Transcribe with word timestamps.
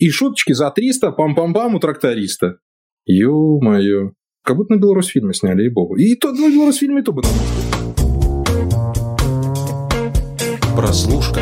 И 0.00 0.10
шуточки 0.10 0.52
за 0.52 0.70
300, 0.70 1.08
пам-пам-пам 1.08 1.74
у 1.74 1.80
тракториста. 1.80 2.58
Ё-моё. 3.04 4.12
Как 4.44 4.56
будто 4.56 4.74
на 4.74 4.78
Беларусьфильме 4.78 5.34
сняли, 5.34 5.66
и 5.66 5.68
богу. 5.68 5.96
И 5.96 6.14
то 6.14 6.30
на 6.30 6.48
Беларусьфильме, 6.48 7.00
и 7.00 7.02
то 7.02 7.10
бы 7.10 7.22
Прослушка. 10.76 11.40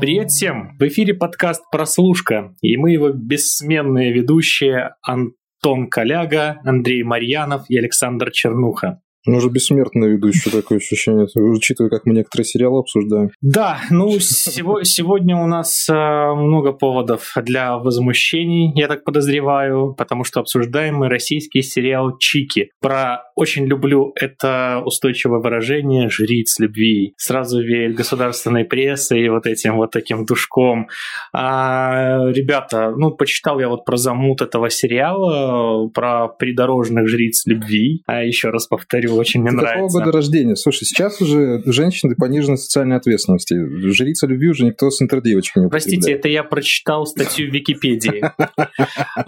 Привет 0.00 0.30
всем! 0.30 0.76
В 0.76 0.82
эфире 0.88 1.14
подкаст 1.14 1.62
«Прослушка», 1.70 2.56
и 2.60 2.76
мы 2.76 2.90
его 2.90 3.10
бессменные 3.10 4.12
ведущие 4.12 4.96
Антон 5.02 5.88
Коляга, 5.88 6.60
Андрей 6.64 7.04
Марьянов 7.04 7.66
и 7.68 7.78
Александр 7.78 8.32
Чернуха. 8.32 9.00
Ну, 9.26 9.38
уже 9.38 9.48
бессмертный 9.48 10.12
ведущий, 10.12 10.50
такое 10.50 10.78
ощущение, 10.78 11.26
учитывая, 11.34 11.90
как 11.90 12.06
мы 12.06 12.14
некоторые 12.14 12.44
сериалы 12.44 12.80
обсуждаем. 12.80 13.30
Да, 13.40 13.80
ну, 13.90 14.18
сегодня 14.20 15.36
у 15.36 15.46
нас 15.46 15.88
э, 15.88 15.94
много 15.94 16.72
поводов 16.72 17.32
для 17.42 17.76
возмущений, 17.78 18.72
я 18.76 18.86
так 18.88 19.04
подозреваю, 19.04 19.94
потому 19.94 20.24
что 20.24 20.40
обсуждаем 20.40 20.96
мы 20.96 21.08
российский 21.08 21.62
сериал 21.62 22.16
«Чики». 22.18 22.70
Про 22.80 23.24
очень 23.34 23.66
люблю 23.66 24.12
это 24.14 24.82
устойчивое 24.84 25.40
выражение 25.40 26.08
«жриц 26.08 26.58
любви». 26.58 27.14
Сразу 27.16 27.60
веет 27.60 27.94
государственной 27.96 28.64
прессой 28.64 29.24
и 29.24 29.28
вот 29.28 29.46
этим 29.46 29.76
вот 29.76 29.90
таким 29.90 30.24
душком. 30.24 30.88
А, 31.32 32.30
ребята, 32.30 32.94
ну, 32.96 33.10
почитал 33.10 33.58
я 33.58 33.68
вот 33.68 33.84
про 33.84 33.96
замут 33.96 34.40
этого 34.40 34.70
сериала, 34.70 35.88
про 35.88 36.28
придорожных 36.28 37.08
жриц 37.08 37.44
любви. 37.46 38.02
А 38.06 38.22
еще 38.22 38.50
раз 38.50 38.66
повторю, 38.66 39.15
очень 39.16 39.40
мне 39.40 39.50
Ты 39.50 39.56
нравится. 39.56 39.82
Какого 39.82 40.04
года 40.04 40.12
рождения? 40.12 40.56
Слушай, 40.56 40.84
сейчас 40.84 41.20
уже 41.20 41.62
женщины 41.66 42.14
понижены 42.14 42.56
социальной 42.56 42.96
ответственности. 42.96 43.54
Жрица 43.92 44.26
любви 44.26 44.48
уже 44.48 44.64
никто 44.64 44.90
с 44.90 45.00
интердевочкой 45.02 45.64
не 45.64 45.68
Простите, 45.68 46.12
это 46.12 46.28
я 46.28 46.44
прочитал 46.44 47.06
статью 47.06 47.50
в 47.50 47.54
Википедии. 47.54 48.24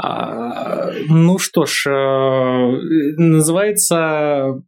А, 0.00 0.92
ну 1.08 1.38
что 1.38 1.64
ж, 1.64 1.86
э, 1.88 3.12
называется 3.16 4.62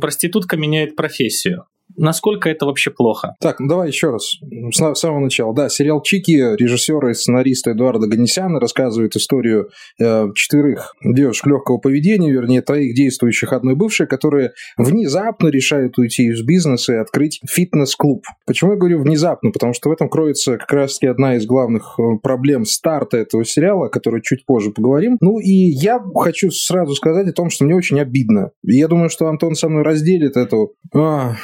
«Проститутка 0.00 0.56
меняет 0.56 0.96
профессию». 0.96 1.64
Насколько 1.98 2.48
это 2.48 2.64
вообще 2.66 2.90
плохо? 2.90 3.34
Так, 3.40 3.58
ну 3.60 3.68
давай 3.68 3.88
еще 3.88 4.10
раз. 4.10 4.36
С 4.72 5.00
самого 5.00 5.20
начала. 5.20 5.54
Да, 5.54 5.68
сериал 5.68 6.00
«Чики» 6.02 6.56
режиссера 6.56 7.10
и 7.10 7.14
сценариста 7.14 7.72
Эдуарда 7.72 8.06
Ганесяна 8.06 8.60
рассказывает 8.60 9.16
историю 9.16 9.70
э, 10.00 10.26
четверых 10.34 10.94
девушек 11.02 11.46
легкого 11.46 11.78
поведения, 11.78 12.30
вернее, 12.30 12.62
троих 12.62 12.94
действующих 12.94 13.52
одной 13.52 13.74
бывшей, 13.74 14.06
которые 14.06 14.52
внезапно 14.76 15.48
решают 15.48 15.98
уйти 15.98 16.28
из 16.28 16.42
бизнеса 16.42 16.94
и 16.94 16.96
открыть 16.96 17.40
фитнес-клуб. 17.48 18.22
Почему 18.46 18.72
я 18.72 18.76
говорю 18.76 19.00
внезапно? 19.00 19.50
Потому 19.50 19.72
что 19.74 19.88
в 19.88 19.92
этом 19.92 20.08
кроется 20.08 20.56
как 20.56 20.72
раз-таки 20.72 21.08
одна 21.08 21.36
из 21.36 21.46
главных 21.46 21.98
э, 21.98 22.02
проблем 22.22 22.64
старта 22.64 23.16
этого 23.16 23.44
сериала, 23.44 23.86
о 23.86 23.90
которой 23.90 24.22
чуть 24.22 24.46
позже 24.46 24.70
поговорим. 24.70 25.16
Ну 25.20 25.40
и 25.40 25.50
я 25.50 26.00
хочу 26.14 26.50
сразу 26.50 26.94
сказать 26.94 27.28
о 27.28 27.32
том, 27.32 27.50
что 27.50 27.64
мне 27.64 27.74
очень 27.74 28.00
обидно. 28.00 28.50
Я 28.62 28.86
думаю, 28.86 29.10
что 29.10 29.26
Антон 29.26 29.54
со 29.56 29.68
мной 29.68 29.82
разделит 29.82 30.36
эту... 30.36 30.74
А 30.94 31.34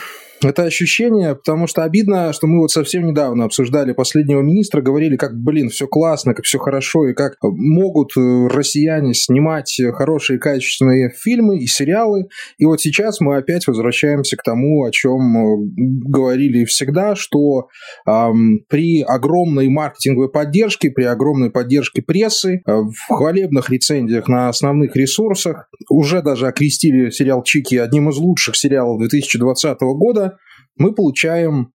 это 0.45 0.64
ощущение, 0.64 1.34
потому 1.34 1.67
что 1.67 1.83
обидно, 1.84 2.33
что 2.33 2.47
мы 2.47 2.61
вот 2.61 2.70
совсем 2.70 3.06
недавно 3.06 3.45
обсуждали 3.45 3.92
последнего 3.92 4.41
министра, 4.41 4.83
говорили, 4.83 5.17
как, 5.17 5.36
блин, 5.36 5.69
все 5.69 5.86
классно, 5.86 6.34
как 6.34 6.45
все 6.45 6.59
хорошо, 6.59 7.09
и 7.09 7.14
как 7.14 7.34
могут 7.42 8.17
э, 8.17 8.48
россияне 8.48 9.14
снимать 9.14 9.81
хорошие 9.95 10.39
качественные 10.39 11.11
фильмы 11.11 11.59
и 11.59 11.67
сериалы. 11.67 12.28
И 12.59 12.64
вот 12.64 12.81
сейчас 12.81 13.20
мы 13.20 13.36
опять 13.36 13.67
возвращаемся 13.67 14.36
к 14.36 14.42
тому, 14.42 14.84
о 14.84 14.91
чем 14.91 15.20
э, 15.20 15.70
говорили 15.77 16.64
всегда, 16.64 17.14
что 17.14 17.69
эм, 18.06 18.61
при 18.69 19.03
огромной 19.03 19.69
маркетинговой 19.69 20.31
поддержке, 20.31 20.91
при 20.91 21.05
огромной 21.05 21.51
поддержке 21.51 22.03
прессы, 22.03 22.62
э, 22.67 22.73
в 22.73 22.95
хвалебных 23.08 23.70
рецензиях 23.70 24.29
на 24.29 24.48
основных 24.48 24.97
ресурсах 24.97 25.69
уже 25.89 26.23
даже 26.23 26.47
окрестили 26.47 27.11
сериал 27.11 27.42
«Чики» 27.42 27.77
одним 27.77 28.11
из 28.11 28.17
лучших 28.17 28.57
сериалов 28.57 28.98
2020 28.98 29.80
года, 29.80 30.33
мы 30.77 30.95
получаем... 30.95 31.73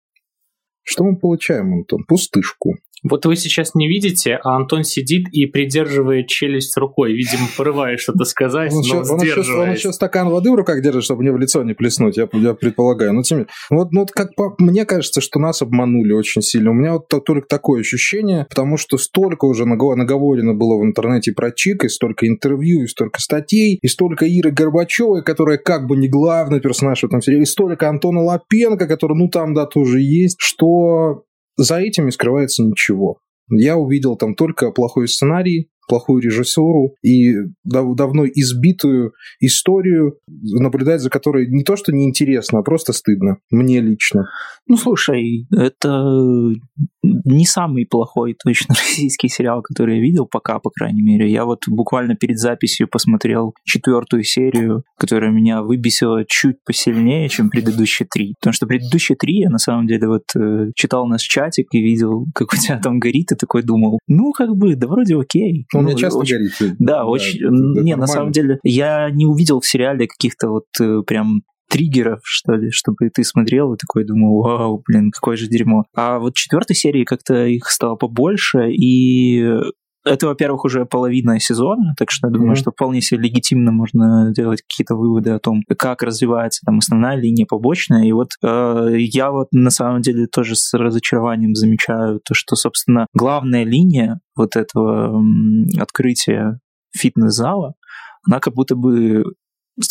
Что 0.83 1.05
мы 1.05 1.19
получаем, 1.19 1.75
Антон? 1.75 2.05
Пустышку. 2.05 2.77
Вот 3.03 3.27
вы 3.27 3.37
сейчас 3.37 3.75
не 3.75 3.89
видите, 3.89 4.39
а 4.43 4.57
Антон 4.57 4.85
сидит 4.85 5.27
и 5.33 5.47
придерживает 5.47 6.29
челюсть 6.29 6.77
рукой. 6.77 7.13
Видимо, 7.13 7.49
порывает 7.57 8.01
что-то 8.01 8.25
сказать, 8.25 8.73
он 8.73 8.79
но 8.79 8.85
еще, 8.85 9.13
он, 9.13 9.23
еще, 9.23 9.55
он 9.55 9.71
еще 9.71 9.93
стакан 9.93 10.29
воды 10.29 10.51
в 10.51 10.55
руках 10.55 10.83
держит, 10.83 11.05
чтобы 11.05 11.23
мне 11.23 11.33
в 11.33 11.39
лицо 11.39 11.63
не 11.63 11.75
плеснуть, 11.75 12.17
я, 12.17 12.29
я 12.33 12.55
предполагаю. 12.55 13.13
Но 13.13 13.23
тем 13.23 13.47
вот, 13.71 13.93
ну, 13.93 14.01
вот 14.01 14.11
как 14.11 14.35
по, 14.35 14.55
мне 14.59 14.85
кажется, 14.85 15.21
что 15.21 15.39
нас 15.39 15.63
обманули 15.63 16.13
очень 16.13 16.43
сильно. 16.43 16.71
У 16.71 16.75
меня 16.75 16.95
вот 16.95 17.09
только 17.25 17.47
такое 17.47 17.81
ощущение, 17.81 18.47
потому 18.49 18.77
что 18.77 18.99
столько 18.99 19.45
уже 19.45 19.65
наговорено 19.65 20.55
было 20.55 20.79
в 20.79 20.85
интернете 20.85 21.33
про 21.33 21.51
Чик, 21.53 21.85
и 21.85 21.89
столько 21.89 22.27
интервью, 22.27 22.83
и 22.83 22.87
столько 22.87 23.21
статей, 23.21 23.79
и 23.81 23.89
столько 23.89 24.27
Иры 24.27 24.51
Горбачевой, 24.51 25.23
которая 25.23 25.59
как 25.59 25.87
бы 25.87 25.97
не 25.97 26.09
главный 26.09 26.61
персонаж 26.61 27.01
в 27.01 27.05
этом 27.05 27.21
сериале, 27.21 27.43
и 27.43 27.47
столько 27.47 27.89
Антона 27.89 28.23
Лапенко, 28.23 28.87
который, 28.87 29.17
ну, 29.17 29.29
там, 29.29 29.55
да, 29.55 29.67
тоже 29.67 30.01
есть, 30.01 30.37
что 30.39 31.25
за 31.59 31.79
этим 31.81 32.07
не 32.07 32.13
скрывается 32.13 32.63
ничего. 32.63 33.19
Я 33.51 33.77
увидел 33.77 34.17
там 34.17 34.35
только 34.35 34.71
плохой 34.71 35.09
сценарий, 35.09 35.71
плохую 35.89 36.23
режиссуру 36.23 36.95
и 37.03 37.35
дав- 37.65 37.97
давно 37.97 38.27
избитую 38.27 39.13
историю, 39.41 40.19
наблюдать 40.27 41.01
за 41.01 41.11
которой 41.11 41.49
не 41.49 41.65
то 41.65 41.77
что 41.77 41.93
неинтересно, 41.93 42.61
а 42.61 42.63
просто 42.63 42.93
стыдно. 42.93 43.39
Мне 43.51 43.81
лично. 43.81 44.27
Ну, 44.67 44.77
слушай, 44.77 45.47
это 45.51 46.05
не 47.03 47.47
самый 47.47 47.87
плохой 47.87 48.37
точно 48.43 48.75
российский 48.79 49.29
сериал, 49.29 49.63
который 49.63 49.97
я 49.97 50.03
видел 50.03 50.27
пока, 50.27 50.59
по 50.59 50.71
крайней 50.71 51.03
мере. 51.03 51.31
Я 51.31 51.45
вот 51.45 51.63
буквально 51.67 52.15
перед 52.15 52.39
записью 52.39 52.89
посмотрел 52.89 53.55
четвертую 53.65 54.25
серию, 54.25 54.85
которая 54.99 55.31
меня 55.31 55.63
выбесила 55.63 56.25
чуть 56.27 56.57
посильнее, 56.65 57.29
чем 57.29 57.49
предыдущие 57.51 58.07
три. 58.11 58.35
Потому 58.41 58.53
что 58.53 58.67
предыдущие 58.67 59.17
три 59.17 59.41
я 59.41 59.51
на 59.51 59.59
самом 59.59 59.87
деле 59.87 60.09
вот 60.09 60.25
э, 60.37 60.71
читал 60.75 61.07
наш 61.07 61.23
чатик 61.23 61.69
и 61.73 61.81
видел, 61.81 62.27
как 62.35 62.53
у 62.53 62.57
тебя 62.57 62.79
там 62.79 62.99
горит, 62.99 63.33
и 63.33 63.37
такой 63.37 63.63
думал, 63.63 63.99
ну, 64.07 64.33
как 64.33 64.55
бы, 64.55 64.77
да 64.77 64.87
вроде 64.87 65.17
окей. 65.17 65.67
У 65.79 65.83
меня 65.83 65.95
ну, 65.95 65.99
часто 65.99 66.19
очень, 66.19 66.37
горит. 66.37 66.77
Да, 66.79 66.99
да 66.99 67.05
очень. 67.07 67.41
не, 67.41 67.47
нормально. 67.49 67.97
на 67.97 68.07
самом 68.07 68.33
деле, 68.33 68.59
я 68.63 69.11
не 69.11 69.27
увидел 69.27 69.61
в 69.61 69.67
сериале 69.67 70.07
каких-то 70.07 70.49
вот 70.49 70.67
э, 70.81 71.03
прям 71.07 71.43
триггеров, 71.69 72.21
что 72.25 72.55
ли, 72.55 72.71
чтобы 72.71 73.11
ты 73.15 73.25
смотрел 73.25 73.75
и 73.75 73.77
такой 73.77 74.05
думал, 74.05 74.43
вау, 74.43 74.83
блин, 74.87 75.11
какое 75.11 75.37
же 75.37 75.49
дерьмо. 75.49 75.85
А 75.95 76.19
вот 76.19 76.35
четвертой 76.35 76.75
серии 76.75 77.05
как-то 77.05 77.47
их 77.47 77.67
стало 77.67 77.97
побольше, 77.97 78.71
и 78.71 79.45
это, 80.09 80.27
во-первых, 80.27 80.65
уже 80.65 80.85
половина 80.85 81.39
сезона, 81.41 81.95
так 81.97 82.11
что 82.11 82.29
я 82.29 82.33
думаю, 82.33 82.53
mm-hmm. 82.53 82.57
что 82.57 82.71
вполне 82.71 83.01
себе 83.01 83.21
легитимно 83.21 83.73
можно 83.73 84.33
делать 84.33 84.63
какие-то 84.63 84.97
выводы 84.97 85.31
о 85.31 85.39
том, 85.39 85.63
как 85.79 86.03
развивается 86.03 86.63
там 86.65 86.79
основная 86.79 87.17
линия, 87.17 87.47
побочная. 87.47 88.05
И 88.05 88.13
вот 88.13 88.31
э, 88.43 88.97
я 88.99 89.31
вот 89.31 89.49
на 89.53 89.71
самом 89.71 90.03
деле 90.03 90.27
тоже 90.27 90.57
с 90.57 90.77
разочарованием 90.77 91.55
замечаю 91.55 92.21
то, 92.25 92.35
что, 92.35 92.57
собственно, 92.57 93.07
главная 93.15 93.65
линия 93.65 94.21
вот 94.37 94.57
этого 94.57 95.21
э, 95.21 95.81
открытия 95.81 96.61
фитнес-зала, 96.97 97.75
она 98.27 98.41
как 98.41 98.55
будто 98.55 98.77
бы 98.77 99.25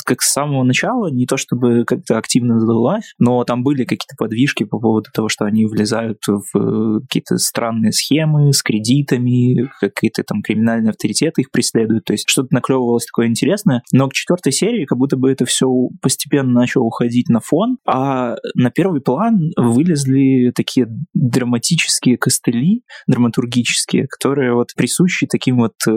как 0.06 0.22
с 0.22 0.32
самого 0.32 0.64
начала, 0.64 1.12
не 1.12 1.26
то 1.26 1.38
чтобы 1.38 1.84
как-то 1.86 2.18
активно 2.18 2.60
задалась, 2.60 3.14
но 3.20 3.44
там 3.44 3.64
были 3.64 3.84
какие-то 3.84 4.16
подвижки 4.18 4.64
по 4.64 4.80
поводу 4.80 5.10
того, 5.14 5.30
что 5.30 5.46
они 5.46 5.66
влезают 5.66 6.20
в 6.28 6.58
э, 6.58 7.02
какие-то 7.02 7.38
странные 7.38 7.92
схемы 7.92 8.54
с 8.54 8.62
кредитами, 8.62 9.70
какие-то 9.80 10.24
там 10.24 10.42
криминальные 10.42 10.92
авторитеты 10.92 11.42
их 11.42 11.52
преследуют, 11.52 12.06
то 12.06 12.14
есть 12.14 12.26
что-то 12.28 12.50
наклевывалось 12.52 13.06
такое 13.06 13.28
интересное, 13.28 13.84
но 13.92 14.08
к 14.10 14.14
четвертой 14.14 14.52
серии 14.52 14.86
как 14.86 14.98
будто 14.98 15.18
бы 15.18 15.32
это 15.32 15.46
все 15.46 15.68
постепенно 16.02 16.52
начало 16.52 16.84
уходить 16.84 17.30
на 17.30 17.40
фон, 17.40 17.78
а 17.88 18.36
на 18.56 18.72
первый 18.72 19.02
план 19.02 19.52
вылезли 19.56 20.52
такие 20.56 20.88
драматические 21.14 22.18
костыли, 22.18 22.84
драматургические, 23.08 24.08
которые 24.08 24.54
вот 24.54 24.70
присущи 24.76 25.28
таким 25.28 25.58
вот 25.58 25.74
э, 25.88 25.92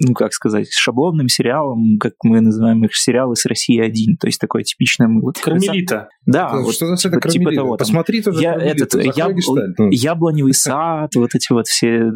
ну, 0.00 0.14
как 0.14 0.32
сказать, 0.32 0.68
шаблонным 0.70 1.28
сериалом, 1.28 1.98
как 1.98 2.14
мы 2.22 2.40
называем 2.40 2.84
их, 2.84 2.94
сериалы 2.94 3.36
с 3.36 3.46
России 3.46 3.80
один, 3.80 4.16
то 4.16 4.26
есть 4.26 4.40
такое 4.40 4.62
типичное 4.62 5.08
мы. 5.08 5.22
Вот, 5.22 5.38
Кармелита. 5.38 6.08
Да, 6.26 6.48
это, 6.48 6.58
вот, 6.58 6.74
что 6.74 6.94
типа, 6.96 7.28
типа 7.28 7.52
того. 7.52 7.76
Посмотри 7.76 8.22
тоже 8.22 8.40
я, 8.40 8.54
этот, 8.54 8.94
яб... 8.94 9.36
ну. 9.78 9.90
Яблоневый 9.90 10.54
сад, 10.54 11.14
вот 11.14 11.34
эти 11.34 11.52
вот 11.52 11.66
все, 11.66 11.88
э, 11.88 12.10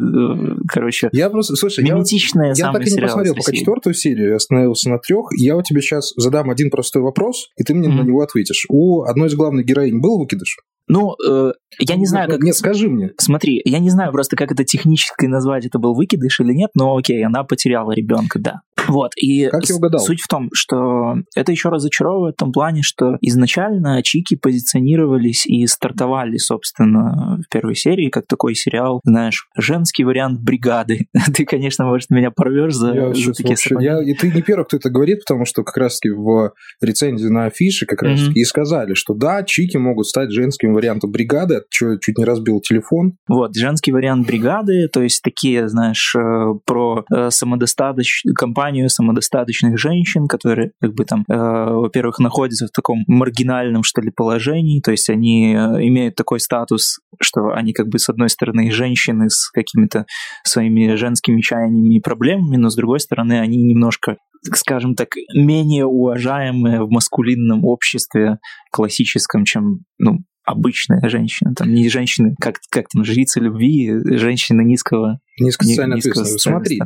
короче, 0.67 1.09
я 1.11 1.29
просто, 1.29 1.55
слушай, 1.55 1.83
миметичные 1.83 2.53
я, 2.55 2.67
я 2.67 2.73
так 2.73 2.85
и 2.85 2.91
не 2.91 3.01
посмотрел 3.01 3.35
пока 3.35 3.51
четвертую 3.51 3.93
серию, 3.93 4.29
я 4.29 4.35
остановился 4.35 4.89
на 4.89 4.99
трех, 4.99 5.27
я 5.37 5.55
у 5.55 5.61
тебя 5.61 5.81
сейчас 5.81 6.13
задам 6.15 6.49
один 6.49 6.69
простой 6.69 7.01
вопрос, 7.01 7.49
и 7.57 7.63
ты 7.63 7.73
мне 7.73 7.87
mm-hmm. 7.87 7.91
на 7.91 8.01
него 8.01 8.21
ответишь. 8.21 8.65
У 8.69 9.03
одной 9.03 9.27
из 9.27 9.35
главных 9.35 9.65
героинь 9.65 9.99
был 9.99 10.19
выкидыш? 10.19 10.57
Ну, 10.87 11.15
э, 11.27 11.51
я 11.79 11.95
не 11.95 12.05
знаю, 12.05 12.29
как... 12.29 12.41
Нет, 12.41 12.55
скажи 12.55 12.87
мне. 12.87 13.11
Смотри, 13.17 13.61
я 13.65 13.79
не 13.79 13.89
знаю 13.89 14.11
просто, 14.11 14.35
как 14.35 14.51
это 14.51 14.63
технически 14.63 15.25
назвать, 15.25 15.65
это 15.65 15.79
был 15.79 15.93
выкидыш 15.93 16.39
или 16.39 16.53
нет, 16.53 16.71
но 16.75 16.95
окей, 16.95 17.25
она 17.25 17.43
потеряла 17.43 17.91
ребенка, 17.91 18.39
да. 18.39 18.61
Вот, 18.87 19.11
и 19.15 19.47
как 19.47 19.65
я 19.65 19.75
угадал? 19.75 19.99
суть 19.99 20.21
в 20.21 20.27
том, 20.27 20.49
что 20.53 21.15
это 21.35 21.51
еще 21.51 21.69
разочаровывает 21.69 22.35
в 22.35 22.39
том 22.39 22.51
плане, 22.51 22.81
что 22.81 23.17
изначально 23.21 24.01
Чики 24.03 24.35
позиционировались 24.35 25.45
и 25.45 25.65
стартовали, 25.67 26.37
собственно, 26.37 27.39
в 27.45 27.51
первой 27.51 27.75
серии, 27.75 28.09
как 28.09 28.27
такой 28.27 28.55
сериал, 28.55 29.01
знаешь, 29.03 29.47
женский 29.57 30.03
вариант 30.03 30.41
бригады. 30.41 31.07
Ты, 31.35 31.45
конечно, 31.45 31.85
может, 31.85 32.09
меня 32.09 32.31
порвешь 32.31 32.73
за, 32.73 32.93
я 32.93 33.13
за 33.13 33.33
такие 33.33 33.49
вообще, 33.49 33.75
я, 33.79 34.01
И 34.01 34.13
ты 34.13 34.31
не 34.31 34.41
первый, 34.41 34.65
кто 34.65 34.77
это 34.77 34.89
говорит, 34.89 35.19
потому 35.27 35.45
что 35.45 35.63
как 35.63 35.77
раз-таки 35.77 36.09
в 36.09 36.51
рецензии 36.81 37.27
на 37.27 37.45
афише 37.45 37.85
как 37.85 38.01
раз-таки 38.01 38.39
mm-hmm. 38.39 38.41
и 38.41 38.45
сказали, 38.45 38.93
что 38.93 39.13
да, 39.13 39.43
Чики 39.43 39.77
могут 39.77 40.07
стать 40.07 40.31
женским 40.31 40.73
вариантом 40.73 41.11
бригады, 41.11 41.61
чего 41.69 41.97
чуть 41.97 42.17
не 42.17 42.25
разбил 42.25 42.61
телефон. 42.61 43.13
Вот, 43.27 43.55
женский 43.55 43.91
вариант 43.91 44.27
бригады, 44.27 44.87
то 44.91 45.01
есть 45.01 45.21
такие, 45.21 45.67
знаешь, 45.67 46.15
э, 46.15 46.53
про 46.65 47.05
э, 47.13 47.29
самодостаточную 47.29 48.35
компанию 48.35 48.76
самодостаточных 48.85 49.77
женщин, 49.77 50.27
которые 50.27 50.71
как 50.81 50.93
бы 50.93 51.05
там, 51.05 51.23
э, 51.29 51.33
во-первых, 51.35 52.19
находятся 52.19 52.67
в 52.67 52.71
таком 52.71 53.03
маргинальном, 53.07 53.83
что 53.83 54.01
ли, 54.01 54.11
положении, 54.11 54.81
то 54.81 54.91
есть 54.91 55.09
они 55.09 55.53
имеют 55.53 56.15
такой 56.15 56.39
статус, 56.39 56.99
что 57.21 57.49
они 57.53 57.73
как 57.73 57.87
бы 57.87 57.99
с 57.99 58.09
одной 58.09 58.29
стороны 58.29 58.71
женщины 58.71 59.29
с 59.29 59.49
какими-то 59.49 60.05
своими 60.43 60.95
женскими 60.95 61.41
чаяниями 61.41 61.97
и 61.97 62.01
проблемами, 62.01 62.57
но 62.57 62.69
с 62.69 62.75
другой 62.75 62.99
стороны 62.99 63.39
они 63.39 63.63
немножко 63.63 64.17
скажем 64.43 64.95
так, 64.95 65.09
менее 65.33 65.85
уважаемые 65.85 66.83
в 66.83 66.89
маскулинном 66.89 67.65
обществе 67.65 68.37
классическом, 68.71 69.45
чем 69.45 69.79
ну, 69.97 70.19
обычная 70.47 71.07
женщина, 71.09 71.53
там 71.53 71.73
не 71.73 71.89
женщины, 71.89 72.35
как, 72.39 72.55
как 72.71 72.87
там, 72.87 73.03
жрица 73.03 73.41
любви, 73.41 73.93
женщина 74.17 74.61
низкого 74.61 75.19
Низкосоциально 75.39 75.95
ответственность. 75.97 76.41
Смотри, 76.41 76.79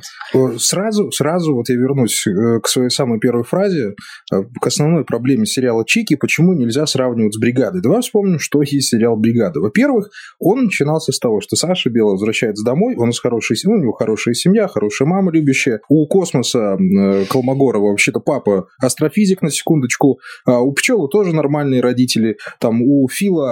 сразу, 0.57 1.09
сразу 1.11 1.55
вот 1.55 1.69
я 1.69 1.75
вернусь 1.75 2.27
э, 2.27 2.59
к 2.61 2.67
своей 2.67 2.89
самой 2.89 3.19
первой 3.19 3.43
фразе, 3.43 3.95
э, 4.31 4.35
к 4.59 4.67
основной 4.67 5.05
проблеме 5.05 5.45
сериала 5.45 5.85
Чики, 5.87 6.15
почему 6.15 6.53
нельзя 6.53 6.85
сравнивать 6.85 7.33
с 7.33 7.39
«Бригадой». 7.39 7.81
Давай 7.81 8.01
вспомним, 8.01 8.39
что 8.39 8.61
есть 8.61 8.89
сериал 8.89 9.15
«Бригада». 9.15 9.61
Во-первых, 9.61 10.09
он 10.39 10.65
начинался 10.65 11.13
с 11.13 11.19
того, 11.19 11.39
что 11.39 11.55
Саша 11.55 11.89
Белый 11.89 12.13
возвращается 12.13 12.65
домой, 12.65 12.95
он 12.97 13.11
из 13.11 13.19
хорошей 13.19 13.55
семьи, 13.55 13.77
у 13.77 13.81
него 13.81 13.93
хорошая 13.93 14.33
семья, 14.33 14.67
хорошая 14.67 15.07
мама 15.07 15.31
любящая. 15.31 15.79
У 15.87 16.05
Космоса 16.07 16.77
э, 16.77 17.25
Колмогорова 17.29 17.91
вообще-то 17.91 18.19
папа 18.19 18.67
астрофизик, 18.81 19.41
на 19.41 19.49
секундочку. 19.49 20.19
А 20.45 20.59
у 20.59 20.73
Пчелы 20.73 21.07
тоже 21.07 21.33
нормальные 21.33 21.79
родители. 21.79 22.35
Там 22.59 22.81
у 22.81 23.07
Фила 23.07 23.50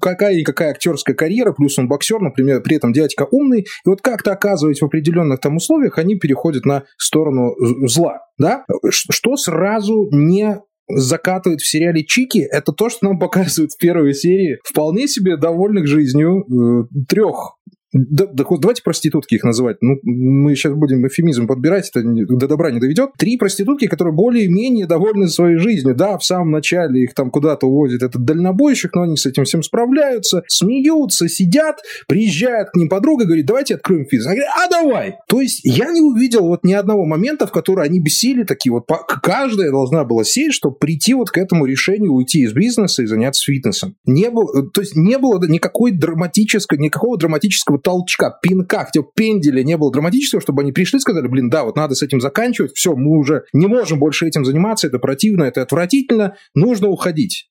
какая-никакая 0.00 0.70
актерская 0.70 1.14
карьера, 1.14 1.52
плюс 1.52 1.78
он 1.78 1.88
боксер, 1.88 2.20
например, 2.20 2.62
при 2.62 2.76
этом 2.76 2.92
дядька 2.92 3.26
умный. 3.30 3.60
И 3.60 3.88
вот 3.88 4.00
как-то 4.00 4.32
оказываясь 4.32 4.80
в 4.80 4.84
определенных 4.84 5.40
там 5.40 5.56
условиях, 5.56 5.98
они 5.98 6.16
переходят 6.16 6.64
на 6.64 6.84
сторону 6.96 7.54
зла. 7.86 8.20
Да? 8.38 8.64
Что 8.90 9.36
сразу 9.36 10.08
не 10.12 10.60
закатывает 10.88 11.60
в 11.60 11.70
сериале 11.70 12.04
Чики, 12.04 12.38
это 12.38 12.72
то, 12.72 12.88
что 12.88 13.06
нам 13.06 13.18
показывают 13.18 13.72
в 13.72 13.78
первой 13.78 14.14
серии 14.14 14.58
вполне 14.64 15.06
себе 15.06 15.36
довольных 15.36 15.86
жизнью 15.86 16.42
э, 16.42 17.04
трех 17.08 17.56
да, 17.92 18.26
да, 18.26 18.44
давайте 18.48 18.82
проститутки 18.82 19.34
их 19.34 19.44
называть. 19.44 19.78
Ну, 19.80 19.96
мы 20.02 20.54
сейчас 20.54 20.74
будем 20.74 21.06
эфемизм 21.06 21.46
подбирать, 21.46 21.90
это 21.92 22.02
до 22.04 22.46
добра 22.46 22.70
не 22.70 22.78
доведет. 22.78 23.10
Три 23.18 23.36
проститутки, 23.36 23.88
которые 23.88 24.14
более-менее 24.14 24.86
довольны 24.86 25.28
своей 25.28 25.56
жизнью. 25.56 25.96
Да, 25.96 26.16
в 26.16 26.24
самом 26.24 26.52
начале 26.52 27.02
их 27.02 27.14
там 27.14 27.30
куда-то 27.30 27.66
увозят 27.66 28.02
этот 28.02 28.24
дальнобойщик, 28.24 28.94
но 28.94 29.02
они 29.02 29.16
с 29.16 29.26
этим 29.26 29.44
всем 29.44 29.62
справляются, 29.62 30.44
смеются, 30.46 31.28
сидят, 31.28 31.80
приезжает 32.06 32.70
к 32.70 32.76
ним 32.76 32.88
подруга, 32.88 33.24
говорит, 33.24 33.46
давайте 33.46 33.74
откроем 33.74 34.06
физ. 34.06 34.24
Она 34.24 34.34
говорит, 34.34 34.50
а 34.56 34.70
давай! 34.70 35.16
То 35.28 35.40
есть 35.40 35.60
я 35.64 35.90
не 35.90 36.00
увидел 36.00 36.46
вот 36.46 36.64
ни 36.64 36.72
одного 36.72 37.04
момента, 37.04 37.46
в 37.46 37.52
который 37.52 37.84
они 37.84 38.00
бесили 38.00 38.44
такие 38.44 38.72
вот, 38.72 38.86
каждая 39.22 39.70
должна 39.70 40.04
была 40.04 40.22
сесть, 40.22 40.54
чтобы 40.54 40.76
прийти 40.76 41.14
вот 41.14 41.30
к 41.30 41.38
этому 41.38 41.66
решению 41.66 42.12
уйти 42.12 42.42
из 42.42 42.52
бизнеса 42.52 43.02
и 43.02 43.06
заняться 43.06 43.42
фитнесом. 43.42 43.96
Не 44.04 44.30
было, 44.30 44.68
то 44.70 44.80
есть 44.80 44.94
не 44.94 45.18
было 45.18 45.44
никакой 45.46 45.90
драматической, 45.90 46.78
никакого 46.78 47.18
драматического 47.18 47.79
толчка, 47.82 48.38
пинка, 48.42 48.84
хотя 48.84 49.02
пенделя 49.14 49.62
не 49.62 49.76
было 49.76 49.92
драматического, 49.92 50.40
чтобы 50.40 50.62
они 50.62 50.72
пришли 50.72 50.98
и 50.98 51.00
сказали, 51.00 51.28
блин, 51.28 51.50
да, 51.50 51.64
вот 51.64 51.76
надо 51.76 51.94
с 51.94 52.02
этим 52.02 52.20
заканчивать, 52.20 52.72
все, 52.74 52.94
мы 52.94 53.18
уже 53.18 53.44
не 53.52 53.66
можем 53.66 53.98
больше 53.98 54.26
этим 54.26 54.44
заниматься, 54.44 54.86
это 54.86 54.98
противно, 54.98 55.44
это 55.44 55.62
отвратительно, 55.62 56.36
нужно 56.54 56.88
уходить. 56.88 57.49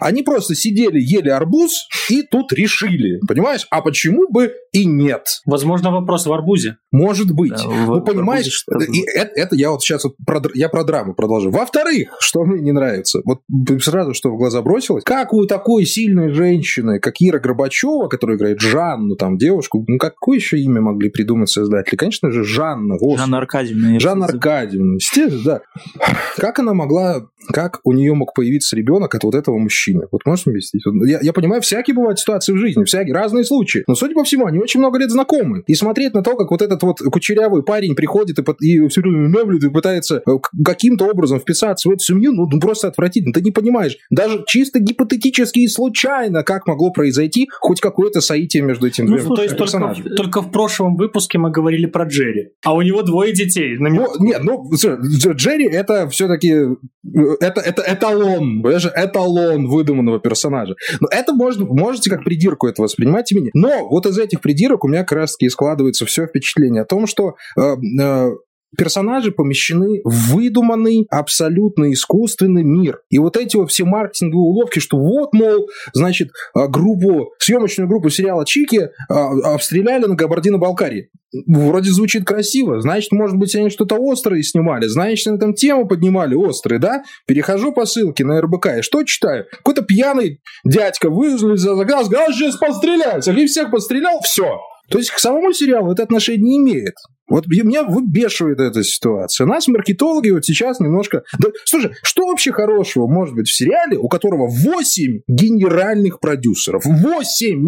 Они 0.00 0.22
просто 0.22 0.54
сидели, 0.54 0.98
ели 1.00 1.28
арбуз 1.28 1.86
и 2.10 2.22
тут 2.22 2.52
решили, 2.52 3.20
понимаешь? 3.26 3.66
А 3.70 3.80
почему 3.80 4.28
бы 4.30 4.52
и 4.72 4.84
нет? 4.84 5.26
Возможно, 5.46 5.90
вопрос 5.90 6.26
в 6.26 6.32
арбузе. 6.32 6.76
Может 6.90 7.30
быть. 7.30 7.52
Да, 7.52 7.64
ну, 7.64 8.00
понимаешь, 8.00 8.64
и 8.92 9.02
это, 9.14 9.30
это 9.34 9.56
я 9.56 9.70
вот 9.70 9.82
сейчас 9.82 10.04
вот 10.04 10.14
про, 10.26 10.42
я 10.54 10.68
про 10.68 10.84
драму 10.84 11.14
продолжу. 11.14 11.50
Во-вторых, 11.50 12.08
что 12.20 12.44
мне 12.44 12.60
не 12.60 12.72
нравится, 12.72 13.20
вот 13.24 13.40
сразу 13.80 14.14
что 14.14 14.30
в 14.30 14.36
глаза 14.36 14.62
бросилось, 14.62 15.04
как 15.04 15.32
у 15.32 15.46
такой 15.46 15.84
сильной 15.84 16.32
женщины, 16.32 16.98
как 16.98 17.14
Ира 17.20 17.38
Горбачева, 17.38 18.08
которая 18.08 18.36
играет 18.36 18.60
Жанну, 18.60 19.16
там, 19.16 19.38
девушку, 19.38 19.84
ну, 19.86 19.98
какое 19.98 20.38
еще 20.38 20.58
имя 20.58 20.80
могли 20.80 21.10
придумать 21.10 21.50
создатели? 21.50 21.96
Конечно 21.96 22.30
же, 22.30 22.44
Жанна. 22.44 22.96
Господи. 22.98 23.18
Жанна 23.18 23.38
Аркадьевна. 23.38 24.00
Жанна 24.00 24.26
Аркадьевна. 24.26 24.94
Естественно, 24.94 25.42
да. 25.44 25.60
Как 26.36 26.58
она 26.58 26.74
могла, 26.74 27.26
как 27.52 27.80
у 27.84 27.92
нее 27.92 28.14
мог 28.14 28.34
появиться 28.34 28.76
ребенок 28.76 29.14
от 29.14 29.24
вот 29.24 29.34
этого 29.34 29.58
мужчины? 29.58 29.83
Мужчины. 29.84 30.06
Вот 30.10 30.22
можешь 30.24 30.46
объяснить? 30.46 30.82
Я, 31.06 31.18
я 31.22 31.32
понимаю, 31.32 31.62
всякие 31.62 31.94
бывают 31.94 32.18
ситуации 32.18 32.52
в 32.52 32.56
жизни, 32.56 32.84
всякие, 32.84 33.14
разные 33.14 33.44
случаи. 33.44 33.84
Но, 33.86 33.94
судя 33.94 34.14
по 34.14 34.24
всему, 34.24 34.46
они 34.46 34.58
очень 34.58 34.80
много 34.80 34.98
лет 34.98 35.10
знакомы. 35.10 35.62
И 35.66 35.74
смотреть 35.74 36.14
на 36.14 36.22
то, 36.22 36.36
как 36.36 36.50
вот 36.50 36.62
этот 36.62 36.82
вот 36.82 36.98
кучерявый 37.00 37.62
парень 37.62 37.94
приходит 37.94 38.38
и, 38.38 38.66
и 38.66 38.88
все 38.88 39.00
время 39.00 39.28
мямлит 39.28 39.64
и 39.64 39.70
пытается 39.70 40.22
э, 40.26 40.30
каким-то 40.64 41.06
образом 41.06 41.40
вписаться 41.40 41.88
в 41.88 41.92
эту 41.92 42.02
семью, 42.02 42.32
ну, 42.32 42.48
ну 42.50 42.60
просто 42.60 42.88
отвратительно. 42.88 43.32
Ты 43.32 43.42
не 43.42 43.50
понимаешь, 43.50 43.96
даже 44.10 44.44
чисто 44.46 44.78
гипотетически 44.80 45.60
и 45.60 45.68
случайно, 45.68 46.42
как 46.42 46.66
могло 46.66 46.90
произойти 46.90 47.48
хоть 47.60 47.80
какое-то 47.80 48.20
соитие 48.20 48.62
между 48.62 48.86
этим 48.86 49.06
ну, 49.06 49.16
двумя 49.16 49.36
То 49.36 49.42
есть 49.42 49.56
только, 49.56 49.94
только 50.16 50.42
в 50.42 50.50
прошлом 50.50 50.96
выпуске 50.96 51.38
мы 51.38 51.50
говорили 51.50 51.86
про 51.86 52.04
Джерри, 52.04 52.50
а 52.64 52.74
у 52.74 52.82
него 52.82 53.02
двое 53.02 53.32
детей. 53.32 53.76
На 53.78 53.88
ну, 53.88 54.08
нет, 54.18 54.40
ну, 54.42 54.70
Джерри 54.74 55.66
это 55.66 56.08
все-таки 56.08 56.50
э, 56.50 56.66
это, 57.40 57.60
это 57.60 57.82
эталон, 57.86 58.62
понимаешь, 58.62 58.86
эталон 58.94 59.68
выдуманного 59.74 60.20
персонажа. 60.20 60.74
Но 61.00 61.08
это 61.10 61.34
можно, 61.34 61.64
можете 61.66 62.10
как 62.10 62.24
придирку 62.24 62.66
это 62.66 62.82
воспринимать 62.82 63.30
имени. 63.32 63.50
Но 63.54 63.88
вот 63.88 64.06
из 64.06 64.18
этих 64.18 64.40
придирок 64.40 64.84
у 64.84 64.88
меня 64.88 65.00
как 65.00 65.12
раз 65.12 65.36
таки 65.36 65.48
складывается 65.48 66.06
все 66.06 66.26
впечатление 66.26 66.82
о 66.82 66.86
том, 66.86 67.06
что 67.06 67.34
э, 67.58 67.74
э, 68.00 68.30
персонажи 68.76 69.30
помещены 69.32 70.00
в 70.04 70.34
выдуманный, 70.34 71.06
абсолютно 71.10 71.92
искусственный 71.92 72.62
мир. 72.62 73.00
И 73.10 73.18
вот 73.18 73.36
эти 73.36 73.56
вот 73.56 73.70
все 73.70 73.84
маркетинговые 73.84 74.44
уловки, 74.44 74.78
что 74.78 74.98
вот, 74.98 75.32
мол, 75.32 75.68
значит, 75.92 76.28
э, 76.56 76.66
группу, 76.68 77.32
съемочную 77.38 77.88
группу 77.88 78.10
сериала 78.10 78.44
Чики 78.44 78.76
э, 78.76 78.88
обстреляли 79.08 80.06
на 80.06 80.16
Кабардино-Балкарии 80.16 81.10
вроде 81.46 81.90
звучит 81.90 82.24
красиво, 82.24 82.80
значит, 82.80 83.12
может 83.12 83.36
быть, 83.36 83.54
они 83.56 83.70
что-то 83.70 83.96
острое 83.96 84.42
снимали, 84.42 84.86
значит, 84.86 85.26
они 85.26 85.38
там 85.38 85.54
тему 85.54 85.86
поднимали 85.86 86.34
острые, 86.34 86.78
да? 86.78 87.02
Перехожу 87.26 87.72
по 87.72 87.86
ссылке 87.86 88.24
на 88.24 88.40
РБК, 88.40 88.78
и 88.78 88.82
что 88.82 89.02
читаю? 89.02 89.46
Какой-то 89.50 89.82
пьяный 89.82 90.40
дядька 90.64 91.10
вылезли 91.10 91.56
за 91.56 91.74
газ, 91.84 92.08
газ 92.08 92.34
сейчас 92.34 92.56
подстрелять, 92.56 93.26
и 93.26 93.46
всех 93.46 93.70
подстрелял, 93.70 94.20
все. 94.22 94.60
То 94.90 94.98
есть 94.98 95.10
к 95.10 95.18
самому 95.18 95.52
сериалу 95.52 95.92
это 95.92 96.02
отношение 96.02 96.42
не 96.42 96.58
имеет. 96.58 96.94
Вот 97.28 97.46
меня 97.46 97.84
выбешивает 97.84 98.60
эта 98.60 98.82
ситуация. 98.82 99.46
Нас, 99.46 99.66
маркетологи, 99.66 100.30
вот 100.30 100.44
сейчас 100.44 100.78
немножко... 100.78 101.22
Да, 101.38 101.48
слушай, 101.64 101.92
что 102.02 102.26
вообще 102.26 102.52
хорошего 102.52 103.06
может 103.06 103.34
быть 103.34 103.48
в 103.48 103.56
сериале, 103.56 103.96
у 103.96 104.08
которого 104.08 104.46
8 104.46 105.20
генеральных 105.26 106.20
продюсеров? 106.20 106.84
8! 106.84 107.66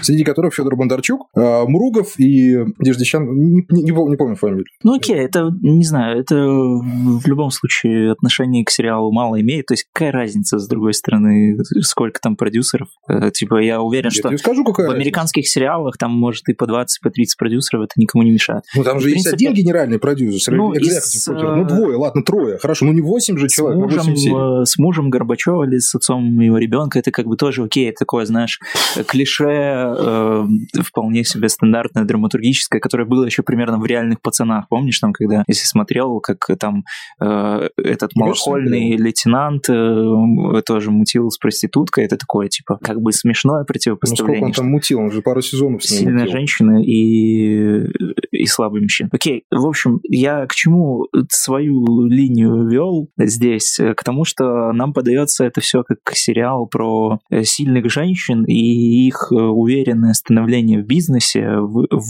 Среди 0.00 0.24
которых 0.24 0.54
Федор 0.54 0.76
Бондарчук, 0.76 1.28
э, 1.36 1.64
Мругов 1.66 2.18
и 2.18 2.64
Деждищан, 2.78 3.24
не, 3.24 3.66
не, 3.68 3.82
не, 3.82 4.16
помню 4.16 4.36
фамилию. 4.36 4.64
Ну 4.82 4.94
окей, 4.94 5.16
это, 5.16 5.50
не 5.60 5.84
знаю, 5.84 6.20
это 6.20 6.34
в 6.36 7.26
любом 7.26 7.50
случае 7.50 8.12
отношение 8.12 8.64
к 8.64 8.70
сериалу 8.70 9.12
мало 9.12 9.40
имеет, 9.40 9.66
то 9.66 9.74
есть 9.74 9.86
какая 9.92 10.12
разница, 10.12 10.58
с 10.58 10.66
другой 10.66 10.94
стороны, 10.94 11.58
сколько 11.82 12.20
там 12.20 12.36
продюсеров? 12.36 12.88
Э, 13.08 13.30
типа 13.30 13.60
я 13.60 13.80
уверен, 13.80 14.10
я 14.12 14.30
что 14.30 14.38
скажу, 14.38 14.64
какая 14.64 14.86
в 14.86 14.90
разница. 14.90 15.02
американских 15.02 15.48
сериалах 15.48 15.98
там 15.98 16.12
может 16.12 16.48
и 16.48 16.54
по 16.54 16.66
20, 16.66 17.00
по 17.00 17.10
30 17.10 17.38
продюсеров, 17.38 17.84
это 17.84 17.92
никому 17.96 18.24
не 18.24 18.30
мешает. 18.30 18.64
Ну 18.74 18.84
там 18.84 19.00
же 19.00 19.10
есть 19.10 19.26
один 19.32 19.52
генеральный 19.52 19.98
продюсер, 19.98 20.54
ну, 20.54 20.72
из, 20.72 21.26
ну 21.26 21.64
двое, 21.64 21.96
ладно, 21.96 22.22
трое, 22.22 22.58
хорошо, 22.58 22.86
ну 22.86 22.92
не 22.92 23.00
восемь 23.00 23.36
же 23.36 23.48
человек, 23.48 23.90
с 23.92 24.06
мужем, 24.06 24.66
с 24.66 24.78
мужем 24.78 25.10
Горбачева 25.10 25.64
или 25.64 25.78
с 25.78 25.94
отцом 25.94 26.40
его 26.40 26.58
ребенка, 26.58 26.98
это 26.98 27.10
как 27.10 27.26
бы 27.26 27.36
тоже 27.36 27.62
окей, 27.62 27.92
такое, 27.92 28.24
знаешь, 28.24 28.58
клише 29.06 29.81
э, 29.96 30.46
вполне 30.82 31.24
себе 31.24 31.48
стандартное 31.48 32.04
драматургическое, 32.04 32.80
которое 32.80 33.04
было 33.04 33.24
еще 33.24 33.42
примерно 33.42 33.78
в 33.78 33.86
реальных 33.86 34.20
пацанах. 34.20 34.68
Помнишь, 34.68 34.98
там, 35.00 35.12
когда, 35.12 35.44
если 35.46 35.66
смотрел, 35.66 36.20
как 36.20 36.46
там 36.58 36.84
э, 37.20 37.68
этот 37.76 38.14
малохольный 38.14 38.96
лейтенант 38.96 39.68
э, 39.68 40.62
тоже 40.64 40.90
мутил 40.90 41.30
с 41.30 41.38
проституткой, 41.38 42.04
это 42.04 42.16
такое, 42.16 42.48
типа, 42.48 42.78
как 42.82 43.00
бы 43.00 43.12
смешное 43.12 43.64
противопоставление. 43.64 44.40
Ну, 44.40 44.52
сколько 44.52 44.60
он 44.60 44.64
там 44.64 44.72
мутил? 44.72 45.00
Он 45.00 45.10
же 45.10 45.22
пару 45.22 45.42
сезонов 45.42 45.84
с 45.84 45.90
ним 45.90 46.00
Сильная 46.00 46.24
мутил. 46.24 46.32
женщина 46.32 46.82
и, 46.82 47.86
и 48.30 48.46
слабый 48.46 48.82
мужчина. 48.82 49.10
Окей, 49.12 49.44
в 49.50 49.66
общем, 49.66 50.00
я 50.04 50.46
к 50.46 50.54
чему 50.54 51.06
свою 51.30 52.06
линию 52.06 52.68
вел 52.68 53.08
здесь? 53.18 53.78
К 53.96 54.04
тому, 54.04 54.24
что 54.24 54.72
нам 54.72 54.92
подается 54.92 55.44
это 55.44 55.60
все 55.60 55.82
как 55.82 55.98
сериал 56.14 56.66
про 56.66 57.20
сильных 57.42 57.90
женщин 57.90 58.44
и 58.44 59.06
их 59.06 59.30
уверенное 59.72 60.12
становление 60.12 60.82
в 60.82 60.86
бизнесе, 60.86 61.46
в, 61.58 61.86
в 61.90 62.04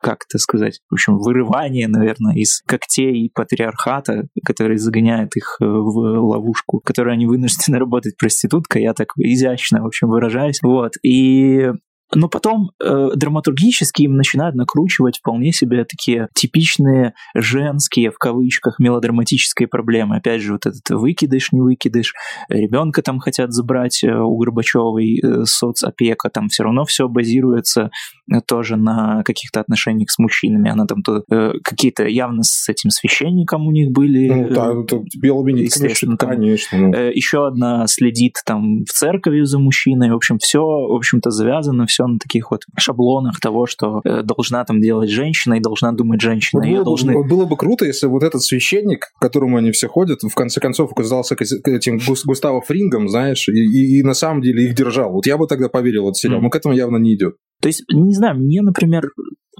как 0.00 0.24
это 0.28 0.38
сказать, 0.38 0.80
в 0.90 0.94
общем, 0.94 1.16
вырывание, 1.16 1.86
наверное, 1.86 2.34
из 2.34 2.60
когтей 2.66 3.30
патриархата, 3.32 4.26
который 4.44 4.76
загоняет 4.76 5.36
их 5.36 5.56
э, 5.60 5.64
в 5.64 5.96
ловушку, 5.96 6.80
в 6.80 6.82
которой 6.84 7.14
они 7.14 7.26
вынуждены 7.26 7.78
работать 7.78 8.16
проституткой, 8.18 8.82
я 8.82 8.94
так 8.94 9.12
изящно, 9.16 9.80
в 9.82 9.86
общем, 9.86 10.08
выражаюсь. 10.08 10.58
Вот. 10.60 10.94
И 11.04 11.68
но 12.14 12.28
потом 12.28 12.70
э, 12.82 13.10
драматургически 13.14 14.02
им 14.02 14.16
начинают 14.16 14.54
накручивать 14.54 15.18
вполне 15.18 15.52
себе 15.52 15.84
такие 15.84 16.28
типичные 16.34 17.14
женские, 17.34 18.10
в 18.10 18.18
кавычках, 18.18 18.78
мелодраматические 18.78 19.68
проблемы. 19.68 20.16
Опять 20.16 20.42
же, 20.42 20.52
вот 20.52 20.66
этот 20.66 20.88
выкидыш, 20.90 21.52
не 21.52 21.60
выкидыш, 21.60 22.14
ребенка 22.48 23.02
там 23.02 23.18
хотят 23.18 23.52
забрать 23.52 24.04
э, 24.04 24.12
у 24.12 24.36
Горбачевой, 24.36 25.20
э, 25.22 25.44
соцопека, 25.44 26.30
там 26.30 26.48
все 26.48 26.64
равно 26.64 26.84
все 26.84 27.08
базируется 27.08 27.90
э, 28.30 28.40
тоже 28.46 28.76
на 28.76 29.22
каких-то 29.24 29.60
отношениях 29.60 30.10
с 30.10 30.18
мужчинами. 30.18 30.70
Она 30.70 30.86
там 30.86 31.02
то, 31.02 31.24
э, 31.30 31.52
какие-то 31.62 32.06
явно 32.06 32.42
с 32.42 32.68
этим 32.68 32.90
священником 32.90 33.66
у 33.66 33.70
них 33.70 33.90
были. 33.90 34.28
Ну, 34.28 34.48
да, 34.50 34.72
это 34.72 35.02
белыми 35.18 35.60
естественно, 35.62 36.16
там, 36.16 36.30
конечно. 36.30 36.78
Ну. 36.78 36.92
Э, 36.92 37.12
еще 37.12 37.46
одна 37.46 37.86
следит 37.86 38.36
там 38.44 38.84
в 38.84 38.92
церкви 38.92 39.42
за 39.42 39.58
мужчиной. 39.58 40.10
В 40.10 40.16
общем, 40.16 40.38
все, 40.38 40.60
в 40.60 40.94
общем-то, 40.94 41.30
завязано, 41.30 41.86
все 41.86 42.01
все 42.02 42.12
на 42.12 42.18
таких 42.18 42.50
вот 42.50 42.62
шаблонах 42.76 43.40
того, 43.40 43.66
что 43.66 44.00
э, 44.04 44.22
должна 44.22 44.64
там 44.64 44.80
делать 44.80 45.10
женщина 45.10 45.54
и 45.54 45.60
должна 45.60 45.92
думать 45.92 46.20
женщина. 46.20 46.62
Вот 46.62 46.70
было, 46.70 46.84
должны... 46.84 47.24
было 47.24 47.44
бы 47.44 47.56
круто, 47.56 47.84
если 47.84 48.06
вот 48.06 48.22
этот 48.22 48.42
священник, 48.42 49.12
к 49.16 49.20
которому 49.20 49.56
они 49.56 49.70
все 49.72 49.88
ходят, 49.88 50.22
в 50.22 50.34
конце 50.34 50.60
концов 50.60 50.92
оказался 50.92 51.34
этим 51.34 52.00
Густаво 52.26 52.60
Фрингом, 52.60 53.08
знаешь, 53.08 53.48
и, 53.48 53.52
и, 53.52 53.98
и 53.98 54.02
на 54.02 54.14
самом 54.14 54.42
деле 54.42 54.64
их 54.66 54.74
держал. 54.74 55.12
Вот 55.12 55.26
я 55.26 55.36
бы 55.36 55.46
тогда 55.46 55.68
поверил 55.68 56.04
в 56.04 56.08
этот 56.08 56.16
сериал, 56.16 56.40
mm. 56.40 56.42
но 56.42 56.50
к 56.50 56.56
этому 56.56 56.74
явно 56.74 56.96
не 56.96 57.14
идет. 57.14 57.36
То 57.62 57.68
есть, 57.68 57.84
не 57.90 58.12
знаю, 58.12 58.36
мне, 58.36 58.60
например, 58.60 59.04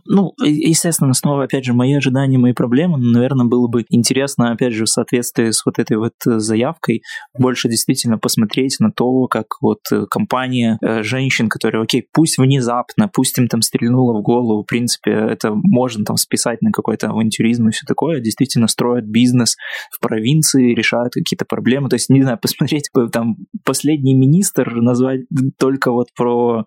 ну, 0.04 0.32
естественно, 0.42 1.14
снова, 1.14 1.44
опять 1.44 1.64
же, 1.64 1.74
мои 1.74 1.94
ожидания, 1.94 2.36
мои 2.36 2.52
проблемы, 2.52 2.98
но, 2.98 3.12
наверное, 3.12 3.46
было 3.46 3.68
бы 3.68 3.84
интересно, 3.88 4.50
опять 4.50 4.72
же, 4.72 4.84
в 4.84 4.88
соответствии 4.88 5.50
с 5.50 5.64
вот 5.64 5.78
этой 5.78 5.96
вот 5.96 6.14
э, 6.26 6.38
заявкой, 6.38 7.02
больше 7.38 7.68
действительно 7.68 8.18
посмотреть 8.18 8.76
на 8.80 8.90
то, 8.90 9.26
как 9.28 9.46
вот 9.60 9.80
э, 9.92 10.06
компания 10.10 10.78
э, 10.82 11.02
женщин, 11.02 11.48
которые, 11.48 11.82
окей, 11.82 12.04
пусть 12.12 12.38
внезапно, 12.38 13.08
пусть 13.08 13.38
им 13.38 13.46
там 13.46 13.62
стрельнуло 13.62 14.18
в 14.18 14.22
голову, 14.22 14.62
в 14.62 14.66
принципе, 14.66 15.12
это 15.12 15.52
можно 15.54 16.04
там 16.04 16.16
списать 16.16 16.62
на 16.62 16.72
какой-то 16.72 17.08
авантюризм 17.08 17.68
и 17.68 17.72
все 17.72 17.86
такое, 17.86 18.20
действительно 18.20 18.66
строят 18.66 19.04
бизнес 19.04 19.56
в 19.92 20.00
провинции, 20.00 20.74
решают 20.74 21.12
какие-то 21.12 21.44
проблемы, 21.44 21.88
то 21.88 21.94
есть, 21.94 22.10
не 22.10 22.22
знаю, 22.22 22.38
посмотреть, 22.38 22.90
там, 23.12 23.36
последний 23.64 24.14
министр 24.14 24.74
назвать 24.76 25.20
только 25.58 25.92
вот 25.92 26.08
про 26.16 26.66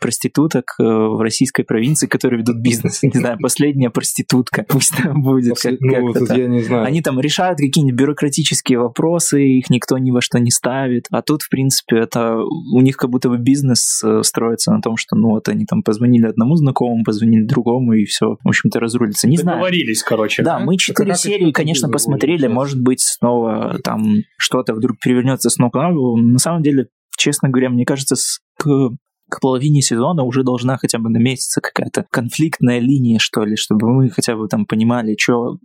проституток 0.00 0.74
э, 0.78 0.82
в 0.82 1.20
российской 1.20 1.62
провинции, 1.62 2.06
которые 2.06 2.40
ведут 2.40 2.56
бизнес. 2.56 3.02
Не 3.02 3.10
знаю, 3.10 3.38
последняя 3.40 3.90
проститутка. 3.90 4.64
Пусть 4.68 4.94
там 4.96 5.22
будет. 5.22 5.58
Как, 5.60 5.74
ну, 5.80 6.12
как 6.12 6.36
я 6.36 6.46
не 6.48 6.62
знаю. 6.62 6.84
Они 6.84 7.02
там 7.02 7.20
решают 7.20 7.58
какие-нибудь 7.58 7.98
бюрократические 7.98 8.78
вопросы, 8.78 9.42
их 9.44 9.70
никто 9.70 9.98
ни 9.98 10.10
во 10.10 10.20
что 10.20 10.38
не 10.38 10.50
ставит. 10.50 11.06
А 11.10 11.22
тут, 11.22 11.42
в 11.42 11.48
принципе, 11.48 11.98
это 11.98 12.36
у 12.36 12.80
них 12.80 12.96
как 12.96 13.10
будто 13.10 13.28
бы 13.28 13.38
бизнес 13.38 14.02
э, 14.02 14.22
строится 14.22 14.72
на 14.72 14.80
том, 14.80 14.96
что 14.96 15.16
ну 15.16 15.30
вот 15.30 15.48
они 15.48 15.66
там 15.66 15.82
позвонили 15.82 16.26
одному 16.26 16.56
знакомому, 16.56 17.04
позвонили 17.04 17.44
другому, 17.44 17.92
и 17.92 18.04
все, 18.04 18.36
в 18.42 18.48
общем-то, 18.48 18.80
разрулится. 18.80 19.28
Не 19.28 19.36
знаю. 19.36 19.58
Договорились, 19.58 20.02
короче. 20.02 20.42
Да, 20.42 20.58
да? 20.58 20.64
мы 20.64 20.76
четыре 20.76 21.14
серии, 21.14 21.52
конечно, 21.52 21.88
посмотрели. 21.88 22.46
Может 22.46 22.80
быть, 22.80 23.00
снова 23.00 23.78
там 23.84 24.22
что-то 24.36 24.74
вдруг 24.74 24.98
перевернется 24.98 25.50
с 25.50 25.58
ног 25.58 25.74
на 25.74 25.92
голову. 25.92 26.16
На 26.16 26.38
самом 26.38 26.62
деле, 26.62 26.86
честно 27.16 27.48
говоря, 27.48 27.70
мне 27.70 27.84
кажется, 27.84 28.16
к 28.58 28.90
к 29.30 29.40
половине 29.40 29.80
сезона 29.80 30.24
уже 30.24 30.42
должна 30.42 30.76
хотя 30.76 30.98
бы 30.98 31.08
наметиться 31.08 31.60
какая-то 31.60 32.04
конфликтная 32.10 32.80
линия, 32.80 33.18
что 33.18 33.44
ли, 33.44 33.56
чтобы 33.56 33.88
мы 33.88 34.10
хотя 34.10 34.36
бы 34.36 34.48
там 34.48 34.66
понимали, 34.66 35.16
что 35.18 35.58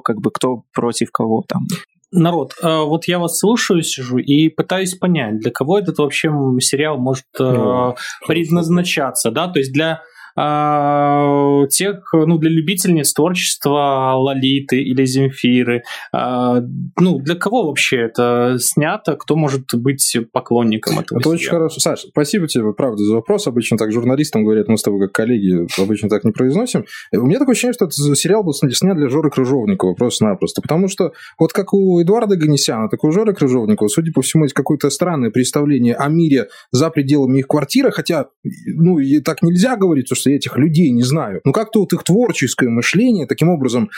как 0.00 0.20
бы 0.20 0.30
кто 0.30 0.62
против 0.72 1.10
кого 1.10 1.44
там. 1.46 1.66
Народ, 2.10 2.54
э, 2.62 2.84
вот 2.84 3.06
я 3.06 3.18
вас 3.18 3.38
слушаю, 3.38 3.82
сижу 3.82 4.16
и 4.16 4.48
пытаюсь 4.48 4.94
понять, 4.94 5.40
для 5.40 5.50
кого 5.50 5.78
этот 5.78 5.98
вообще 5.98 6.30
сериал 6.60 6.96
может 6.96 7.26
э, 7.38 7.44
ну, 7.44 7.96
предназначаться, 8.26 9.30
да, 9.30 9.46
то 9.48 9.58
есть 9.58 9.74
для 9.74 10.00
тех, 10.38 12.12
ну, 12.12 12.38
для 12.38 12.50
любительниц 12.50 13.12
творчества 13.12 14.14
Лолиты 14.16 14.82
или 14.82 15.04
Земфиры. 15.04 15.82
А, 16.12 16.60
ну, 16.98 17.18
для 17.18 17.34
кого 17.34 17.66
вообще 17.66 18.02
это 18.02 18.56
снято? 18.60 19.16
Кто 19.16 19.36
может 19.36 19.74
быть 19.74 20.16
поклонником 20.32 21.00
этого? 21.00 21.18
Это 21.18 21.28
очень 21.30 21.50
хорошо. 21.50 21.80
Саш, 21.80 22.00
спасибо 22.10 22.46
тебе, 22.46 22.72
правда, 22.72 23.02
за 23.02 23.14
вопрос. 23.14 23.46
Обычно 23.46 23.76
так 23.76 23.92
журналистам 23.92 24.44
говорят, 24.44 24.68
мы 24.68 24.78
с 24.78 24.82
тобой 24.82 25.00
как 25.06 25.12
коллеги 25.12 25.66
обычно 25.80 26.08
так 26.08 26.24
не 26.24 26.32
произносим. 26.32 26.84
У 27.12 27.26
меня 27.26 27.38
такое 27.38 27.52
ощущение, 27.52 27.74
что 27.74 27.86
этот 27.86 27.96
сериал 28.16 28.44
был 28.44 28.52
снят 28.52 28.96
для 28.96 29.08
Жоры 29.08 29.30
Крыжовникова 29.30 29.94
просто-напросто. 29.94 30.62
Потому 30.62 30.88
что 30.88 31.12
вот 31.38 31.52
как 31.52 31.74
у 31.74 32.00
Эдуарда 32.00 32.36
Ганесяна, 32.36 32.88
так 32.88 33.02
и 33.02 33.06
у 33.06 33.10
Жоры 33.10 33.34
Крыжовникова, 33.34 33.88
судя 33.88 34.12
по 34.12 34.22
всему, 34.22 34.44
есть 34.44 34.54
какое-то 34.54 34.90
странное 34.90 35.30
представление 35.30 35.94
о 35.94 36.08
мире 36.08 36.48
за 36.70 36.90
пределами 36.90 37.38
их 37.40 37.48
квартиры, 37.48 37.90
хотя, 37.90 38.26
ну, 38.66 38.98
и 38.98 39.20
так 39.20 39.42
нельзя 39.42 39.76
говорить, 39.76 40.06
потому 40.06 40.20
что 40.20 40.27
я 40.28 40.36
этих 40.36 40.56
людей 40.56 40.90
не 40.90 41.02
знаю. 41.02 41.40
Но 41.44 41.52
как-то 41.52 41.80
вот 41.80 41.92
их 41.92 42.04
творческое 42.04 42.68
мышление 42.68 43.26
таким 43.26 43.48
образом 43.48 43.90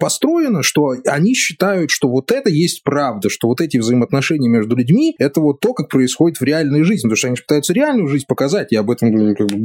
построено, 0.00 0.62
что 0.62 0.94
они 1.06 1.34
считают, 1.34 1.90
что 1.90 2.08
вот 2.08 2.32
это 2.32 2.50
есть 2.50 2.82
правда, 2.82 3.28
что 3.28 3.48
вот 3.48 3.60
эти 3.60 3.78
взаимоотношения 3.78 4.48
между 4.48 4.76
людьми– 4.76 5.14
это 5.18 5.40
вот 5.40 5.60
то, 5.60 5.74
как 5.74 5.88
происходит 5.88 6.38
в 6.38 6.44
реальной 6.44 6.82
жизни. 6.82 7.02
Потому 7.08 7.16
что 7.16 7.26
они 7.28 7.36
пытаются 7.36 7.72
реальную 7.72 8.08
жизнь 8.08 8.26
показать, 8.26 8.72
и 8.72 8.76
об 8.76 8.90
этом 8.90 9.08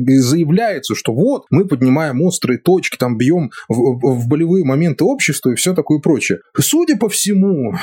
заявляется, 0.07 0.95
что 0.95 1.13
вот, 1.13 1.45
мы 1.49 1.65
поднимаем 1.67 2.21
острые 2.21 2.59
точки, 2.59 2.97
там 2.97 3.17
бьем 3.17 3.51
в, 3.67 3.75
в 3.75 4.27
болевые 4.27 4.65
моменты 4.65 5.03
общества 5.03 5.51
и 5.51 5.55
все 5.55 5.73
такое 5.73 5.99
прочее. 5.99 6.39
Судя 6.59 6.97
по 6.97 7.09
всему, 7.09 7.73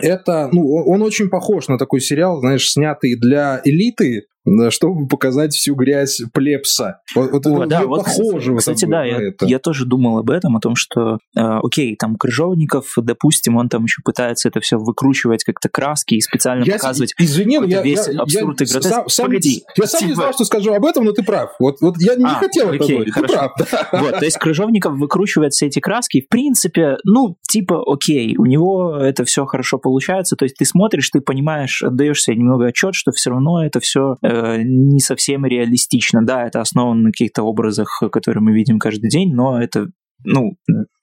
это, 0.00 0.48
ну, 0.52 0.66
он 0.86 1.02
очень 1.02 1.28
похож 1.28 1.68
на 1.68 1.78
такой 1.78 2.00
сериал, 2.00 2.40
знаешь, 2.40 2.70
снятый 2.70 3.16
для 3.18 3.60
элиты, 3.64 4.24
чтобы 4.70 5.08
показать 5.08 5.54
всю 5.54 5.74
грязь 5.74 6.22
плепса. 6.32 7.00
Вот, 7.14 7.32
вот 7.32 7.46
О, 7.46 7.66
да, 7.66 7.84
вот, 7.84 8.04
похоже. 8.04 8.56
Кстати, 8.56 8.84
да, 8.84 9.04
я, 9.04 9.20
это. 9.20 9.46
я 9.46 9.58
тоже 9.58 9.86
думал 9.86 10.18
об 10.18 10.30
этом, 10.30 10.56
о 10.56 10.60
том, 10.60 10.76
что, 10.76 11.18
э, 11.36 11.40
окей, 11.40 11.96
там 11.96 12.16
Крыжовников, 12.16 12.92
допустим, 12.96 13.56
он 13.56 13.68
там 13.68 13.84
еще 13.84 14.02
пытается 14.04 14.48
это 14.48 14.60
все 14.60 14.78
выкручивать 14.78 15.44
как-то 15.44 15.68
краски 15.68 16.14
и 16.14 16.20
специально 16.20 16.64
я, 16.64 16.74
показывать 16.74 17.14
извини, 17.18 17.58
я, 17.66 17.82
весь 17.82 18.06
я, 18.08 18.20
абсурд 18.20 18.60
я, 18.60 18.66
и 18.66 18.70
гротеск. 18.70 19.10
Сам, 19.10 19.26
Погоди. 19.26 19.64
Я 19.76 19.86
сам 19.86 19.98
типа... 19.98 20.08
не 20.08 20.14
знал, 20.14 20.32
что 20.32 20.44
скажу 20.44 20.72
об 20.72 20.84
этом, 20.84 21.04
но 21.04 21.12
ты 21.12 21.22
прав. 21.22 21.54
Вот, 21.58 21.80
вот 21.80 21.96
я 21.98 22.14
не 22.14 22.24
а, 22.24 22.34
хотел 22.34 22.68
окей, 22.68 22.78
это 22.78 22.94
говорить, 22.94 23.14
хорошо. 23.14 23.52
ты 23.58 23.64
прав. 23.64 23.88
Вот, 23.92 24.18
то 24.18 24.24
есть 24.24 24.38
Крыжовников 24.38 24.94
выкручивает 24.94 25.52
все 25.52 25.66
эти 25.66 25.80
краски, 25.80 26.22
в 26.22 26.28
принципе, 26.28 26.96
ну, 27.04 27.36
типа, 27.48 27.82
окей, 27.86 28.36
у 28.36 28.46
него 28.46 28.96
это 28.96 29.24
все 29.24 29.44
хорошо 29.46 29.78
получается, 29.78 30.36
то 30.36 30.44
есть 30.44 30.56
ты 30.56 30.64
смотришь, 30.64 31.10
ты 31.10 31.20
понимаешь, 31.20 31.82
отдаешь 31.82 32.22
себе 32.22 32.36
немного 32.36 32.66
отчет, 32.66 32.94
что 32.94 33.12
все 33.12 33.30
равно 33.30 33.64
это 33.64 33.80
все 33.80 34.16
э, 34.22 34.35
Э, 34.36 34.62
не 34.62 35.00
совсем 35.00 35.44
реалистично. 35.46 36.24
Да, 36.24 36.46
это 36.46 36.60
основано 36.60 37.02
на 37.02 37.10
каких-то 37.10 37.42
образах, 37.42 38.02
которые 38.12 38.42
мы 38.42 38.52
видим 38.52 38.78
каждый 38.78 39.08
день, 39.08 39.34
но 39.34 39.60
это 39.60 39.88
ну, 40.24 40.56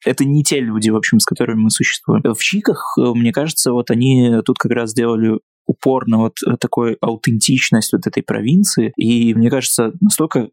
это 0.06 0.26
не 0.26 0.44
те 0.44 0.60
люди, 0.60 0.90
в 0.90 0.96
общем, 0.96 1.20
с 1.20 1.26
которыми 1.26 1.62
мы 1.62 1.70
существуем. 1.70 2.24
В 2.24 2.40
Чиках, 2.40 2.96
э, 2.98 3.14
мне 3.14 3.32
кажется, 3.32 3.72
вот 3.72 3.92
они 3.92 4.40
тут 4.46 4.58
как 4.58 4.72
раз 4.72 4.92
сделали 4.92 5.40
упор 5.66 6.08
на 6.08 6.18
вот 6.18 6.34
такой 6.60 6.98
аутентичность 7.00 7.94
вот 7.94 8.06
этой 8.06 8.22
провинции, 8.22 8.92
и 8.98 9.34
мне 9.34 9.50
кажется, 9.50 9.94
настолько 10.02 10.50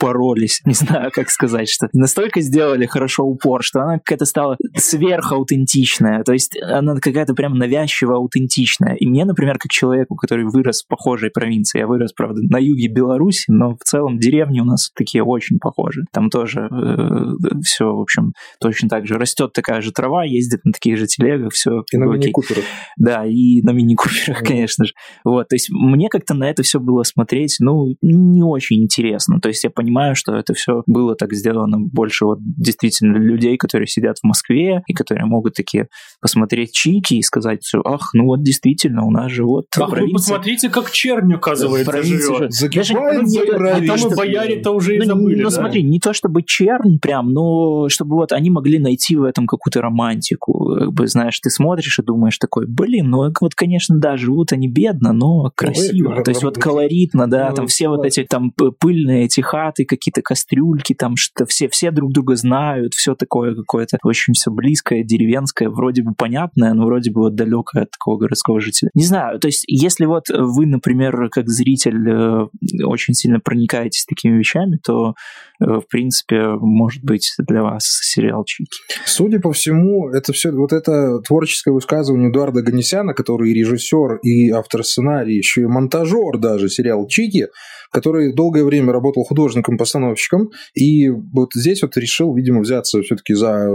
упоролись, 0.00 0.60
не 0.64 0.74
знаю, 0.74 1.10
как 1.12 1.30
сказать, 1.30 1.68
что 1.68 1.88
настолько 1.92 2.40
сделали 2.40 2.86
хорошо 2.86 3.24
упор, 3.24 3.62
что 3.62 3.82
она 3.82 3.98
какая-то 3.98 4.24
стала 4.24 4.56
сверхаутентичная, 4.76 6.22
то 6.24 6.32
есть 6.32 6.60
она 6.60 6.96
какая-то 6.96 7.34
прям 7.34 7.54
навязчиво 7.58 8.16
аутентичная. 8.16 8.94
И 8.94 9.06
мне, 9.06 9.24
например, 9.24 9.58
как 9.58 9.70
человеку, 9.70 10.16
который 10.16 10.44
вырос 10.44 10.82
в 10.82 10.88
похожей 10.88 11.30
провинции, 11.30 11.80
я 11.80 11.86
вырос, 11.86 12.12
правда, 12.12 12.40
на 12.42 12.58
юге 12.58 12.88
Беларуси, 12.88 13.46
но 13.48 13.76
в 13.76 13.84
целом 13.84 14.18
деревни 14.18 14.60
у 14.60 14.64
нас 14.64 14.90
такие 14.94 15.22
очень 15.22 15.58
похожи. 15.58 16.02
Там 16.12 16.30
тоже 16.30 16.68
э, 16.70 17.60
все, 17.62 17.94
в 17.94 18.00
общем, 18.00 18.32
точно 18.60 18.88
так 18.88 19.06
же. 19.06 19.18
Растет 19.18 19.52
такая 19.52 19.80
же 19.80 19.92
трава, 19.92 20.24
ездит 20.24 20.64
на 20.64 20.72
таких 20.72 20.96
же 20.96 21.06
телегах, 21.06 21.52
все. 21.52 21.82
И 21.92 21.96
на 21.96 22.04
мини-куперах. 22.04 22.64
Да, 22.96 23.26
и 23.26 23.62
на 23.62 23.70
мини-куперах, 23.70 24.42
конечно 24.42 24.84
же. 24.84 24.92
Вот, 25.24 25.48
то 25.48 25.56
есть 25.56 25.68
мне 25.70 26.08
как-то 26.08 26.34
на 26.34 26.48
это 26.48 26.62
все 26.62 26.80
было 26.80 27.02
смотреть, 27.02 27.56
ну, 27.60 27.94
не 28.00 28.42
очень 28.42 28.82
интересно. 28.82 29.40
То 29.40 29.48
есть 29.48 29.64
я 29.64 29.70
понимаю, 29.70 29.89
понимаю, 29.90 30.14
что 30.14 30.34
это 30.34 30.54
все 30.54 30.82
было 30.86 31.14
так 31.14 31.32
сделано 31.32 31.78
больше 31.78 32.24
вот 32.24 32.38
действительно 32.40 33.16
людей, 33.16 33.56
которые 33.56 33.88
сидят 33.88 34.18
в 34.18 34.24
Москве 34.24 34.82
и 34.86 34.94
которые 34.94 35.26
могут 35.26 35.54
такие 35.54 35.88
посмотреть 36.20 36.72
чики 36.72 37.14
и 37.14 37.22
сказать, 37.22 37.68
ах, 37.84 38.10
ну 38.14 38.26
вот 38.26 38.42
действительно, 38.42 39.04
у 39.04 39.10
нас 39.10 39.32
же 39.32 39.44
вот 39.44 39.66
Ах, 39.78 39.90
вы 39.90 40.10
посмотрите, 40.10 40.68
как 40.68 40.90
чернь, 40.90 41.34
оказывается, 41.34 42.02
живет. 42.02 42.52
Загибает 42.52 43.28
за 43.28 43.40
А 43.40 43.80
там 43.86 44.12
и 44.12 44.14
бояре-то 44.14 44.70
уже 44.70 44.96
и 44.96 44.98
ну, 45.00 45.04
забыли. 45.06 45.42
Ну, 45.42 45.44
да? 45.44 45.50
смотри, 45.50 45.82
не 45.82 45.98
то 45.98 46.12
чтобы 46.12 46.42
чернь 46.42 46.98
прям, 47.00 47.32
но 47.32 47.88
чтобы 47.88 48.16
вот 48.16 48.32
они 48.32 48.50
могли 48.50 48.78
найти 48.78 49.16
в 49.16 49.24
этом 49.24 49.46
какую-то 49.46 49.80
романтику. 49.82 50.76
Как 50.78 50.92
бы, 50.92 51.06
знаешь, 51.08 51.38
ты 51.40 51.50
смотришь 51.50 51.98
и 51.98 52.02
думаешь 52.02 52.38
такой, 52.38 52.66
блин, 52.66 53.10
ну 53.10 53.32
вот, 53.40 53.54
конечно, 53.54 53.98
да, 53.98 54.16
живут 54.16 54.52
они 54.52 54.68
бедно, 54.68 55.12
но 55.12 55.50
красиво. 55.54 56.22
То 56.22 56.30
есть 56.30 56.44
вот 56.44 56.58
колоритно, 56.58 57.28
да, 57.28 57.50
Ну, 57.50 57.56
там 57.56 57.66
все 57.66 57.88
вот 57.88 58.04
эти 58.04 58.24
там 58.24 58.52
пыльные 58.52 59.24
эти 59.24 59.40
хаты, 59.40 59.79
какие-то 59.84 60.22
кастрюльки, 60.22 60.94
там 60.94 61.16
что 61.16 61.46
все, 61.46 61.68
все 61.68 61.90
друг 61.90 62.12
друга 62.12 62.36
знают, 62.36 62.94
все 62.94 63.14
такое 63.14 63.54
какое-то 63.54 63.98
очень 64.02 64.34
все 64.34 64.50
близкое, 64.50 65.04
деревенское, 65.04 65.68
вроде 65.68 66.02
бы 66.02 66.14
понятное, 66.14 66.72
но 66.74 66.86
вроде 66.86 67.10
бы 67.10 67.22
вот 67.22 67.34
далекое 67.34 67.84
от 67.84 67.90
такого 67.90 68.18
городского 68.18 68.60
жителя. 68.60 68.90
Не 68.94 69.04
знаю, 69.04 69.38
то 69.38 69.48
есть 69.48 69.64
если 69.66 70.06
вот 70.06 70.24
вы, 70.28 70.66
например, 70.66 71.28
как 71.30 71.48
зритель 71.48 72.08
э, 72.08 72.46
очень 72.84 73.14
сильно 73.14 73.40
проникаетесь 73.40 74.04
такими 74.06 74.38
вещами, 74.38 74.78
то 74.84 75.14
э, 75.60 75.64
в 75.64 75.84
принципе 75.88 76.56
может 76.60 77.04
быть 77.04 77.34
для 77.38 77.62
вас 77.62 77.84
сериал 77.84 78.44
Чики. 78.44 78.70
Судя 79.04 79.40
по 79.40 79.52
всему, 79.52 80.08
это 80.10 80.32
все 80.32 80.50
вот 80.50 80.72
это 80.72 81.20
творческое 81.20 81.72
высказывание 81.72 82.30
Эдуарда 82.30 82.62
Ганесяна, 82.62 83.14
который 83.14 83.50
и 83.50 83.54
режиссер, 83.54 84.18
и 84.22 84.50
автор 84.50 84.84
сценария, 84.84 85.36
еще 85.36 85.62
и 85.62 85.66
монтажер 85.66 86.38
даже 86.38 86.68
сериал 86.68 87.06
Чики, 87.06 87.48
который 87.90 88.34
долгое 88.34 88.64
время 88.64 88.92
работал 88.92 89.24
художником-постановщиком, 89.24 90.50
и 90.74 91.08
вот 91.08 91.50
здесь 91.54 91.82
вот 91.82 91.96
решил, 91.96 92.34
видимо, 92.34 92.60
взяться 92.60 93.02
все-таки 93.02 93.34
за 93.34 93.68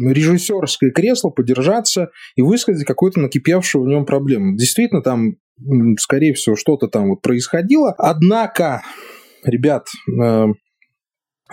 режиссерское 0.00 0.90
кресло, 0.90 1.30
подержаться 1.30 2.10
и 2.36 2.42
высказать 2.42 2.86
какую-то 2.86 3.20
накипевшую 3.20 3.84
в 3.84 3.88
нем 3.88 4.06
проблему. 4.06 4.56
Действительно, 4.56 5.02
там, 5.02 5.34
скорее 5.98 6.34
всего, 6.34 6.56
что-то 6.56 6.88
там 6.88 7.10
вот 7.10 7.22
происходило. 7.22 7.94
Однако, 7.98 8.82
ребят, 9.44 9.86
э, 10.08 10.46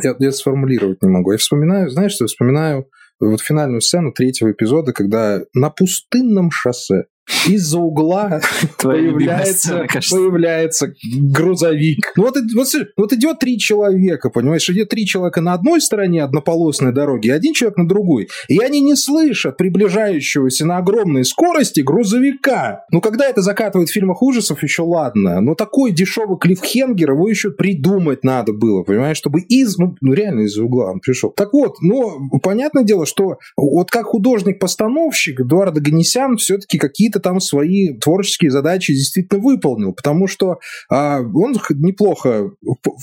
я, 0.01 0.15
я 0.19 0.31
сформулировать 0.31 1.01
не 1.01 1.09
могу. 1.09 1.31
Я 1.31 1.37
вспоминаю, 1.37 1.89
знаешь, 1.89 2.13
что 2.13 2.25
я 2.25 2.27
вспоминаю 2.27 2.87
вот 3.19 3.41
финальную 3.41 3.81
сцену 3.81 4.11
третьего 4.11 4.51
эпизода, 4.51 4.93
когда 4.93 5.41
на 5.53 5.69
пустынном 5.69 6.51
шоссе 6.51 7.05
из-за 7.47 7.79
угла 7.79 8.41
появляется, 8.81 9.87
появляется 10.11 10.93
грузовик. 11.03 12.13
Ну 12.15 12.23
вот, 12.23 12.37
вот, 12.55 12.67
вот 12.97 13.13
идет 13.13 13.39
три 13.39 13.57
человека, 13.57 14.29
понимаешь, 14.29 14.69
идет 14.69 14.89
три 14.89 15.05
человека 15.05 15.41
на 15.41 15.53
одной 15.53 15.81
стороне 15.81 16.23
однополосной 16.23 16.93
дороги, 16.93 17.27
и 17.27 17.31
один 17.31 17.53
человек 17.53 17.77
на 17.77 17.87
другой. 17.87 18.27
И 18.47 18.59
они 18.59 18.81
не 18.81 18.95
слышат 18.95 19.57
приближающегося 19.57 20.65
на 20.65 20.77
огромной 20.77 21.25
скорости 21.25 21.81
грузовика. 21.81 22.85
Ну, 22.91 23.01
когда 23.01 23.27
это 23.27 23.41
закатывают 23.41 23.89
в 23.89 23.93
фильмах 23.93 24.21
ужасов, 24.21 24.63
еще 24.63 24.83
ладно. 24.83 25.41
Но 25.41 25.55
такой 25.55 25.91
дешевый 25.91 26.37
клиффхенгер 26.37 27.11
его 27.11 27.29
еще 27.29 27.51
придумать 27.51 28.23
надо 28.23 28.53
было, 28.53 28.83
понимаешь, 28.83 29.17
чтобы 29.17 29.41
из, 29.41 29.77
ну, 29.77 29.95
ну, 30.01 30.13
реально 30.13 30.41
из-за 30.41 30.63
угла 30.63 30.91
он 30.91 30.99
пришел. 30.99 31.31
Так 31.31 31.53
вот, 31.53 31.77
но 31.81 32.19
понятное 32.41 32.83
дело, 32.83 33.05
что 33.05 33.37
вот 33.55 33.91
как 33.91 34.07
художник-постановщик 34.07 35.41
Эдуард 35.41 35.77
Аганесян 35.77 36.37
все-таки 36.37 36.77
какие-то 36.77 37.14
там 37.19 37.39
свои 37.39 37.97
творческие 37.99 38.51
задачи 38.51 38.93
действительно 38.93 39.41
выполнил, 39.41 39.93
потому 39.93 40.27
что 40.27 40.57
а, 40.91 41.19
он 41.21 41.55
неплохо 41.69 42.51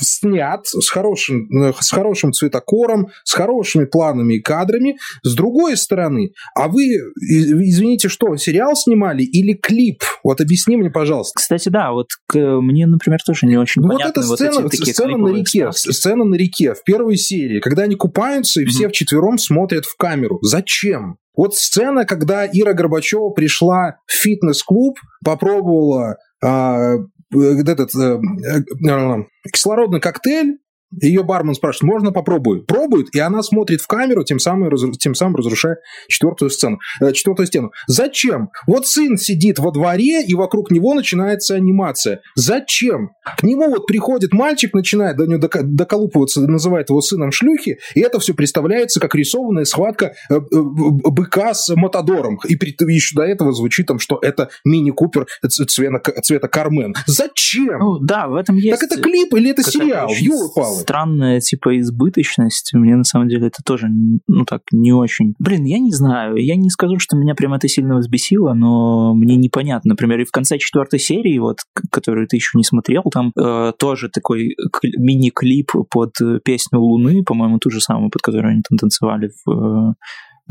снят, 0.00 0.66
с 0.66 0.88
хорошим, 0.88 1.49
э, 1.50 1.73
с 1.81 1.90
хорошим 1.90 2.33
цветокором, 2.33 3.09
с 3.25 3.33
хорошими 3.33 3.85
планами 3.85 4.35
и 4.35 4.40
кадрами. 4.40 4.97
С 5.23 5.35
другой 5.35 5.76
стороны, 5.76 6.33
а 6.54 6.69
вы, 6.69 6.85
извините, 7.16 8.09
что, 8.09 8.37
сериал 8.37 8.75
снимали 8.76 9.23
или 9.23 9.54
клип? 9.54 10.02
Вот 10.25 10.40
объясни 10.40 10.76
мне, 10.76 10.90
пожалуйста. 10.90 11.33
Кстати, 11.37 11.69
да, 11.69 11.92
вот 11.92 12.09
к- 12.26 12.38
мне, 12.61 12.87
например, 12.87 13.21
тоже 13.25 13.47
не 13.47 13.57
очень 13.57 13.83
Ну, 13.83 13.88
вот 13.88 13.99
понятны 13.99 14.21
эта 14.21 14.28
вот 14.28 14.38
сцена, 14.38 14.66
эти 14.66 14.76
такие 14.76 14.95
сцена 14.95 15.16
на 15.16 15.28
реке, 15.28 15.71
вставки. 15.71 15.97
сцена 15.97 16.25
на 16.25 16.35
реке 16.35 16.75
в 16.75 16.83
первой 16.85 17.16
серии, 17.16 17.61
когда 17.61 17.83
они 17.85 17.95
купаются 17.97 18.61
и 18.61 18.64
все 18.66 18.85
Мгм. 18.85 18.90
вчетвером 18.90 19.38
смотрят 19.38 19.85
в 19.87 19.97
камеру. 19.97 20.38
Зачем? 20.42 21.16
Вот 21.35 21.55
сцена, 21.55 22.05
когда 22.05 22.47
Ира 22.47 22.75
Горбачева 22.75 23.31
пришла 23.31 23.97
в 24.07 24.12
фитнес-клуб, 24.12 24.99
попробовала 25.25 26.17
а, 26.43 26.95
э, 26.97 27.39
этот 27.67 27.95
э, 27.95 28.19
э, 28.19 29.51
кислородный 29.53 30.01
коктейль, 30.01 30.59
ее 31.01 31.23
бармен 31.23 31.55
спрашивает, 31.55 31.93
можно 31.93 32.13
попробую? 32.13 32.65
Пробует, 32.65 33.15
и 33.15 33.19
она 33.19 33.43
смотрит 33.43 33.81
в 33.81 33.87
камеру, 33.87 34.25
тем 34.25 34.39
самым, 34.39 34.69
разру- 34.69 34.93
тем 34.93 35.15
самым 35.15 35.37
разрушая 35.37 35.77
четвертую 36.09 36.51
сцену, 36.51 36.79
э, 37.01 37.12
четвертую 37.12 37.47
стену. 37.47 37.71
Зачем? 37.87 38.51
Вот 38.66 38.87
сын 38.87 39.16
сидит 39.16 39.59
во 39.59 39.71
дворе, 39.71 40.25
и 40.25 40.35
вокруг 40.35 40.71
него 40.71 40.95
начинается 40.95 41.55
анимация. 41.55 42.21
Зачем? 42.35 43.11
К 43.38 43.43
нему 43.43 43.69
вот 43.71 43.87
приходит 43.87 44.33
мальчик, 44.33 44.75
начинает 44.75 45.16
до 45.16 45.27
него 45.27 45.40
дока- 45.40 45.62
доколупываться, 45.62 46.40
называет 46.43 46.90
его 46.90 47.01
сыном 47.01 47.33
шлюхи, 47.33 47.79
и 47.95 48.01
это 48.01 48.19
все 48.19 48.35
представляется 48.35 49.01
как 49.01 49.14
рисованная 49.14 49.64
схватка 49.64 50.14
э, 50.31 50.35
э, 50.35 50.38
быка 50.40 51.55
с 51.55 51.75
Матадором. 51.75 52.38
И 52.49 52.57
при- 52.57 52.75
еще 52.93 53.14
до 53.16 53.23
этого 53.23 53.53
звучит 53.53 53.87
там, 53.87 53.99
что 53.99 54.19
это 54.21 54.51
мини-купер 54.64 55.27
цвета, 55.49 55.99
цвета 56.23 56.49
Кармен. 56.49 56.95
Зачем? 57.07 57.79
Ну, 57.79 57.99
да, 57.99 58.29
в 58.29 58.35
этом 58.35 58.57
есть... 58.57 58.79
так 58.79 58.83
это 58.90 59.01
клип 59.01 59.35
или 59.35 59.51
это 59.51 59.62
сериал? 59.62 60.11
очень 60.11 60.27
Ёлы-палы. 60.27 60.82
Странная, 60.83 61.40
типа, 61.40 61.79
избыточность. 61.81 62.73
Мне, 62.75 62.97
на 62.97 63.05
самом 63.05 63.29
деле, 63.29 63.47
это 63.47 63.62
тоже, 63.64 63.88
ну, 64.27 64.45
так, 64.45 64.62
не 64.73 64.92
очень... 64.92 65.35
Блин, 65.38 65.64
я 65.64 65.79
не 65.79 65.92
знаю. 65.92 66.37
Я 66.37 66.57
не 66.57 66.71
скажу, 66.71 66.99
что 66.99 67.16
меня 67.16 67.35
прям 67.35 67.55
это 67.55 67.68
сильно 67.68 67.97
взбесило, 67.97 68.55
но 68.55 69.14
мне 69.14 69.37
непонятно. 69.37 69.90
Например, 69.90 70.21
и 70.21 70.25
в 70.25 70.31
конце 70.31 70.59
четвертой 70.59 70.99
серии, 70.99 71.38
вот, 71.38 71.59
которую 71.90 72.27
ты 72.27 72.37
еще 72.37 72.59
не 72.59 72.64
смотрел, 72.64 73.03
там 73.12 73.33
э, 73.38 73.73
тоже 73.79 74.09
такой 74.09 74.57
мини-клип 74.97 75.73
под 75.90 76.12
э, 76.21 76.40
песню 76.45 76.81
Луны, 76.81 77.23
по-моему, 77.25 77.59
ту 77.59 77.71
же 77.71 77.81
самую, 77.81 78.11
под 78.11 78.23
которую 78.23 78.53
они 78.53 78.62
там 78.68 78.79
танцевали 78.79 79.31
в... 79.45 79.51
э, 79.51 79.95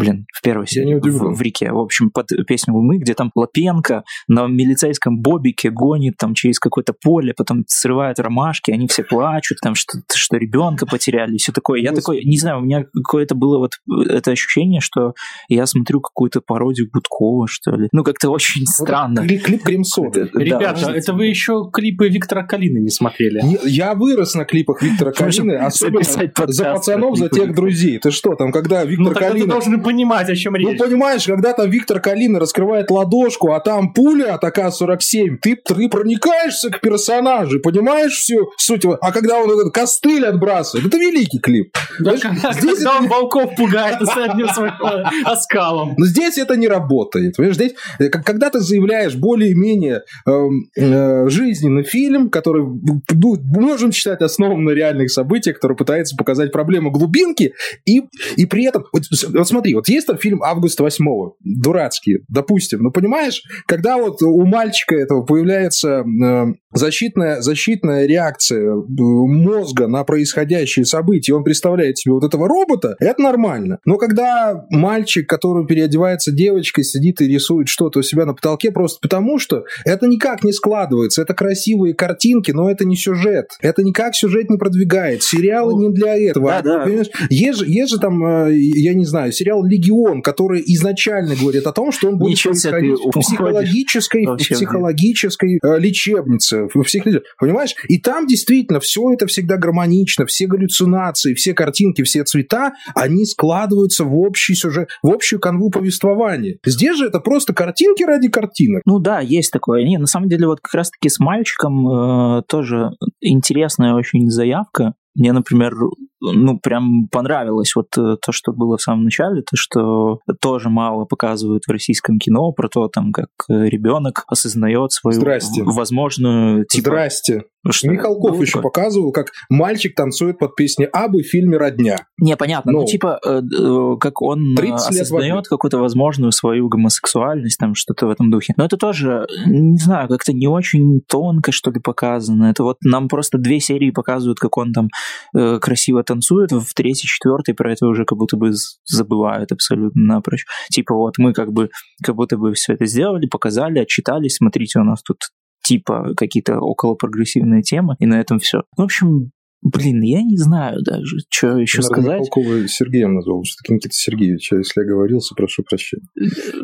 Блин, 0.01 0.25
в 0.33 0.41
первой 0.41 0.67
серии, 0.67 0.95
в, 0.95 1.35
в 1.35 1.41
реке. 1.41 1.71
В 1.71 1.79
общем, 1.79 2.09
под 2.11 2.27
песню 2.47 2.73
Луны, 2.73 2.97
где 2.97 3.13
там 3.13 3.31
Лапенко 3.35 4.03
на 4.27 4.47
милицейском 4.47 5.21
бобике 5.21 5.69
гонит 5.69 6.15
там 6.17 6.33
через 6.33 6.59
какое-то 6.59 6.93
поле, 6.93 7.33
потом 7.35 7.63
срывает 7.67 8.19
ромашки, 8.19 8.71
они 8.71 8.87
все 8.87 9.03
плачут, 9.03 9.59
там 9.61 9.75
что, 9.75 9.99
что 10.13 10.37
ребенка 10.37 10.85
потеряли, 10.85 11.37
все 11.37 11.51
такое. 11.51 11.81
Я 11.81 11.91
такой, 11.91 12.23
не 12.23 12.37
знаю, 12.37 12.59
у 12.59 12.61
меня 12.61 12.85
какое-то 12.93 13.35
было 13.35 13.59
вот 13.59 13.71
это 14.09 14.31
ощущение, 14.31 14.81
что 14.81 15.13
я 15.47 15.65
смотрю 15.65 16.01
какую-то 16.01 16.41
пародию 16.41 16.87
Гудкова, 16.91 17.47
что 17.47 17.71
ли. 17.75 17.87
Ну, 17.91 18.03
как-то 18.03 18.29
очень 18.29 18.65
странно. 18.65 19.21
Клип, 19.21 19.43
клип 19.43 19.63
Крем-соды. 19.63 20.29
Да, 20.33 20.39
Ребята, 20.39 20.81
может, 20.81 20.89
это 20.95 21.13
вы 21.13 21.27
еще 21.27 21.69
клипы 21.71 22.09
Виктора 22.09 22.43
Калины 22.43 22.79
не 22.79 22.89
смотрели. 22.89 23.41
Не- 23.43 23.59
Я 23.65 23.93
вырос 23.93 24.35
на 24.35 24.45
клипах 24.45 24.81
Виктора 24.81 25.11
Калины, 25.11 25.53
особенно 25.53 26.03
за 26.03 26.27
пацанов, 26.27 27.17
за 27.17 27.29
тех 27.29 27.53
друзей. 27.53 27.99
Ты 27.99 28.11
что, 28.11 28.35
там, 28.35 28.51
когда 28.51 28.83
Ну, 28.83 28.89
Виктор 28.89 29.13
Калина... 29.15 29.47
должен 29.47 29.81
понимать, 29.91 30.29
о 30.29 30.35
чем 30.35 30.53
Ну, 30.53 30.71
речь. 30.71 30.79
понимаешь, 30.79 31.25
когда 31.25 31.53
там 31.53 31.69
Виктор 31.69 31.99
Калина 31.99 32.39
раскрывает 32.39 32.89
ладошку, 32.89 33.53
а 33.53 33.59
там 33.59 33.93
пуля 33.93 34.35
от 34.35 34.43
АК-47, 34.43 35.37
ты, 35.41 35.55
ты 35.55 35.89
проникаешься 35.89 36.69
к 36.69 36.81
персонажу, 36.81 37.59
понимаешь 37.59 38.13
всю 38.13 38.51
суть 38.57 38.83
его. 38.83 38.97
А 39.01 39.11
когда 39.11 39.39
он 39.39 39.51
этот 39.51 39.73
костыль 39.73 40.25
отбрасывает, 40.25 40.87
это 40.87 40.97
великий 40.97 41.39
клип. 41.39 41.75
Да, 41.99 42.15
Знаешь, 42.15 42.21
когда 42.21 42.53
здесь 42.53 42.77
когда 42.77 42.97
он 42.97 43.07
волков 43.07 43.55
пугает 43.55 44.01
с 44.01 44.17
одним 44.17 44.47
своим 44.47 44.73
э, 44.81 45.03
оскалом. 45.25 45.95
Но 45.97 46.05
здесь 46.05 46.37
это 46.37 46.55
не 46.55 46.67
работает. 46.67 47.35
Понимаешь, 47.35 47.55
здесь, 47.55 47.73
э, 47.99 48.09
когда 48.09 48.49
ты 48.49 48.59
заявляешь 48.59 49.15
более-менее 49.15 50.01
эм, 50.27 50.69
э, 50.75 51.29
жизненный 51.29 51.83
фильм, 51.83 52.29
который 52.29 52.63
ну, 52.63 53.37
можем 53.43 53.91
считать 53.91 54.21
основан 54.21 54.63
на 54.63 54.71
реальных 54.71 55.11
событиях, 55.11 55.57
который 55.59 55.75
пытается 55.77 56.15
показать 56.15 56.51
проблему 56.51 56.91
глубинки, 56.91 57.53
и, 57.85 58.03
и 58.37 58.45
при 58.45 58.65
этом... 58.65 58.85
Вот, 58.93 59.03
вот 59.33 59.47
смотри, 59.47 59.70
вот 59.73 59.87
есть 59.87 60.07
там 60.07 60.17
фильм 60.17 60.43
«Август 60.43 60.79
8 60.79 61.05
дурацкий, 61.43 62.19
допустим, 62.27 62.83
ну 62.83 62.91
понимаешь, 62.91 63.43
когда 63.67 63.97
вот 63.97 64.21
у 64.21 64.45
мальчика 64.45 64.95
этого 64.95 65.23
появляется 65.23 66.03
э, 66.03 66.45
защитная, 66.73 67.41
защитная 67.41 68.05
реакция 68.05 68.73
э, 68.73 68.81
мозга 68.87 69.87
на 69.87 70.03
происходящие 70.03 70.85
события, 70.85 71.33
он 71.33 71.43
представляет 71.43 71.97
себе 71.97 72.13
вот 72.13 72.23
этого 72.23 72.47
робота, 72.47 72.95
это 72.99 73.21
нормально. 73.21 73.79
Но 73.85 73.97
когда 73.97 74.65
мальчик, 74.69 75.27
который 75.27 75.65
переодевается 75.65 76.31
девочкой, 76.31 76.83
сидит 76.83 77.21
и 77.21 77.27
рисует 77.27 77.67
что-то 77.67 77.99
у 77.99 78.01
себя 78.01 78.25
на 78.25 78.33
потолке 78.33 78.71
просто 78.71 78.99
потому, 79.01 79.39
что 79.39 79.63
это 79.85 80.07
никак 80.07 80.43
не 80.43 80.53
складывается, 80.53 81.21
это 81.21 81.33
красивые 81.33 81.93
картинки, 81.93 82.51
но 82.51 82.69
это 82.69 82.85
не 82.85 82.95
сюжет. 82.95 83.47
Это 83.61 83.83
никак 83.83 84.15
сюжет 84.15 84.49
не 84.49 84.57
продвигает. 84.57 85.23
Сериалы 85.23 85.73
Ну, 85.73 85.89
не 85.89 85.93
для 85.93 86.17
этого. 86.17 86.49
да, 86.49 86.61
да. 86.61 86.83
Понимаешь? 86.83 87.09
Есть 87.29 87.59
же, 87.59 87.65
есть 87.67 87.91
же 87.91 87.99
там, 87.99 88.23
э, 88.23 88.53
я 88.55 88.93
не 88.93 89.05
знаю, 89.05 89.31
сериал 89.31 89.60
сериал 89.61 89.65
«Легион», 89.65 90.21
который 90.21 90.63
изначально 90.65 91.35
говорит 91.35 91.65
о 91.67 91.71
том, 91.71 91.91
что 91.91 92.09
он 92.09 92.17
будет 92.17 92.31
Ничего 92.31 92.51
происходить 92.53 92.99
в 92.99 93.19
психологической, 93.19 94.25
в 94.25 94.37
психологической 94.37 95.59
э, 95.61 95.79
лечебнице. 95.79 96.67
В 96.73 96.81
псих... 96.83 97.03
Понимаешь? 97.39 97.75
И 97.87 97.99
там 97.99 98.27
действительно 98.27 98.79
все 98.79 99.13
это 99.13 99.27
всегда 99.27 99.57
гармонично, 99.57 100.25
все 100.25 100.47
галлюцинации, 100.47 101.33
все 101.33 101.53
картинки, 101.53 102.03
все 102.03 102.23
цвета, 102.23 102.73
они 102.95 103.25
складываются 103.25 104.03
в 104.03 104.15
общий 104.15 104.55
сюжет, 104.55 104.89
в 105.03 105.11
общую 105.11 105.39
канву 105.39 105.69
повествования. 105.69 106.57
Здесь 106.65 106.97
же 106.97 107.07
это 107.07 107.19
просто 107.19 107.53
картинки 107.53 108.03
ради 108.03 108.29
картинок. 108.29 108.81
Ну 108.85 108.99
да, 108.99 109.19
есть 109.19 109.51
такое. 109.51 109.83
Не, 109.83 109.97
на 109.97 110.07
самом 110.07 110.29
деле 110.29 110.47
вот 110.47 110.59
как 110.61 110.73
раз-таки 110.73 111.09
с 111.09 111.19
мальчиком 111.19 111.87
э, 111.87 112.43
тоже 112.47 112.91
интересная 113.19 113.93
очень 113.93 114.29
заявка. 114.29 114.93
Мне, 115.13 115.33
например, 115.33 115.73
ну, 116.21 116.59
прям 116.59 117.07
понравилось 117.11 117.75
вот 117.75 117.87
э, 117.97 118.17
то, 118.23 118.31
что 118.31 118.53
было 118.53 118.77
в 118.77 118.81
самом 118.81 119.05
начале, 119.05 119.41
то, 119.41 119.55
что 119.55 120.19
тоже 120.39 120.69
мало 120.69 121.05
показывают 121.05 121.63
в 121.65 121.71
российском 121.71 122.19
кино 122.19 122.51
про 122.51 122.69
то, 122.69 122.87
там, 122.87 123.11
как 123.11 123.29
э, 123.49 123.65
ребенок 123.67 124.23
осознает 124.27 124.91
свою 124.91 125.19
Здрасте. 125.19 125.63
возможную... 125.63 126.65
Типа, 126.65 126.89
Здрасте. 126.89 127.43
Что? 127.69 127.89
Михалков 127.89 128.37
ну, 128.37 128.41
еще 128.41 128.53
как? 128.53 128.63
показывал, 128.63 129.11
как 129.11 129.27
мальчик 129.49 129.93
танцует 129.95 130.39
под 130.39 130.55
песни 130.55 130.87
Абы 130.91 131.21
в 131.21 131.27
фильме 131.27 131.57
«Родня». 131.57 131.97
Не, 132.19 132.35
понятно. 132.35 132.71
Ну, 132.71 132.79
ну 132.79 132.85
типа, 132.85 133.19
э, 133.23 133.41
э, 133.41 133.97
как 133.99 134.21
он 134.23 134.55
осознает 134.57 135.47
какую-то 135.47 135.77
возможную 135.77 136.31
свою 136.31 136.67
гомосексуальность, 136.69 137.59
там, 137.59 137.75
что-то 137.75 138.07
в 138.07 138.09
этом 138.09 138.31
духе. 138.31 138.53
Но 138.57 138.65
это 138.65 138.77
тоже, 138.77 139.27
не 139.45 139.77
знаю, 139.77 140.09
как-то 140.09 140.33
не 140.33 140.47
очень 140.47 141.01
тонко, 141.07 141.51
что 141.51 141.69
ли, 141.69 141.79
показано. 141.79 142.45
Это 142.45 142.63
вот 142.63 142.77
нам 142.83 143.07
просто 143.07 143.37
две 143.37 143.59
серии 143.59 143.91
показывают, 143.91 144.39
как 144.39 144.57
он 144.57 144.73
там 144.73 144.89
э, 145.35 145.59
красиво 145.59 146.03
танцует, 146.11 146.51
в 146.51 146.73
третьей, 146.73 147.07
четвертой 147.07 147.55
про 147.55 147.71
это 147.71 147.87
уже 147.87 148.05
как 148.05 148.17
будто 148.17 148.37
бы 148.37 148.51
забывают 148.85 149.51
абсолютно 149.51 150.15
напрочь. 150.15 150.45
Типа 150.69 150.93
вот 150.93 151.17
мы 151.17 151.33
как 151.33 151.51
бы 151.53 151.69
как 152.03 152.15
будто 152.15 152.37
бы 152.37 152.53
все 152.53 152.73
это 152.73 152.85
сделали, 152.85 153.27
показали, 153.27 153.79
отчитались, 153.79 154.35
смотрите, 154.35 154.79
у 154.79 154.83
нас 154.83 155.01
тут 155.01 155.17
типа 155.63 156.13
какие-то 156.15 156.59
около 156.59 156.95
прогрессивные 156.95 157.61
темы, 157.61 157.95
и 157.99 158.05
на 158.05 158.19
этом 158.19 158.39
все. 158.39 158.63
В 158.75 158.81
общем, 158.81 159.31
Блин, 159.61 160.01
я 160.01 160.23
не 160.23 160.37
знаю 160.37 160.81
даже, 160.81 161.17
что 161.29 161.57
еще 161.57 161.81
Наверное, 161.81 162.03
сказать. 162.03 162.19
Михалкова 162.21 162.67
Сергеем 162.67 163.13
назвал, 163.13 163.43
Никита 163.69 163.93
Сергеевич. 163.93 164.51
А 164.53 164.55
если 164.57 164.81
я 164.81 164.87
говорился, 164.87 165.35
прошу 165.35 165.63
прощения. 165.63 166.07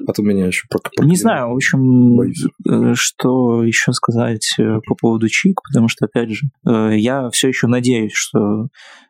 А 0.07 0.13
то 0.13 0.23
меня 0.23 0.47
еще 0.47 0.65
про 0.67 0.79
Не 1.05 1.15
знаю, 1.15 1.51
в 1.51 1.55
общем, 1.55 2.15
боюсь. 2.15 2.43
Э, 2.67 2.93
что 2.95 3.63
еще 3.63 3.93
сказать 3.93 4.55
э, 4.57 4.79
по 4.87 4.95
поводу 4.95 5.29
Чик, 5.29 5.61
потому 5.61 5.89
что, 5.89 6.05
опять 6.05 6.31
же, 6.31 6.47
э, 6.67 6.97
я 6.97 7.29
все 7.29 7.49
еще 7.49 7.67
надеюсь, 7.67 8.13
что 8.13 8.67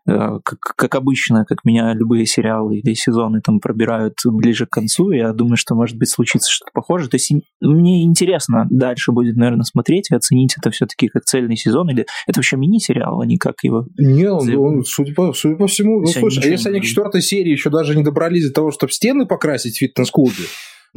как, 0.10 0.60
как 0.62 0.95
обычно, 0.95 1.43
как 1.43 1.65
меня 1.65 1.93
любые 1.93 2.26
сериалы 2.26 2.78
или 2.78 2.93
сезоны 2.93 3.41
там 3.41 3.60
пробирают 3.60 4.13
ближе 4.23 4.65
к 4.65 4.69
концу, 4.69 5.12
я 5.12 5.34
думаю, 5.34 5.58
что 5.58 5.76
может 5.76 5.97
быть 5.97 6.08
случится 6.08 6.50
что-то 6.50 6.71
похожее. 6.73 7.10
То 7.10 7.15
есть 7.17 7.30
мне 7.60 8.04
интересно 8.04 8.67
дальше 8.69 9.12
будет, 9.12 9.36
наверное, 9.36 9.65
смотреть 9.65 10.10
и 10.10 10.15
оценить 10.15 10.56
это 10.58 10.71
все-таки 10.71 11.10
как 11.10 11.26
цельный 11.26 11.58
сезон, 11.58 11.89
или 11.89 12.06
это 12.26 12.39
вообще 12.39 12.56
мини-сериал, 12.56 13.19
а 13.19 13.26
не 13.26 13.38
как 13.38 13.56
его 13.63 13.77
его. 13.80 13.88
Не, 13.98 14.26
он, 14.32 14.56
он 14.56 14.84
судя, 14.84 15.13
по, 15.13 15.34
судя 15.34 15.56
по 15.56 15.68
всему, 15.68 16.02
ну, 16.02 16.08
слушай, 16.08 16.44
а 16.44 16.48
если 16.48 16.70
они 16.70 16.80
к 16.80 16.84
четвертой 16.84 17.22
серии 17.22 17.52
еще 17.52 17.70
даже 17.70 17.96
не 17.96 18.04
добрались 18.04 18.48
до 18.48 18.54
того, 18.54 18.72
чтобы 18.72 18.92
стены 18.92 19.26
покрасить 19.26 19.76
в 19.76 19.80
фитнес-клубе, 19.80 20.46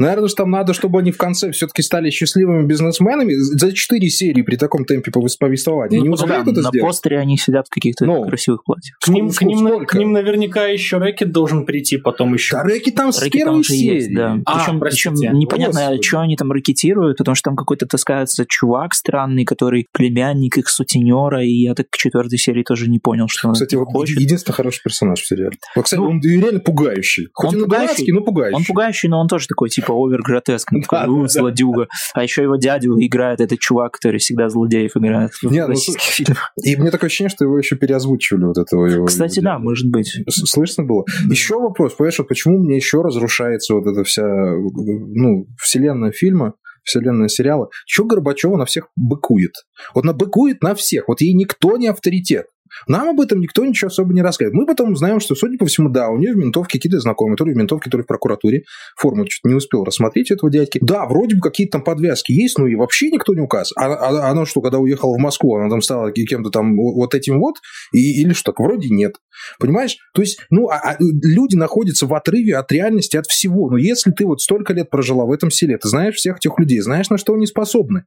Наверное, 0.01 0.29
что 0.29 0.45
там 0.45 0.51
надо, 0.51 0.73
чтобы 0.73 0.99
они 0.99 1.13
в 1.13 1.19
конце 1.19 1.53
все-таки 1.53 1.83
стали 1.83 2.09
счастливыми 2.09 2.67
бизнесменами 2.67 3.35
за 3.35 3.71
четыре 3.73 4.09
серии 4.09 4.41
при 4.41 4.57
таком 4.57 4.87
темпе 4.87 5.11
повествования. 5.11 5.99
Ну, 5.99 6.05
не 6.05 6.09
успеют 6.09 6.47
да, 6.47 6.53
это 6.53 6.63
на 6.63 6.69
сделать? 6.71 6.89
постере 6.89 7.19
они 7.19 7.37
сидят 7.37 7.67
в 7.67 7.71
каких-то 7.71 8.07
ну, 8.07 8.25
красивых 8.27 8.65
платьях. 8.65 8.97
К 8.99 9.09
ним, 9.09 9.31
к, 9.31 9.43
ним, 9.43 9.85
к 9.85 9.95
ним 9.95 10.13
наверняка 10.13 10.67
еще 10.69 10.97
Рэкет 10.97 11.33
должен 11.33 11.67
прийти 11.67 11.99
потом 11.99 12.33
еще. 12.33 12.57
Да, 12.57 12.63
Рэкет 12.63 12.95
там 12.95 13.13
с 13.13 13.21
первой 13.29 13.63
серии. 13.63 13.95
Есть, 13.97 14.15
да. 14.15 14.39
А, 14.47 14.59
причем, 14.59 14.81
причем 14.81 15.15
непонятно, 15.39 15.81
Господи. 15.81 16.03
что 16.03 16.21
они 16.21 16.37
там 16.37 16.51
ракетируют, 16.51 17.19
потому 17.19 17.35
что 17.35 17.51
там 17.51 17.57
какой-то 17.57 17.85
таскается 17.87 18.47
чувак 18.49 18.95
странный, 18.95 19.45
который 19.45 19.87
племянник 19.93 20.57
их 20.57 20.71
сутенера, 20.71 21.45
и 21.45 21.51
я 21.51 21.75
так 21.75 21.91
к 21.91 21.97
четвертой 21.99 22.39
серии 22.39 22.63
тоже 22.63 22.89
не 22.89 23.01
понял, 23.01 23.27
что 23.29 23.53
Кстати, 23.53 23.75
он 23.75 23.85
хочет. 23.85 24.19
единственный 24.19 24.55
хороший 24.55 24.83
персонаж 24.83 25.21
в 25.21 25.27
сериале. 25.27 25.59
Вот, 25.77 25.85
кстати, 25.85 26.01
ну, 26.01 26.09
он 26.09 26.21
реально 26.23 26.61
пугающий. 26.61 27.29
Хоть 27.35 27.51
он, 27.51 27.57
он 27.57 27.63
пугающий, 27.65 28.13
но 28.13 28.23
пугающий. 28.23 28.57
Он 28.57 28.65
пугающий, 28.65 29.09
но 29.11 29.21
он 29.21 29.29
тоже 29.29 29.47
такой, 29.47 29.69
типа, 29.69 29.89
овер-гротеск 29.92 30.70
ну, 30.72 30.81
такой, 30.81 31.07
ну, 31.07 31.26
злодюга. 31.26 31.88
А 32.14 32.22
еще 32.22 32.42
его 32.42 32.57
дядю 32.57 32.96
играет 32.98 33.40
этот 33.40 33.59
чувак, 33.59 33.92
который 33.92 34.18
всегда 34.18 34.48
злодеев 34.48 34.96
играет 34.96 35.33
в 35.33 35.50
Не, 35.50 35.64
классических 35.64 36.00
ну, 36.00 36.12
фильмах. 36.12 36.53
И 36.62 36.76
мне 36.76 36.90
такое 36.90 37.09
ощущение, 37.09 37.31
что 37.31 37.44
его 37.44 37.59
еще 37.59 37.76
переозвучивали 37.76 38.44
вот 38.44 38.59
этого 38.59 38.87
его. 38.87 39.07
Кстати, 39.07 39.40
да, 39.40 39.59
может 39.59 39.90
быть. 39.90 40.12
Слышно 40.29 40.85
было? 40.85 41.05
Еще 41.31 41.59
вопрос, 41.59 41.94
понимаешь, 41.94 42.18
вот 42.18 42.29
почему 42.29 42.59
мне 42.59 42.76
еще 42.76 43.03
разрушается 43.03 43.74
вот 43.74 43.87
эта 43.87 44.05
вся, 44.05 44.26
ну, 44.26 45.46
вселенная 45.59 46.12
фильма, 46.12 46.55
вселенная 46.85 47.29
сериала. 47.29 47.68
Чего 47.87 48.07
Горбачева 48.07 48.57
на 48.57 48.64
всех 48.64 48.88
быкует? 48.96 49.53
Вот 49.94 50.05
на 50.05 50.12
быкует 50.12 50.62
на 50.62 50.74
всех. 50.74 51.09
Вот 51.09 51.20
ей 51.20 51.35
никто 51.35 51.76
не 51.76 51.88
авторитет. 51.88 52.46
Нам 52.87 53.11
об 53.11 53.20
этом 53.20 53.40
никто 53.40 53.64
ничего 53.64 53.88
особо 53.88 54.12
не 54.14 54.22
рассказывает. 54.22 54.54
Мы 54.54 54.66
потом 54.66 54.92
узнаем, 54.92 55.20
что, 55.20 55.35
судя 55.35 55.59
по 55.59 55.66
всему, 55.66 55.88
да, 55.88 56.09
у 56.09 56.18
нее 56.18 56.33
в 56.33 56.37
ментовке 56.37 56.78
какие-то 56.78 57.00
знакомые, 57.00 57.37
то 57.37 57.44
ли 57.44 57.52
в 57.52 57.56
ментовке, 57.56 57.90
то 57.90 57.98
ли 57.98 58.04
в 58.04 58.06
прокуратуре. 58.06 58.62
Форму 58.96 59.24
чуть 59.26 59.44
не 59.44 59.54
успел 59.54 59.85
рассмотреть 59.85 60.30
этого 60.30 60.50
дядьки. 60.50 60.78
Да, 60.83 61.06
вроде 61.06 61.37
бы 61.37 61.42
какие-то 61.42 61.78
там 61.78 61.85
подвязки 61.85 62.33
есть, 62.33 62.59
но 62.59 62.66
и 62.66 62.74
вообще 62.74 63.11
никто 63.11 63.35
не 63.35 63.40
указ. 63.40 63.72
А, 63.76 63.87
а 63.87 64.30
она 64.30 64.46
что, 64.46 64.61
когда 64.61 64.78
уехала 64.78 65.16
в 65.16 65.20
Москву, 65.20 65.56
она 65.56 65.68
там 65.68 65.83
стала 65.83 66.12
кем-то 66.12 66.50
там 66.50 66.76
вот 66.76 67.14
этим 67.14 67.38
вот? 67.40 67.56
И, 67.92 68.22
или 68.22 68.33
что? 68.33 68.52
Вроде 68.56 68.88
нет. 68.90 69.16
Понимаешь? 69.59 69.96
То 70.14 70.22
есть, 70.22 70.38
ну, 70.50 70.68
а, 70.68 70.76
а 70.76 70.96
люди 70.98 71.56
находятся 71.56 72.06
в 72.06 72.14
отрыве 72.14 72.56
от 72.56 72.70
реальности, 72.72 73.16
от 73.16 73.26
всего. 73.26 73.70
Но 73.70 73.76
если 73.76 74.11
ты 74.11 74.26
вот 74.26 74.40
столько 74.40 74.72
лет 74.72 74.90
прожила 74.90 75.24
в 75.24 75.33
этом 75.33 75.50
селе, 75.50 75.78
ты 75.78 75.88
знаешь 75.88 76.16
всех 76.16 76.37
этих 76.37 76.59
людей, 76.59 76.80
знаешь, 76.80 77.11
на 77.11 77.18
что 77.18 77.35
они 77.35 77.46
способны. 77.46 78.04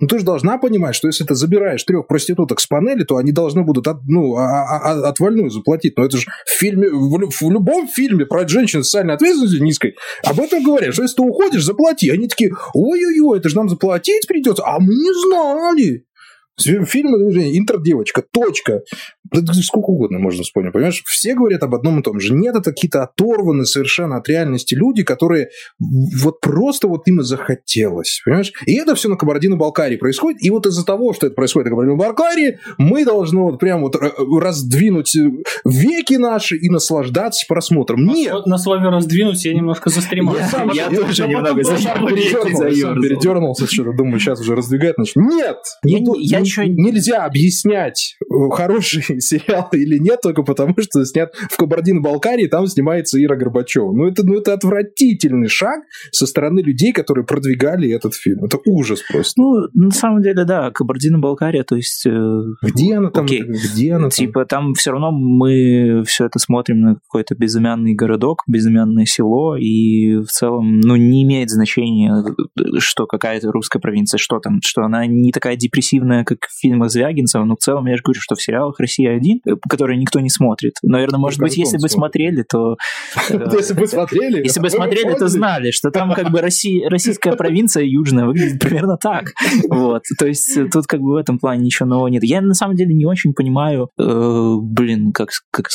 Ну, 0.00 0.06
ты 0.06 0.18
же 0.18 0.24
должна 0.24 0.56
понимать, 0.56 0.94
что 0.94 1.08
если 1.08 1.24
ты 1.24 1.34
забираешь 1.34 1.84
трех 1.84 2.06
проституток 2.06 2.58
с 2.60 2.66
панели, 2.66 3.04
то 3.04 3.16
они 3.16 3.32
должны 3.32 3.62
будут 3.62 3.86
от, 3.86 3.98
ну, 4.06 4.34
а, 4.36 4.46
а, 4.46 4.78
а, 4.78 5.08
отвальную 5.08 5.50
заплатить. 5.50 5.96
Но 5.98 6.06
это 6.06 6.16
же 6.16 6.26
в 6.46 6.58
фильме, 6.58 6.88
в, 6.88 7.30
в 7.30 7.50
любом 7.50 7.86
фильме 7.86 8.24
про 8.24 8.48
женщин 8.48 8.82
с 8.82 8.86
социальной 8.86 9.14
ответственностью 9.14 9.62
низкой 9.62 9.96
об 10.24 10.40
этом 10.40 10.64
говорят, 10.64 10.94
что 10.94 11.02
если 11.02 11.16
ты 11.16 11.22
уходишь, 11.22 11.64
заплати. 11.64 12.08
Они 12.08 12.28
такие, 12.28 12.52
ой-ой-ой, 12.72 13.38
это 13.38 13.50
же 13.50 13.56
нам 13.56 13.68
заплатить 13.68 14.26
придется, 14.26 14.64
а 14.64 14.78
мы 14.80 14.94
не 14.94 15.26
знали. 15.26 16.04
Фильм 16.58 17.14
интердевочка, 17.14 18.22
точка. 18.32 18.82
Сколько 19.62 19.90
угодно 19.90 20.18
можно 20.18 20.42
вспомнить, 20.42 20.72
понимаешь? 20.72 21.02
Все 21.06 21.34
говорят 21.34 21.62
об 21.62 21.74
одном 21.74 22.00
и 22.00 22.02
том 22.02 22.20
же. 22.20 22.34
Нет, 22.34 22.56
это 22.56 22.70
какие-то 22.70 23.02
оторванные 23.02 23.66
совершенно 23.66 24.16
от 24.16 24.28
реальности 24.28 24.74
люди, 24.74 25.02
которые 25.02 25.48
вот 25.78 26.40
просто 26.40 26.88
вот 26.88 27.06
им 27.06 27.20
и 27.20 27.22
захотелось, 27.22 28.20
понимаешь? 28.24 28.52
И 28.66 28.76
это 28.76 28.94
все 28.94 29.08
на 29.08 29.16
Кабардино-Балкарии 29.16 29.96
происходит. 29.96 30.42
И 30.42 30.50
вот 30.50 30.66
из-за 30.66 30.84
того, 30.84 31.12
что 31.12 31.26
это 31.26 31.34
происходит 31.34 31.66
на 31.66 31.70
Кабардино-Балкарии, 31.70 32.58
мы 32.78 33.04
должны 33.04 33.40
вот 33.40 33.58
прям 33.58 33.82
вот 33.82 33.96
раздвинуть 33.96 35.16
веки 35.64 36.14
наши 36.14 36.56
и 36.56 36.68
наслаждаться 36.68 37.44
просмотром. 37.48 38.04
Нет! 38.04 38.32
Вот 38.32 38.46
на 38.46 38.58
слове 38.58 38.88
«раздвинуть» 38.88 39.44
я 39.44 39.54
немножко 39.54 39.90
застремал. 39.90 40.36
Я, 40.36 40.88
я, 40.90 41.00
тоже 41.00 41.28
немного 41.28 41.62
передернулся, 41.62 43.66
что-то 43.66 43.92
думаю, 43.92 44.18
сейчас 44.18 44.40
уже 44.40 44.54
раздвигать 44.54 44.98
начну. 44.98 45.22
Нет! 45.22 45.58
Я, 45.84 46.40
еще... 46.40 46.66
нельзя 46.66 47.24
объяснять, 47.24 48.16
э, 48.22 48.50
хороший 48.52 49.19
сериал 49.20 49.68
или 49.72 49.98
нет, 49.98 50.20
только 50.22 50.42
потому 50.42 50.74
что 50.80 51.04
снят 51.04 51.32
в 51.50 51.56
Кабардино-Балкарии, 51.56 52.46
там 52.46 52.66
снимается 52.66 53.22
Ира 53.22 53.36
Горбачева. 53.36 53.92
Ну 53.92 54.06
это, 54.06 54.24
ну, 54.24 54.38
это 54.38 54.52
отвратительный 54.52 55.48
шаг 55.48 55.80
со 56.10 56.26
стороны 56.26 56.60
людей, 56.60 56.92
которые 56.92 57.24
продвигали 57.24 57.90
этот 57.90 58.14
фильм. 58.14 58.44
Это 58.44 58.58
ужас 58.66 59.02
просто. 59.02 59.40
Ну, 59.40 59.68
на 59.74 59.90
самом 59.90 60.22
деле, 60.22 60.44
да, 60.44 60.70
Кабардино-Балкария, 60.70 61.64
то 61.64 61.76
есть... 61.76 62.06
Э... 62.06 62.42
Где 62.62 62.96
она 62.96 63.10
там? 63.10 63.24
Окей. 63.24 63.42
Где 63.42 63.92
она 63.92 64.04
там? 64.04 64.10
Типа 64.10 64.44
там 64.44 64.74
все 64.74 64.92
равно 64.92 65.10
мы 65.10 66.02
все 66.06 66.26
это 66.26 66.38
смотрим 66.38 66.80
на 66.80 66.94
какой-то 66.96 67.34
безымянный 67.34 67.94
городок, 67.94 68.42
безымянное 68.46 69.04
село, 69.04 69.56
и 69.56 70.16
в 70.16 70.26
целом, 70.26 70.80
ну, 70.80 70.96
не 70.96 71.22
имеет 71.22 71.50
значения, 71.50 72.24
что 72.78 73.06
какая-то 73.06 73.50
русская 73.52 73.78
провинция, 73.78 74.18
что 74.18 74.38
там, 74.38 74.60
что 74.64 74.82
она 74.82 75.06
не 75.06 75.32
такая 75.32 75.56
депрессивная, 75.56 76.24
как 76.24 76.46
в 76.46 76.60
фильмах 76.60 76.90
Звягинцева, 76.90 77.44
но 77.44 77.56
в 77.56 77.58
целом 77.58 77.86
я 77.86 77.96
же 77.96 78.02
говорю, 78.02 78.20
что 78.20 78.34
в 78.34 78.42
сериалах 78.42 78.80
«Россия-1», 79.10 79.52
э, 79.52 79.56
который 79.68 79.96
никто 79.96 80.20
не 80.20 80.30
смотрит. 80.30 80.74
Наверное, 80.82 81.18
может 81.18 81.40
быть, 81.40 81.56
если 81.56 81.78
бы 81.78 81.88
смотрели, 81.88 82.42
то... 82.42 82.76
Э, 83.30 83.46
если 83.52 83.74
бы 83.74 83.86
смотрели? 83.86 84.42
Если 84.42 84.60
бы 84.60 84.70
смотрели, 84.70 85.14
то 85.14 85.28
знали, 85.28 85.70
что 85.70 85.90
там 85.90 86.12
как 86.12 86.30
бы 86.30 86.40
российская 86.40 87.36
провинция 87.36 87.84
южная 87.84 88.26
выглядит 88.26 88.60
примерно 88.60 88.96
так. 88.96 89.32
Вот. 89.68 90.02
То 90.18 90.26
есть 90.26 90.56
э, 90.56 90.66
тут 90.66 90.86
как 90.86 91.00
бы 91.00 91.12
в 91.12 91.16
этом 91.16 91.38
плане 91.38 91.64
ничего 91.64 91.88
нового 91.88 92.08
нет. 92.08 92.24
Я 92.24 92.40
на 92.40 92.54
самом 92.54 92.76
деле 92.76 92.94
не 92.94 93.06
очень 93.06 93.32
понимаю, 93.32 93.88
блин, 93.96 95.12
как, 95.12 95.30
как, 95.50 95.66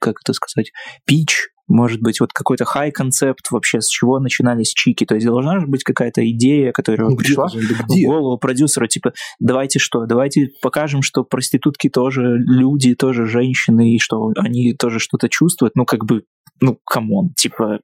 как 0.00 0.16
это 0.22 0.32
сказать, 0.32 0.72
пич 1.04 1.51
может 1.68 2.00
быть, 2.00 2.20
вот 2.20 2.32
какой-то 2.32 2.64
хай-концепт 2.64 3.50
вообще, 3.50 3.80
с 3.80 3.88
чего 3.88 4.18
начинались 4.18 4.72
чики. 4.72 5.04
То 5.04 5.14
есть 5.14 5.26
должна 5.26 5.60
же 5.60 5.66
быть 5.66 5.84
какая-то 5.84 6.28
идея, 6.30 6.72
которая 6.72 7.08
ну, 7.08 7.16
пришла 7.16 7.48
же, 7.48 7.60
в 7.60 8.04
голову 8.04 8.38
продюсера, 8.38 8.86
типа, 8.86 9.12
давайте 9.38 9.78
что, 9.78 10.06
давайте 10.06 10.48
покажем, 10.60 11.02
что 11.02 11.24
проститутки 11.24 11.88
тоже 11.88 12.38
люди, 12.38 12.94
тоже 12.94 13.26
женщины, 13.26 13.94
и 13.94 13.98
что 13.98 14.32
они 14.36 14.74
тоже 14.74 14.98
что-то 14.98 15.28
чувствуют. 15.28 15.74
Ну, 15.76 15.84
как 15.84 16.04
бы, 16.04 16.24
ну, 16.60 16.78
come 16.84 17.11
on, 17.11 17.32
типа, 17.36 17.80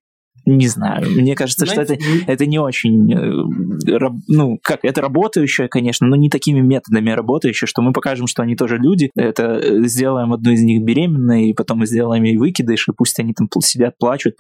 не 0.57 0.69
знаю. 0.69 1.09
Мне 1.11 1.35
кажется, 1.35 1.67
Знаете, 1.67 1.95
что 1.95 2.05
это, 2.05 2.33
это 2.33 2.47
не 2.47 2.59
очень... 2.59 3.13
Э, 3.13 4.09
ну, 4.29 4.59
как, 4.63 4.81
это 4.83 5.01
работающее, 5.01 5.69
конечно, 5.69 6.07
но 6.07 6.17
не 6.17 6.31
такими 6.31 6.61
методами 6.61 7.11
работающее, 7.11 7.67
что 7.67 7.83
мы 7.83 7.93
покажем, 7.93 8.27
что 8.27 8.43
они 8.43 8.57
тоже 8.57 8.79
люди. 8.79 9.11
Это 9.15 9.61
э, 9.63 9.83
сделаем 9.87 10.33
одну 10.33 10.51
из 10.53 10.63
них 10.63 10.83
беременной, 10.83 11.51
и 11.51 11.53
потом 11.55 11.85
сделаем 11.87 12.23
ей 12.25 12.37
выкидыш, 12.37 12.89
и 12.89 12.93
пусть 12.97 13.19
они 13.21 13.35
там 13.35 13.49
сидят, 13.61 13.99
плачут. 13.99 14.35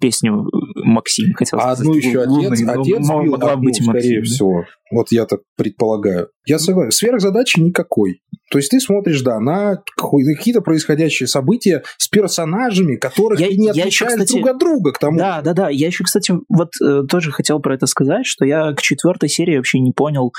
Песню 0.00 0.48
Максим 0.76 1.32
хотел. 1.34 1.58
А 1.58 1.72
одну 1.72 1.94
еще 1.94 2.22
отец, 2.22 2.62
отец 2.62 3.08
бил 3.08 3.34
одну, 3.34 3.62
быть 3.62 3.82
скорее 3.82 4.20
Максим, 4.20 4.22
всего. 4.22 4.64
Вот 4.90 5.10
я 5.10 5.26
так 5.26 5.40
предполагаю. 5.56 6.28
Я 6.46 6.58
согласен. 6.58 6.92
Сверхзадачи 6.92 7.60
никакой. 7.60 8.20
То 8.54 8.58
есть 8.58 8.70
ты 8.70 8.78
смотришь, 8.78 9.20
да, 9.22 9.40
на 9.40 9.82
какие-то 9.96 10.60
происходящие 10.60 11.26
события 11.26 11.82
с 11.98 12.06
персонажами, 12.06 12.94
которых 12.94 13.40
я, 13.40 13.48
не 13.48 13.70
отличают 13.70 13.92
еще, 13.92 14.06
кстати, 14.06 14.32
друг 14.34 14.46
от 14.46 14.58
друга. 14.60 14.92
К 14.92 14.98
тому. 15.00 15.18
Да, 15.18 15.42
да, 15.42 15.54
да. 15.54 15.70
Я 15.70 15.88
еще, 15.88 16.04
кстати, 16.04 16.32
вот 16.48 16.70
э, 16.80 17.02
тоже 17.10 17.32
хотел 17.32 17.58
про 17.58 17.74
это 17.74 17.86
сказать, 17.86 18.26
что 18.26 18.44
я 18.44 18.72
к 18.72 18.80
четвертой 18.80 19.28
серии 19.28 19.56
вообще 19.56 19.80
не 19.80 19.90
понял 19.90 20.32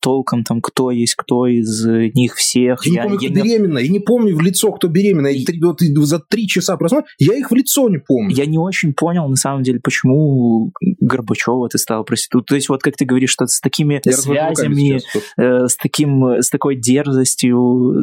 толком, 0.00 0.44
там, 0.44 0.60
кто 0.60 0.90
есть 0.90 1.14
кто 1.14 1.46
из 1.46 1.86
них 1.86 2.34
всех. 2.34 2.84
Я, 2.84 3.04
я 3.04 3.04
не 3.04 3.08
помню, 3.08 3.22
я, 3.22 3.30
кто 3.30 3.38
я... 3.38 3.44
беременна. 3.44 3.78
Я 3.78 3.88
не 3.88 4.00
помню 4.00 4.36
в 4.36 4.42
лицо, 4.42 4.70
кто 4.70 4.88
беременна. 4.88 5.28
Я, 5.28 5.46
вот, 5.62 5.80
за 5.80 6.18
три 6.18 6.46
часа 6.46 6.76
просмотр, 6.76 7.06
я 7.18 7.34
их 7.34 7.50
в 7.50 7.54
лицо 7.54 7.88
не 7.88 7.96
помню. 7.96 8.36
Я 8.36 8.44
не 8.44 8.58
очень 8.58 8.92
понял, 8.92 9.26
на 9.26 9.36
самом 9.36 9.62
деле, 9.62 9.80
почему 9.82 10.70
Горбачева 11.00 11.70
ты 11.70 11.78
стала 11.78 12.02
проституткой. 12.02 12.46
То 12.46 12.54
есть 12.56 12.68
вот 12.68 12.82
как 12.82 12.94
ты 12.98 13.06
говоришь, 13.06 13.30
что 13.30 13.46
с 13.46 13.58
такими 13.62 14.02
я 14.04 14.12
связями, 14.12 15.00
э, 15.38 15.66
с, 15.66 15.76
таким, 15.76 16.24
с 16.42 16.50
такой 16.50 16.76
дерзостью, 16.76 17.53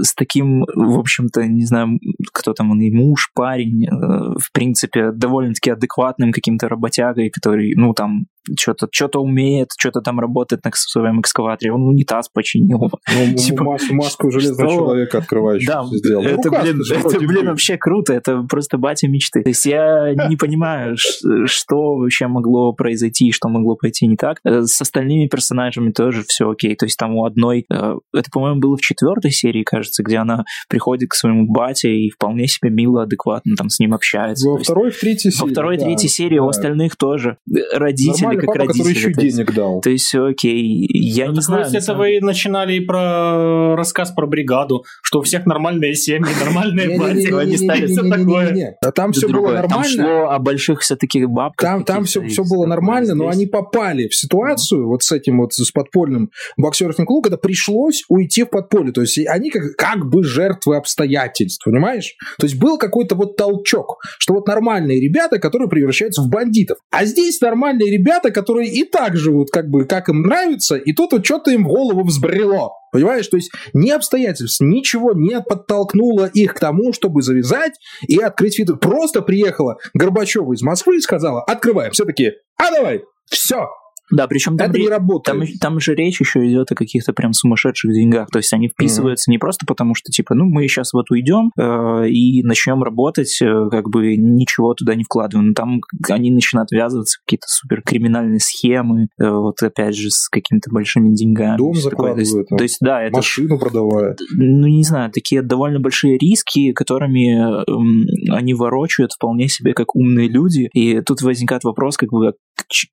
с 0.01 0.13
таким, 0.13 0.65
в 0.75 0.99
общем-то, 0.99 1.45
не 1.47 1.65
знаю, 1.65 1.99
кто 2.33 2.53
там 2.53 2.71
он, 2.71 2.81
и 2.81 2.91
муж, 2.91 3.31
парень, 3.33 3.85
э, 3.85 3.89
в 3.89 4.51
принципе, 4.53 5.11
довольно-таки 5.11 5.71
адекватным 5.71 6.31
каким-то 6.31 6.67
работягой, 6.69 7.29
который, 7.29 7.73
ну, 7.75 7.93
там, 7.93 8.25
что-то 8.58 8.88
что 8.91 9.21
умеет, 9.21 9.69
что-то 9.77 10.01
там 10.01 10.19
работает 10.19 10.63
на 10.63 10.71
своем 10.73 11.21
экскаваторе, 11.21 11.71
он 11.73 11.84
унитаз 11.84 12.30
починил. 12.30 12.89
Ну, 13.12 13.36
типа, 13.36 13.63
маску, 13.63 13.93
маску 13.93 14.32
железного 14.32 14.69
что? 14.69 14.80
человека 14.80 15.17
открывающего 15.17 15.73
да, 15.73 15.97
сделал. 15.97 16.23
Это, 16.23 16.49
ну, 16.49 16.62
блин, 16.62 16.82
это, 16.91 17.19
блин, 17.19 17.47
вообще 17.47 17.77
круто, 17.77 18.13
это 18.13 18.43
просто 18.43 18.77
батя 18.77 19.08
мечты. 19.08 19.43
То 19.43 19.49
есть 19.49 19.65
я 19.65 20.13
не 20.30 20.36
понимаю, 20.38 20.95
что 21.45 21.95
вообще 21.95 22.27
могло 22.27 22.73
произойти, 22.73 23.32
что 23.32 23.49
могло 23.49 23.75
пойти 23.75 24.08
не 24.08 24.15
так. 24.15 24.38
Э, 24.45 24.63
с 24.63 24.80
остальными 24.82 25.27
персонажами 25.27 25.91
тоже 25.91 26.23
все 26.27 26.49
окей. 26.49 26.75
То 26.75 26.86
есть 26.86 26.97
там 26.97 27.15
у 27.15 27.25
одной, 27.25 27.65
э, 27.71 27.95
это, 28.13 28.30
по-моему, 28.32 28.60
было 28.60 28.77
в 28.77 28.82
четвертой 28.82 29.32
серии, 29.32 29.63
кажется, 29.63 30.04
где 30.04 30.17
она 30.17 30.45
приходит 30.69 31.10
к 31.10 31.15
своему 31.15 31.47
бате 31.47 31.93
и 31.93 32.10
вполне 32.10 32.47
себе 32.47 32.69
мило, 32.69 33.04
адекватно 33.04 33.56
там 33.58 33.69
с 33.69 33.80
ним 33.80 33.93
общается. 33.93 34.49
Во 34.49 34.58
второй, 34.58 34.91
в 34.91 34.99
третьей 34.99 35.32
серии. 35.32 35.47
Во 35.47 35.51
второй, 35.51 35.77
да, 35.77 35.86
третьей 35.86 36.10
серии 36.10 36.38
да. 36.38 36.43
у 36.43 36.47
остальных 36.47 36.95
тоже. 36.95 37.38
Родители 37.73 38.30
как 38.37 38.45
папа, 38.47 38.59
родители. 38.59 38.79
который 38.79 38.95
еще 38.95 39.07
есть, 39.07 39.37
денег 39.37 39.53
дал. 39.53 39.81
То 39.81 39.89
есть, 39.89 40.13
окей, 40.13 40.87
я 40.91 41.27
ну, 41.27 41.33
не 41.33 41.41
знаю. 41.41 41.63
Если 41.63 41.81
это 41.81 41.93
вы 41.93 42.19
начинали 42.21 42.73
и 42.73 42.79
про 42.79 43.75
рассказ 43.75 44.11
про 44.11 44.27
бригаду, 44.27 44.85
что 45.01 45.19
у 45.19 45.21
всех 45.23 45.45
нормальные 45.45 45.95
семьи, 45.95 46.31
нормальные 46.43 46.99
бати, 46.99 47.33
они 47.33 47.57
стали 47.57 47.87
все 47.87 48.03
такое. 48.09 48.77
А 48.81 48.91
там 48.91 49.11
все 49.11 49.27
было 49.27 49.53
нормально. 49.53 49.69
Там 49.69 49.83
шло 49.83 50.29
о 50.29 50.39
больших 50.39 50.81
все-таки 50.81 51.25
бабках. 51.25 51.69
Там, 51.69 51.83
там 51.83 52.03
все, 52.05 52.21
все 52.27 52.43
было 52.43 52.65
нормально, 52.65 53.15
но 53.15 53.29
они 53.29 53.45
попали 53.47 54.07
в 54.07 54.15
ситуацию 54.15 54.87
вот 54.87 55.03
с 55.03 55.11
этим 55.11 55.39
вот, 55.39 55.53
с 55.53 55.71
подпольным 55.71 56.31
боксерским 56.57 57.05
клубом, 57.05 57.23
когда 57.23 57.37
пришлось 57.37 58.03
уйти 58.09 58.43
в 58.43 58.49
подполье. 58.49 58.91
То 58.91 59.01
есть 59.01 59.19
они 59.27 59.49
как, 59.49 59.75
как 59.75 60.05
бы 60.09 60.23
жертвы 60.23 60.77
обстоятельств, 60.77 61.63
понимаешь? 61.63 62.15
То 62.37 62.45
есть 62.45 62.57
был 62.57 62.77
какой-то 62.77 63.15
вот 63.15 63.35
толчок, 63.35 63.99
что 64.19 64.33
вот 64.33 64.47
нормальные 64.47 64.99
ребята, 64.99 65.39
которые 65.39 65.69
превращаются 65.69 66.21
в 66.21 66.29
бандитов. 66.29 66.77
А 66.91 67.05
здесь 67.05 67.39
нормальные 67.41 67.91
ребята, 67.91 68.20
которые 68.29 68.69
и 68.69 68.84
так 68.84 69.17
живут, 69.17 69.49
как 69.49 69.69
бы, 69.69 69.86
как 69.86 70.10
им 70.10 70.21
нравится, 70.21 70.75
и 70.75 70.93
тут 70.93 71.13
вот 71.13 71.25
что-то 71.25 71.49
им 71.49 71.63
в 71.63 71.69
голову 71.69 72.03
взбрело. 72.03 72.73
Понимаешь? 72.91 73.27
То 73.27 73.38
есть 73.38 73.51
ни 73.73 73.89
обстоятельств, 73.89 74.60
ничего 74.60 75.13
не 75.13 75.41
подтолкнуло 75.41 76.25
их 76.25 76.53
к 76.53 76.60
тому, 76.60 76.93
чтобы 76.93 77.21
завязать 77.21 77.71
и 78.05 78.19
открыть 78.19 78.57
фит. 78.57 78.67
Просто 78.79 79.21
приехала 79.21 79.77
Горбачева 79.93 80.53
из 80.53 80.62
Москвы 80.62 80.97
и 80.97 81.01
сказала, 81.01 81.41
открываем. 81.41 81.93
Все 81.93 82.03
таки 82.03 82.34
а 82.62 82.69
давай, 82.69 83.01
все, 83.25 83.69
да, 84.09 84.27
причем 84.27 84.57
там, 84.57 84.69
это 84.69 84.79
не 84.79 84.89
работает. 84.89 85.23
Там, 85.23 85.57
там 85.59 85.79
же 85.79 85.95
речь 85.95 86.19
еще 86.19 86.45
идет 86.47 86.71
о 86.71 86.75
каких-то 86.75 87.13
прям 87.13 87.33
сумасшедших 87.33 87.91
деньгах. 87.93 88.29
То 88.29 88.39
есть 88.39 88.51
они 88.53 88.67
вписываются 88.67 89.29
mm-hmm. 89.29 89.33
не 89.33 89.37
просто 89.37 89.65
потому, 89.65 89.95
что 89.95 90.11
типа, 90.11 90.35
ну 90.35 90.45
мы 90.45 90.67
сейчас 90.67 90.93
вот 90.93 91.09
уйдем 91.11 91.51
э, 91.57 92.09
и 92.09 92.43
начнем 92.43 92.83
работать, 92.83 93.41
э, 93.41 93.69
как 93.69 93.89
бы 93.89 94.15
ничего 94.17 94.73
туда 94.73 94.95
не 94.95 95.03
вкладываем. 95.03 95.49
Но 95.49 95.53
там 95.53 95.81
они 96.09 96.31
начинают 96.31 96.71
ввязываться 96.71 97.19
в 97.19 97.25
какие-то 97.25 97.47
супер 97.47 97.81
криминальные 97.83 98.39
схемы, 98.39 99.07
э, 99.19 99.29
вот 99.29 99.61
опять 99.63 99.95
же 99.95 100.09
с 100.09 100.27
какими-то 100.29 100.69
большими 100.71 101.13
деньгами. 101.13 101.57
Дом 101.57 101.73
закладывают. 101.73 102.17
То 102.17 102.37
есть, 102.37 102.49
то 102.49 102.63
есть 102.63 102.77
да, 102.81 103.01
это 103.01 103.17
машину 103.17 103.57
продавая. 103.59 104.15
Ну 104.35 104.67
не 104.67 104.83
знаю, 104.83 105.11
такие 105.11 105.41
довольно 105.41 105.79
большие 105.79 106.17
риски, 106.17 106.73
которыми 106.73 107.61
э, 107.61 108.33
они 108.33 108.53
ворочают 108.53 109.13
вполне 109.13 109.47
себе 109.47 109.73
как 109.73 109.95
умные 109.95 110.27
люди. 110.27 110.69
И 110.73 111.01
тут 111.01 111.21
возникает 111.21 111.63
вопрос, 111.63 111.95
как 111.95 112.09
бы 112.09 112.33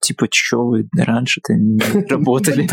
типа, 0.01 0.27
что 0.33 0.67
вы 0.67 0.89
раньше-то 1.09 1.55
не 1.55 1.79
работали? 2.09 2.69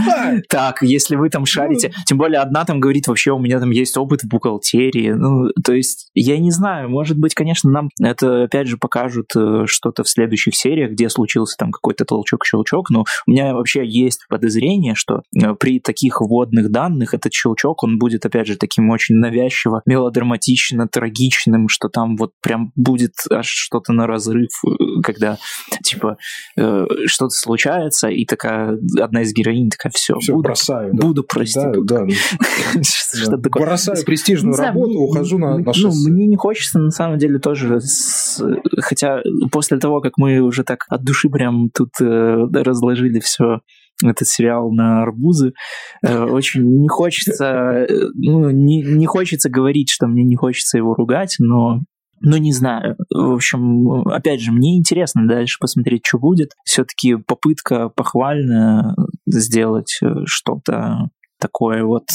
Так, 0.50 0.82
если 0.82 1.16
вы 1.16 1.30
там 1.30 1.42
ну. 1.42 1.46
шарите, 1.46 1.92
тем 2.06 2.18
более 2.18 2.40
одна 2.40 2.66
там 2.66 2.80
говорит, 2.80 3.08
вообще 3.08 3.32
у 3.32 3.40
меня 3.40 3.60
там 3.60 3.72
есть 3.72 3.98
опыт 3.98 4.22
в 4.24 4.28
бухгалтерии, 4.28 5.12
ну, 5.12 5.50
то 5.64 5.74
есть, 5.74 6.10
я 6.14 6.38
не 6.38 6.52
знаю, 6.52 6.90
может 6.90 7.18
быть, 7.18 7.34
конечно, 7.34 7.70
нам 7.72 7.90
это 8.02 8.44
опять 8.44 8.68
же 8.68 8.78
покажут 8.78 9.32
э, 9.36 9.64
что-то 9.66 10.04
в 10.04 10.10
следующих 10.10 10.56
сериях, 10.56 10.92
где 10.92 11.10
случился 11.10 11.56
там 11.58 11.72
какой-то 11.72 12.06
толчок-щелчок, 12.06 12.90
но 12.90 13.06
у 13.26 13.32
меня 13.32 13.54
вообще 13.54 13.86
есть 13.86 14.26
подозрение, 14.30 14.96
что 14.96 15.22
э, 15.36 15.54
при 15.56 15.80
таких 15.80 16.22
вводных 16.22 16.72
данных 16.72 17.14
этот 17.14 17.34
щелчок, 17.34 17.84
он 17.84 17.98
будет, 17.98 18.26
опять 18.26 18.48
же, 18.48 18.58
таким 18.58 18.90
очень 18.90 19.16
навязчиво, 19.16 19.82
мелодраматично, 19.86 20.88
трагичным, 20.88 21.70
что 21.70 21.90
там 21.90 22.16
вот 22.18 22.32
прям 22.42 22.72
будет 22.76 23.14
аж 23.32 23.48
что-то 23.48 23.94
на 23.94 24.08
разрыв, 24.08 24.50
э, 24.66 25.02
когда, 25.04 25.38
типа, 25.84 26.18
что-то 26.56 27.30
случается, 27.30 28.10
и 28.16 28.26
такая 28.26 28.78
одна 29.00 29.22
из 29.22 29.34
героинь 29.34 29.70
такая, 29.70 29.92
все, 29.94 30.18
все 30.20 30.34
буду, 30.34 30.44
бросаю, 30.44 30.92
да. 30.94 31.08
буду 31.08 31.24
проституткой. 31.24 31.84
Да, 31.86 32.06
да. 32.06 32.84
что 32.84 33.38
такое? 33.38 33.66
Бросаю 33.66 34.04
престижную 34.06 34.56
работу, 34.56 35.00
ухожу 35.00 35.38
на, 35.38 35.58
на 35.58 35.72
Ну, 35.76 35.92
мне 36.08 36.28
не 36.28 36.38
хочется, 36.38 36.80
на 36.80 36.92
самом 36.92 37.18
деле, 37.18 37.40
тоже, 37.40 37.80
хотя 38.80 39.22
после 39.52 39.78
того, 39.78 40.02
как 40.02 40.14
мы 40.18 40.40
уже 40.40 40.64
так 40.64 40.86
от 40.90 41.04
души 41.04 41.30
прям 41.30 41.70
тут 41.70 41.90
э, 42.02 42.46
разложили 42.54 43.20
все 43.20 43.60
этот 44.04 44.28
сериал 44.28 44.72
на 44.72 45.02
арбузы. 45.04 45.54
Э, 46.04 46.24
очень 46.24 46.64
не 46.82 46.88
хочется, 46.88 47.46
э, 47.46 47.88
ну, 48.14 48.50
не, 48.50 48.82
не 48.82 49.06
хочется 49.06 49.50
говорить, 49.50 49.90
что 49.90 50.08
мне 50.08 50.24
не 50.24 50.36
хочется 50.36 50.78
его 50.78 50.94
ругать, 50.94 51.36
но 51.40 51.82
ну, 52.26 52.38
не 52.38 52.52
знаю. 52.52 52.98
В 53.10 53.34
общем, 53.34 54.08
опять 54.08 54.42
же, 54.42 54.52
мне 54.52 54.78
интересно 54.78 55.28
дальше 55.28 55.58
посмотреть, 55.60 56.06
что 56.06 56.18
будет. 56.18 56.54
Все-таки 56.66 57.16
попытка 57.16 57.90
похвальная 57.90 58.96
сделать 59.28 60.00
э, 60.02 60.26
что-то 60.26 61.10
такое 61.40 61.84
вот 61.84 62.06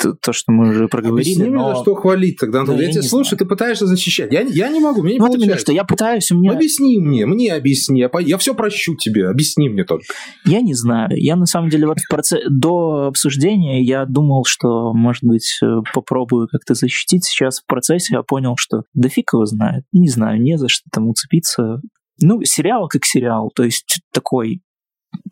то, 0.00 0.14
то, 0.14 0.32
что 0.32 0.52
мы 0.52 0.70
уже 0.70 0.88
проговорили. 0.88 1.34
Объясни 1.34 1.54
но... 1.54 1.74
за 1.74 1.82
что 1.82 1.94
хвалить 1.94 2.38
тогда. 2.38 2.60
Антон. 2.60 2.76
Да, 2.76 2.82
я, 2.82 2.88
я 2.88 2.92
тебя 2.94 3.02
слушаю, 3.02 3.38
ты 3.38 3.44
пытаешься 3.44 3.86
защищать. 3.86 4.32
Я, 4.32 4.40
я 4.40 4.68
не 4.68 4.80
могу, 4.80 5.02
мне 5.02 5.14
не 5.14 5.18
вот 5.18 5.26
получается. 5.26 5.46
именно, 5.46 5.60
что 5.60 5.72
я 5.72 5.84
пытаюсь, 5.84 6.30
у 6.32 6.38
меня... 6.38 6.52
Объясни 6.52 6.98
мне, 6.98 7.26
мне 7.26 7.52
объясни. 7.52 8.00
Я, 8.00 8.10
я 8.20 8.38
все 8.38 8.54
прощу 8.54 8.96
тебе, 8.96 9.28
объясни 9.28 9.68
мне 9.68 9.84
только. 9.84 10.06
Я 10.46 10.60
не 10.60 10.74
знаю. 10.74 11.10
Я 11.12 11.36
на 11.36 11.46
самом 11.46 11.68
деле 11.68 11.86
вот 11.86 11.98
в 12.00 12.08
процессе 12.08 12.44
до 12.48 13.06
обсуждения 13.08 13.82
я 13.82 14.06
думал, 14.06 14.44
что, 14.46 14.92
может 14.94 15.22
быть, 15.22 15.58
э, 15.62 15.66
попробую 15.92 16.48
как-то 16.48 16.74
защитить. 16.74 17.24
Сейчас 17.24 17.60
в 17.60 17.66
процессе 17.66 18.14
я 18.14 18.22
понял, 18.22 18.54
что 18.56 18.82
да 18.94 19.08
фиг 19.08 19.30
его 19.32 19.44
знает. 19.44 19.84
Не 19.92 20.08
знаю, 20.08 20.40
не 20.40 20.56
за 20.56 20.68
что 20.68 20.84
там 20.90 21.08
уцепиться. 21.08 21.80
Ну, 22.20 22.42
сериал 22.44 22.88
как 22.88 23.04
сериал, 23.04 23.50
то 23.54 23.64
есть 23.64 24.00
такой 24.12 24.60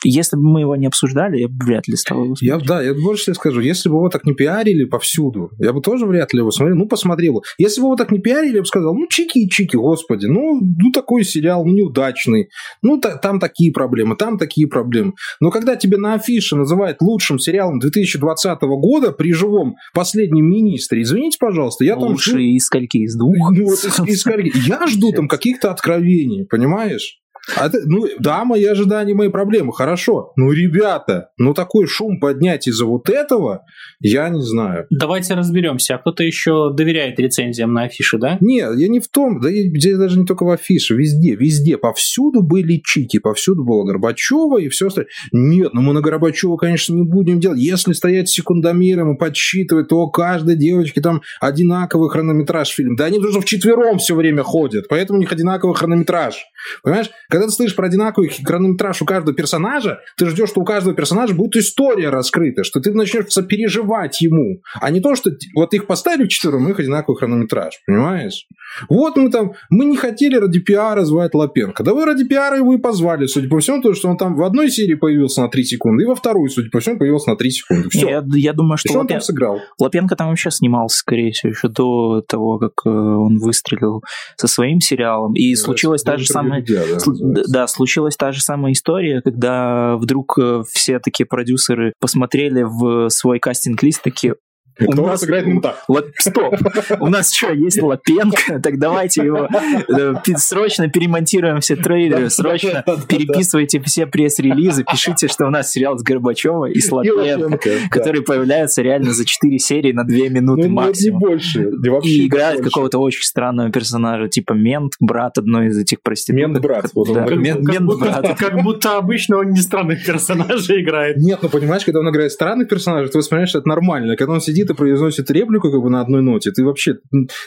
если 0.04 0.36
бы 0.36 0.42
мы 0.42 0.60
его 0.60 0.76
не 0.76 0.86
обсуждали, 0.86 1.38
я 1.38 1.48
бы 1.48 1.54
вряд 1.64 1.88
ли 1.88 1.96
стал 1.96 2.24
его 2.24 2.34
смотреть. 2.34 2.62
Я, 2.62 2.66
да, 2.66 2.82
я 2.82 2.94
больше 2.94 3.26
тебе 3.26 3.34
скажу, 3.34 3.60
если 3.60 3.88
бы 3.88 3.96
его 3.96 4.08
так 4.08 4.24
не 4.24 4.34
пиарили 4.34 4.84
повсюду, 4.84 5.50
я 5.58 5.72
бы 5.72 5.80
тоже 5.80 6.06
вряд 6.06 6.32
ли 6.32 6.40
его 6.40 6.50
смотрел, 6.50 6.76
ну, 6.76 6.86
посмотрел. 6.88 7.42
Если 7.58 7.80
бы 7.80 7.88
его 7.88 7.96
так 7.96 8.10
не 8.10 8.18
пиарили, 8.18 8.56
я 8.56 8.60
бы 8.60 8.66
сказал, 8.66 8.94
ну, 8.94 9.06
чики-чики, 9.06 9.76
господи, 9.76 10.26
ну, 10.26 10.60
ну, 10.60 10.92
такой 10.92 11.24
сериал, 11.24 11.64
ну, 11.64 11.72
неудачный, 11.72 12.48
ну, 12.82 12.98
та, 12.98 13.16
там 13.16 13.40
такие 13.40 13.72
проблемы, 13.72 14.16
там 14.16 14.38
такие 14.38 14.66
проблемы. 14.66 15.12
Но 15.40 15.50
когда 15.50 15.76
тебе 15.76 15.96
на 15.96 16.14
афише 16.14 16.56
называют 16.56 17.00
лучшим 17.00 17.38
сериалом 17.38 17.78
2020 17.78 18.60
года 18.62 19.12
при 19.12 19.32
живом 19.32 19.76
последнем 19.94 20.48
министре, 20.48 21.02
извините, 21.02 21.38
пожалуйста, 21.40 21.84
я 21.84 21.96
Лучше 21.96 22.32
там... 22.32 22.40
из 22.40 22.64
скольки? 22.64 22.98
Из 22.98 23.16
двух? 23.16 23.50
Ну, 23.52 23.64
вот 23.64 23.78
из, 23.78 24.00
из 24.08 24.20
скольки? 24.20 24.52
Я 24.66 24.86
жду 24.86 25.12
там 25.12 25.28
каких-то 25.28 25.70
откровений, 25.70 26.46
понимаешь? 26.46 27.21
А 27.56 27.68
ты, 27.68 27.80
ну, 27.86 28.06
да, 28.20 28.44
мои 28.44 28.64
ожидания, 28.64 29.14
мои 29.14 29.28
проблемы, 29.28 29.72
хорошо. 29.72 30.32
Ну, 30.36 30.52
ребята, 30.52 31.30
ну 31.38 31.54
такой 31.54 31.86
шум 31.86 32.20
поднять 32.20 32.68
из-за 32.68 32.86
вот 32.86 33.08
этого, 33.08 33.64
я 33.98 34.28
не 34.28 34.42
знаю. 34.42 34.86
Давайте 34.90 35.34
разберемся. 35.34 35.96
А 35.96 35.98
кто-то 35.98 36.22
еще 36.22 36.72
доверяет 36.72 37.18
рецензиям 37.18 37.72
на 37.72 37.84
афише, 37.84 38.18
да? 38.18 38.38
Нет, 38.40 38.76
я 38.76 38.88
не 38.88 39.00
в 39.00 39.08
том, 39.08 39.40
да 39.40 39.50
здесь 39.50 39.96
даже 39.98 40.20
не 40.20 40.24
только 40.24 40.44
в 40.44 40.50
афише, 40.50 40.94
везде, 40.94 41.34
везде, 41.34 41.78
повсюду 41.78 42.42
были 42.42 42.80
чики, 42.84 43.18
повсюду 43.18 43.64
было 43.64 43.84
Горбачева 43.84 44.60
и 44.60 44.68
все 44.68 44.86
остальное. 44.86 45.10
Нет, 45.32 45.74
ну 45.74 45.82
мы 45.82 45.94
на 45.94 46.00
Горбачева, 46.00 46.56
конечно, 46.56 46.94
не 46.94 47.02
будем 47.02 47.40
делать. 47.40 47.58
Если 47.58 47.92
стоять 47.92 48.28
секундомером 48.28 49.14
и 49.14 49.18
подсчитывать, 49.18 49.88
то 49.88 50.08
каждой 50.10 50.56
девочки 50.56 51.00
там 51.00 51.22
одинаковый 51.40 52.08
хронометраж 52.08 52.68
фильм. 52.68 52.94
Да 52.94 53.06
они 53.06 53.18
даже 53.18 53.40
вчетвером 53.40 53.98
все 53.98 54.14
время 54.14 54.44
ходят, 54.44 54.86
поэтому 54.88 55.18
у 55.18 55.20
них 55.20 55.32
одинаковый 55.32 55.74
хронометраж. 55.74 56.36
Понимаешь? 56.82 57.10
Когда 57.28 57.46
ты 57.46 57.52
слышишь 57.52 57.76
про 57.76 57.86
одинаковый 57.86 58.28
хронометраж 58.28 59.02
у 59.02 59.04
каждого 59.04 59.34
персонажа, 59.34 60.00
ты 60.16 60.26
ждешь, 60.26 60.50
что 60.50 60.60
у 60.60 60.64
каждого 60.64 60.94
персонажа 60.94 61.34
будет 61.34 61.56
история 61.56 62.10
раскрыта, 62.10 62.64
что 62.64 62.80
ты 62.80 62.92
начнешь 62.92 63.26
сопереживать 63.28 64.20
ему, 64.20 64.62
а 64.80 64.90
не 64.90 65.00
то, 65.00 65.14
что 65.14 65.30
вот 65.54 65.74
их 65.74 65.86
поставили 65.86 66.24
вчетвером, 66.24 66.64
у 66.64 66.68
них 66.68 66.78
одинаковый 66.78 67.18
хронометраж, 67.18 67.80
понимаешь? 67.86 68.46
Вот 68.88 69.16
мы 69.16 69.30
там, 69.30 69.52
мы 69.70 69.84
не 69.84 69.96
хотели 69.96 70.36
ради 70.36 70.60
пиара 70.60 71.04
звать 71.04 71.34
Лапенко. 71.34 71.82
Да 71.82 71.94
вы 71.94 72.04
ради 72.04 72.24
пиара 72.24 72.56
его 72.56 72.74
и 72.74 72.78
позвали, 72.78 73.26
судя 73.26 73.48
по 73.48 73.58
всему, 73.60 73.82
то, 73.82 73.94
что 73.94 74.08
он 74.08 74.16
там 74.16 74.34
в 74.36 74.42
одной 74.42 74.70
серии 74.70 74.94
появился 74.94 75.42
на 75.42 75.48
3 75.48 75.64
секунды, 75.64 76.04
и 76.04 76.06
во 76.06 76.14
второй, 76.14 76.48
судя 76.48 76.70
по 76.70 76.80
всему, 76.80 76.98
появился 76.98 77.30
на 77.30 77.36
3 77.36 77.50
секунды. 77.50 77.88
Все. 77.90 78.08
Я, 78.08 78.24
я 78.34 78.52
думаю, 78.52 78.76
что, 78.76 78.88
что 78.88 78.98
Лапен... 78.98 79.00
он 79.00 79.08
там 79.08 79.20
сыграл. 79.20 79.58
Лапенко 79.78 80.16
там 80.16 80.28
вообще 80.28 80.50
снимался, 80.50 80.98
скорее 80.98 81.32
всего, 81.32 81.50
еще 81.50 81.68
до 81.68 82.22
того, 82.22 82.58
как 82.58 82.72
э, 82.84 82.88
он 82.88 83.38
выстрелил 83.38 84.02
со 84.36 84.46
своим 84.46 84.80
сериалом. 84.80 85.34
И 85.34 85.54
да, 85.54 85.60
случилась 85.60 86.02
та 86.02 86.16
же 86.16 86.26
самая... 86.26 86.51
Да, 86.60 86.82
да, 87.06 87.42
да, 87.48 87.66
случилась 87.66 88.16
та 88.16 88.32
же 88.32 88.42
самая 88.42 88.72
история, 88.72 89.20
когда 89.22 89.96
вдруг 89.96 90.38
э, 90.38 90.62
все 90.70 90.98
такие 90.98 91.26
продюсеры 91.26 91.92
посмотрели 92.00 92.62
в 92.62 93.08
свой 93.08 93.38
кастинг-лист, 93.38 94.02
такие, 94.02 94.34
у 94.80 95.06
нас 95.06 95.24
играет 95.24 95.46
мента. 95.46 95.76
Стоп. 96.18 96.54
У 97.00 97.06
нас 97.08 97.32
что, 97.32 97.52
есть 97.52 97.80
Лапенко? 97.80 98.60
Так 98.62 98.78
давайте 98.78 99.24
его 99.24 99.48
э, 99.88 100.14
срочно 100.36 100.88
перемонтируем 100.88 101.60
все 101.60 101.76
трейлеры, 101.76 102.30
срочно 102.30 102.84
переписывайте 103.08 103.80
все 103.80 104.06
пресс-релизы, 104.06 104.84
пишите, 104.84 105.28
что 105.28 105.46
у 105.46 105.50
нас 105.50 105.70
сериал 105.70 105.98
с 105.98 106.02
Горбачева 106.02 106.66
и 106.66 106.78
с 106.80 106.90
Лапенко, 106.92 107.58
который 107.90 108.22
появляется 108.22 108.82
реально 108.82 109.12
за 109.12 109.24
4 109.24 109.58
серии 109.58 109.92
на 109.92 110.04
2 110.04 110.28
минуты 110.28 110.68
ну, 110.68 110.74
максимум. 110.74 111.20
Не 111.20 111.26
больше. 111.26 111.70
И 112.04 112.26
играет 112.26 112.62
какого-то 112.62 112.98
очень 112.98 113.22
странного 113.24 113.70
персонажа, 113.70 114.28
типа 114.28 114.52
мент, 114.52 114.94
брат 115.00 115.38
одной 115.38 115.68
из 115.68 115.78
этих 115.78 116.02
проституток. 116.02 116.62
Мент-брат. 116.62 116.92
Мент-брат. 116.94 118.38
Как 118.38 118.62
будто 118.62 118.96
обычно 118.96 119.38
он 119.38 119.50
не 119.50 119.60
странных 119.60 120.04
персонажей 120.04 120.82
играет. 120.82 121.16
Нет, 121.16 121.40
ну 121.42 121.48
понимаешь, 121.48 121.84
когда 121.84 122.00
он 122.00 122.10
играет 122.10 122.32
странных 122.32 122.68
персонажей, 122.68 123.10
ты 123.10 123.18
воспринимаешь, 123.18 123.50
что 123.50 123.58
это 123.58 123.68
нормально. 123.68 124.16
Когда 124.16 124.34
он 124.34 124.40
сидит 124.40 124.61
и 124.70 124.74
произносит 124.74 125.30
реплику 125.30 125.70
как 125.70 125.80
бы 125.80 125.90
на 125.90 126.00
одной 126.00 126.22
ноте, 126.22 126.50
ты 126.50 126.64
вообще, 126.64 126.98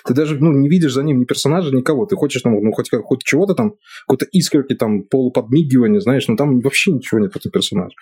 ты 0.06 0.14
даже 0.14 0.38
ну, 0.40 0.52
не 0.52 0.70
видишь 0.70 0.94
за 0.94 1.04
ним 1.04 1.20
ни 1.20 1.26
персонажа, 1.26 1.76
никого. 1.76 2.06
Ты 2.06 2.16
хочешь 2.16 2.42
там, 2.42 2.54
ну, 2.54 2.72
хоть, 2.72 2.90
хоть 2.92 3.24
чего-то 3.24 3.54
там, 3.54 3.74
какой-то 4.08 4.26
искорки 4.32 4.76
там, 4.76 5.04
полуподмигивания, 5.04 6.00
знаешь, 6.00 6.28
но 6.28 6.36
там 6.36 6.60
вообще 6.62 6.92
ничего 6.92 7.20
нет 7.20 7.34
в 7.34 7.36
этом 7.38 7.52
персонаже. 7.52 7.96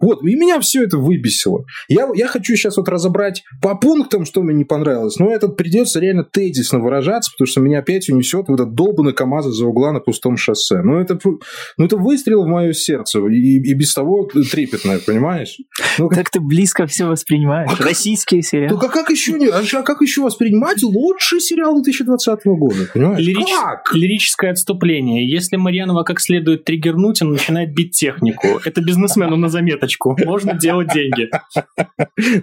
Вот, 0.00 0.22
и 0.22 0.34
меня 0.34 0.60
все 0.60 0.84
это 0.84 0.98
выбесило. 0.98 1.64
Я, 1.88 2.08
я 2.14 2.26
хочу 2.26 2.56
сейчас 2.56 2.76
вот 2.76 2.88
разобрать 2.88 3.42
по 3.62 3.74
пунктам, 3.76 4.24
что 4.24 4.42
мне 4.42 4.54
не 4.54 4.64
понравилось, 4.64 5.18
но 5.18 5.30
это 5.30 5.48
придется 5.48 6.00
реально 6.00 6.24
тезисно 6.24 6.78
выражаться, 6.78 7.30
потому 7.32 7.46
что 7.46 7.60
меня 7.60 7.80
опять 7.80 8.08
унесет 8.08 8.48
в 8.48 8.54
этот 8.54 8.74
долбанный 8.74 9.12
КАМАЗ 9.12 9.46
за 9.46 9.66
угла 9.66 9.92
на 9.92 10.00
пустом 10.00 10.36
шоссе. 10.36 10.82
Ну, 10.82 10.98
это, 10.98 11.18
ну, 11.24 11.84
это 11.84 11.96
выстрел 11.96 12.44
в 12.44 12.46
мое 12.46 12.72
сердце, 12.72 13.20
и, 13.26 13.56
и 13.58 13.74
без 13.74 13.94
того 13.94 14.24
трепетное, 14.24 14.98
понимаешь? 14.98 15.58
Ну, 15.98 16.08
как... 16.08 16.18
Так 16.18 16.30
ты 16.30 16.40
близко 16.40 16.86
все 16.86 17.06
воспринимаешь. 17.06 17.70
А 17.78 17.82
Российские 17.82 18.42
сериалы. 18.46 18.78
Ну, 18.80 18.86
а 18.86 18.88
как 18.88 19.10
еще, 19.10 19.36
а 19.36 19.82
как 19.82 20.00
еще 20.00 20.22
воспринимать 20.22 20.82
лучший 20.82 21.40
сериал 21.40 21.74
2020 21.74 22.38
года, 22.44 22.88
понимаешь? 22.92 23.18
Лирич... 23.18 23.48
Как? 23.48 23.94
Лирическое 23.94 24.52
отступление. 24.52 25.28
Если 25.28 25.56
Марьянова 25.56 26.02
как 26.02 26.20
следует 26.20 26.64
триггернуть, 26.64 27.22
он 27.22 27.32
начинает 27.32 27.74
бить 27.74 27.92
технику. 27.92 28.60
Это 28.64 28.80
бизнесмену 28.80 29.36
на 29.36 29.48
заметочку. 29.48 30.16
Можно 30.24 30.54
делать 30.54 30.92
деньги. 30.92 31.30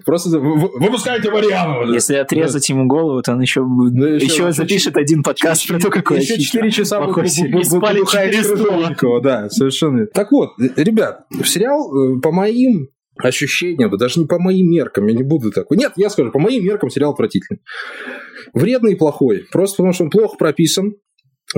Просто 0.06 0.39
выпускайте 0.39 1.32
Марьянова. 1.32 1.94
Если 1.94 2.16
отрезать 2.16 2.68
ему 2.70 2.86
голову, 2.86 3.22
то 3.22 3.34
он 3.34 3.42
еще, 3.42 3.62
еще 3.62 4.52
запишет 4.52 4.98
один 4.98 5.24
подкаст 5.24 5.68
про 5.68 5.80
то, 5.80 5.89
какой 5.89 6.20
Еще 6.20 6.39
4 6.39 6.72
часа 6.72 7.02
спали 7.63 8.00
Да, 9.22 9.50
совершенно. 9.50 10.06
Так 10.08 10.32
вот, 10.32 10.52
ребят, 10.76 11.26
сериал 11.44 11.92
э, 11.96 12.20
по 12.20 12.32
моим 12.32 12.89
ощущениям, 13.17 13.89
да 13.91 13.97
даже 13.97 14.19
не 14.19 14.26
по 14.26 14.39
моим 14.39 14.69
меркам, 14.69 15.08
я 15.08 15.15
не 15.15 15.23
буду 15.23 15.52
такой. 15.52 15.78
Нет, 15.78 15.93
я 15.95 16.10
скажу, 16.10 16.32
по 16.32 16.39
моим 16.39 16.63
меркам 16.63 16.89
сериал 16.89 17.12
отвратительный. 17.12 17.62
Вредный 18.54 18.93
и 18.93 18.95
плохой. 18.95 19.45
Просто 19.52 19.78
потому, 19.78 19.93
что 19.93 20.04
он 20.06 20.10
плохо 20.10 20.38
прописан, 20.38 20.95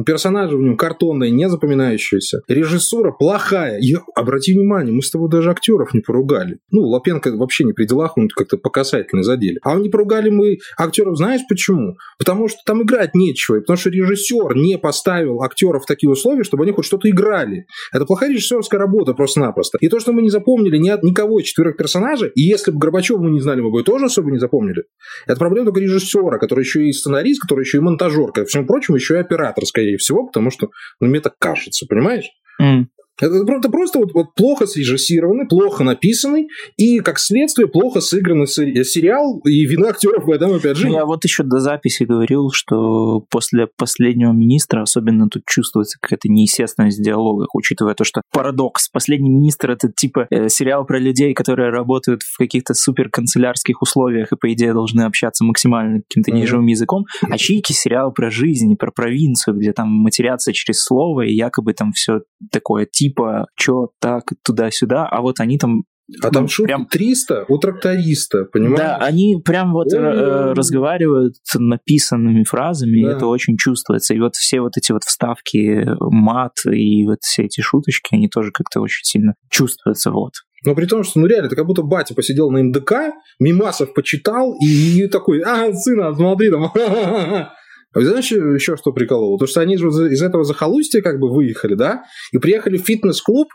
Персонажи 0.04 0.58
в 0.58 0.62
нем 0.62 0.78
картонные, 0.78 1.32
не 1.32 1.50
запоминающиеся. 1.50 2.42
Режиссура 2.48 3.12
плохая. 3.12 3.80
И 3.80 3.96
обрати 4.16 4.54
внимание, 4.54 4.94
мы 4.94 5.02
с 5.02 5.12
тобой 5.12 5.30
даже 5.30 5.52
актеров 5.52 5.94
не 5.94 6.02
поругали. 6.02 6.58
Ну, 6.72 6.82
Лапенко 6.82 7.36
вообще 7.36 7.64
не 7.64 7.74
при 7.74 7.86
делах, 7.86 8.18
он 8.18 8.28
как-то 8.28 8.58
по 8.58 8.70
касательной 8.70 9.24
задели. 9.24 9.60
А 9.64 9.76
не 9.76 9.90
поругали 9.90 10.30
мы 10.30 10.58
актеров, 10.78 11.18
знаешь 11.18 11.42
почему? 11.48 11.96
Потому 12.18 12.48
что 12.48 12.60
там 12.66 12.84
играть 12.84 13.16
нечего. 13.16 13.58
И 13.58 13.60
потому 13.60 13.78
что 13.78 13.90
режиссер 13.90 14.56
не 14.56 14.78
поставил 14.78 15.42
актеров 15.42 15.84
в 15.84 15.88
такие 15.88 16.10
условия, 16.10 16.44
чтобы 16.44 16.64
они 16.64 16.74
хоть 16.74 16.86
что-то 16.86 17.10
играли. 17.10 17.66
Это 17.94 18.06
плохая 18.06 18.32
режиссерская 18.32 18.80
работа 18.80 19.14
просто-напросто. 19.14 19.78
И 19.82 19.88
то, 19.88 20.00
что 20.00 20.12
мы 20.12 20.22
не 20.22 20.30
запомнили 20.30 20.78
ни 20.78 20.90
от 20.90 21.04
никого 21.04 21.40
из 21.40 21.46
четверых 21.48 21.78
персонажей, 21.78 22.32
и 22.36 22.42
если 22.42 22.72
бы 22.72 22.80
Горбачева 22.80 23.18
мы 23.18 23.32
не 23.32 23.42
знали, 23.42 23.62
мы 23.62 23.72
бы 23.72 23.84
тоже 23.84 24.06
особо 24.06 24.32
не 24.32 24.40
запомнили. 24.40 24.84
Это 25.28 25.38
проблема 25.38 25.66
только 25.66 25.80
режиссера, 25.80 26.38
который 26.38 26.62
еще 26.62 26.88
и 26.88 26.92
сценарист, 26.92 27.42
который 27.42 27.62
еще 27.62 27.78
и 27.78 27.82
монтажер, 27.82 28.32
ко 28.32 28.46
всему 28.46 28.66
прочему, 28.66 28.98
еще 28.98 29.16
и 29.16 29.20
оператор, 29.20 29.66
скорее 29.86 29.98
всего, 29.98 30.26
потому 30.26 30.50
что 30.52 30.70
ну, 31.00 31.08
мне 31.08 31.20
так 31.20 31.38
кажется, 31.38 31.86
понимаешь? 31.88 32.30
Mm. 32.62 32.86
Это, 33.22 33.36
это 33.48 33.70
просто 33.70 34.00
вот, 34.00 34.14
вот 34.14 34.34
плохо 34.36 34.66
срежиссированный, 34.66 35.48
плохо 35.48 35.84
написанный 35.84 36.50
и, 36.76 37.00
как 37.00 37.18
следствие, 37.20 37.68
плохо 37.68 38.02
сыгранный 38.02 38.48
сериал, 38.48 39.40
и 39.46 39.66
вина 39.66 39.90
актеров 39.90 40.26
в 40.26 40.32
этом 40.32 40.54
опять 40.54 40.78
же. 40.78 40.90
Я 40.90 41.06
вот 41.06 41.24
еще 41.24 41.44
до 41.44 41.60
записи 41.60 42.04
говорил, 42.04 42.50
что 42.52 43.22
после 43.30 43.68
последнего 43.78 44.32
министра 44.32 44.82
особенно 44.82 45.30
тут 45.30 45.44
чувствуется 45.46 45.98
какая-то 46.02 46.28
неестественность 46.28 47.00
в 47.00 47.04
диалогах, 47.04 47.56
учитывая 47.56 47.94
то, 47.94 48.04
что 48.04 48.22
парадокс. 48.34 48.90
Последний 48.90 49.30
министр 49.30 49.72
это 49.72 49.90
типа 49.90 50.28
э, 50.30 50.50
сериал 50.50 50.86
про 50.86 51.00
людей, 51.00 51.34
которые 51.34 51.70
работают 51.70 52.24
в 52.24 52.38
каких-то 52.38 52.74
супер 52.74 53.10
канцелярских 53.10 53.82
условиях 53.82 54.34
и, 54.34 54.36
по 54.36 54.52
идее, 54.52 54.74
должны 54.74 55.02
общаться 55.02 55.46
максимально 55.46 56.02
каким-то 56.02 56.32
mm-hmm. 56.32 56.36
неживым 56.36 56.68
языком. 56.68 57.06
А 57.30 57.38
Чики 57.38 57.72
сериал 57.72 58.12
про 58.12 58.30
жизнь, 58.30 58.76
про 58.76 58.92
провинцию, 58.92 59.58
где 59.58 59.72
там 59.72 59.90
матерятся 59.90 60.52
через 60.52 60.84
слово, 60.84 61.22
и 61.22 61.34
якобы 61.34 61.74
там 61.74 61.94
все 61.94 62.22
такое 62.52 62.86
типа 62.86 63.05
типа, 63.06 63.48
что 63.56 63.90
так, 64.00 64.24
туда-сюда, 64.44 65.08
а 65.08 65.22
вот 65.22 65.40
они 65.40 65.58
там 65.58 65.84
а 66.22 66.30
там 66.30 66.44
ну, 66.44 66.50
шутки 66.50 66.68
прям 66.68 66.86
300 66.86 67.46
у 67.48 67.58
тракториста, 67.58 68.46
понимаешь? 68.46 68.78
Да, 68.78 68.98
они 68.98 69.42
прям 69.44 69.74
вот 69.74 69.92
э, 69.92 70.54
разговаривают 70.54 71.34
написанными 71.58 72.44
фразами, 72.44 73.02
да. 73.02 73.10
и 73.10 73.16
это 73.16 73.26
очень 73.26 73.58
чувствуется. 73.58 74.14
И 74.14 74.20
вот 74.20 74.36
все 74.36 74.62
вот 74.62 74.78
эти 74.78 74.92
вот 74.92 75.04
вставки, 75.04 75.84
мат 76.00 76.54
и 76.72 77.06
вот 77.06 77.18
все 77.22 77.46
эти 77.46 77.62
шуточки, 77.62 78.14
они 78.14 78.30
тоже 78.30 78.52
как-то 78.52 78.82
очень 78.82 79.04
сильно 79.04 79.34
чувствуются, 79.50 80.12
вот. 80.12 80.34
Но 80.64 80.76
при 80.76 80.86
том, 80.86 81.04
что, 81.04 81.20
ну 81.20 81.26
реально, 81.26 81.48
это 81.48 81.56
как 81.56 81.66
будто 81.66 81.82
батя 81.82 82.14
посидел 82.14 82.52
на 82.52 82.62
МДК, 82.62 83.14
Мимасов 83.40 83.94
почитал, 83.96 84.56
и, 84.62 85.04
и 85.04 85.08
такой, 85.08 85.42
а, 85.42 85.74
сына, 85.74 86.14
смотри 86.14 86.52
там, 86.52 86.72
А 87.96 88.00
вы 88.00 88.06
знаете 88.06 88.36
еще 88.36 88.76
что 88.76 88.92
прикололо? 88.92 89.40
То, 89.40 89.48
что 89.48 89.62
они 89.62 89.76
из 89.76 90.22
этого 90.22 90.44
захолустья 90.44 91.02
как 91.02 91.18
бы 91.18 91.34
выехали, 91.34 91.76
да, 91.76 92.04
и 92.34 92.38
приехали 92.38 92.78
в 92.78 92.86
фитнес-клуб, 92.86 93.48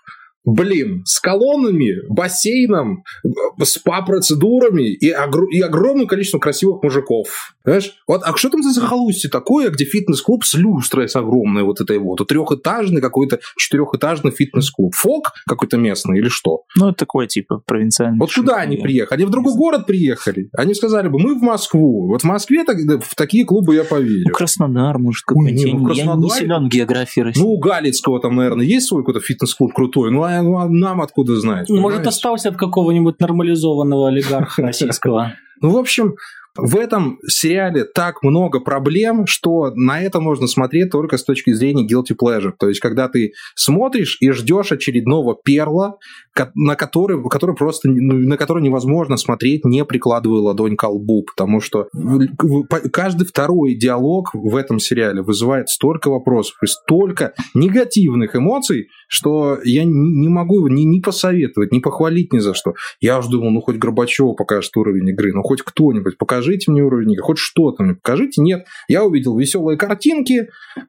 блин, 0.44 1.02
с 1.04 1.20
колоннами, 1.20 2.06
бассейном, 2.08 3.04
спа-процедурами 3.62 4.92
и, 4.92 5.12
огр- 5.12 5.48
и 5.50 5.60
огромным 5.60 6.06
количеством 6.06 6.40
красивых 6.40 6.82
мужиков. 6.82 7.54
Понимаешь? 7.64 7.92
Вот, 8.06 8.22
а 8.24 8.36
что 8.36 8.48
там 8.48 8.62
за 8.62 8.72
захолустье 8.72 9.30
такое, 9.30 9.70
где 9.70 9.84
фитнес-клуб 9.84 10.44
с 10.44 10.54
люстрой 10.54 11.08
с 11.08 11.16
огромной 11.16 11.62
вот 11.62 11.80
этой 11.80 11.98
вот, 11.98 12.26
трехэтажный 12.26 13.00
какой-то 13.00 13.40
четырехэтажный 13.58 14.30
фитнес-клуб? 14.30 14.94
Фок 14.94 15.32
какой-то 15.46 15.76
местный 15.76 16.18
или 16.18 16.28
что? 16.28 16.62
Ну, 16.76 16.88
это 16.88 16.98
такой 16.98 17.26
типа 17.26 17.62
провинциальный. 17.66 18.18
Вот 18.18 18.32
куда 18.32 18.56
они 18.56 18.76
приехали? 18.76 19.20
Они 19.20 19.24
в 19.26 19.30
другой 19.30 19.54
город 19.54 19.86
приехали. 19.86 20.48
Они 20.56 20.74
сказали 20.74 21.08
бы, 21.08 21.18
мы 21.18 21.38
в 21.38 21.42
Москву. 21.42 22.08
Вот 22.08 22.22
в 22.22 22.24
Москве 22.24 22.64
так, 22.64 22.78
в 22.78 23.14
такие 23.14 23.44
клубы 23.44 23.74
я 23.74 23.84
поверю. 23.84 24.24
Ну, 24.28 24.34
Краснодар, 24.34 24.98
может, 24.98 25.24
какой-нибудь. 25.24 25.64
Ой, 25.64 25.80
ну, 25.80 25.92
Я 25.92 26.14
не 26.14 26.30
силен 26.30 26.68
географии 26.68 27.20
России. 27.20 27.40
Ну, 27.40 27.50
у 27.50 27.58
Галицкого 27.58 28.20
там, 28.20 28.36
наверное, 28.36 28.64
есть 28.64 28.86
свой 28.86 29.02
какой-то 29.02 29.20
фитнес-клуб 29.20 29.72
крутой. 29.74 30.10
Ну, 30.10 30.29
а, 30.38 30.42
ну, 30.42 30.58
а 30.58 30.68
нам 30.68 31.00
откуда 31.00 31.36
знать? 31.36 31.68
Может, 31.68 32.06
остался 32.06 32.50
от 32.50 32.56
какого-нибудь 32.56 33.20
нормализованного 33.20 34.08
олигарха 34.08 34.62
российского. 34.66 35.34
Ну, 35.60 35.70
в 35.70 35.76
общем, 35.76 36.14
В 36.56 36.76
этом 36.76 37.18
сериале 37.26 37.84
так 37.84 38.22
много 38.22 38.58
проблем, 38.60 39.26
что 39.26 39.70
на 39.74 40.00
это 40.02 40.20
можно 40.20 40.48
смотреть 40.48 40.90
только 40.90 41.16
с 41.16 41.24
точки 41.24 41.52
зрения 41.52 41.86
guilty 41.86 42.16
pleasure. 42.20 42.52
То 42.58 42.68
есть, 42.68 42.80
когда 42.80 43.08
ты 43.08 43.32
смотришь 43.54 44.16
и 44.20 44.30
ждешь 44.32 44.72
очередного 44.72 45.36
перла, 45.42 45.96
на 46.54 46.76
который, 46.76 47.22
который 47.28 47.54
просто, 47.54 47.88
ну, 47.88 48.14
на 48.14 48.36
который 48.36 48.62
невозможно 48.62 49.16
смотреть, 49.16 49.64
не 49.64 49.84
прикладывая 49.84 50.40
ладонь 50.40 50.76
к 50.76 50.88
лбу, 50.88 51.24
потому 51.24 51.60
что 51.60 51.88
каждый 52.92 53.26
второй 53.26 53.74
диалог 53.74 54.30
в 54.32 54.56
этом 54.56 54.78
сериале 54.78 55.22
вызывает 55.22 55.68
столько 55.68 56.10
вопросов 56.10 56.56
и 56.62 56.66
столько 56.66 57.34
негативных 57.54 58.36
эмоций, 58.36 58.88
что 59.08 59.58
я 59.64 59.84
не 59.84 60.28
могу 60.28 60.58
его 60.58 60.68
ни, 60.68 60.82
ни 60.82 61.00
посоветовать, 61.00 61.72
ни 61.72 61.80
похвалить 61.80 62.32
ни 62.32 62.38
за 62.38 62.54
что. 62.54 62.74
Я 63.00 63.18
уже 63.18 63.30
думал, 63.30 63.50
ну 63.50 63.60
хоть 63.60 63.76
Горбачева 63.76 64.32
покажет 64.34 64.76
уровень 64.76 65.08
игры, 65.08 65.32
ну 65.32 65.42
хоть 65.42 65.62
кто-нибудь, 65.62 66.16
покажите 66.16 66.70
мне 66.70 66.82
уровень 66.82 67.12
игры, 67.12 67.22
хоть 67.22 67.38
что-то 67.38 67.82
мне 67.82 67.94
покажите. 67.94 68.40
Нет, 68.40 68.66
я 68.88 69.04
увидел 69.04 69.36
веселые 69.36 69.76
картинки, 69.76 70.48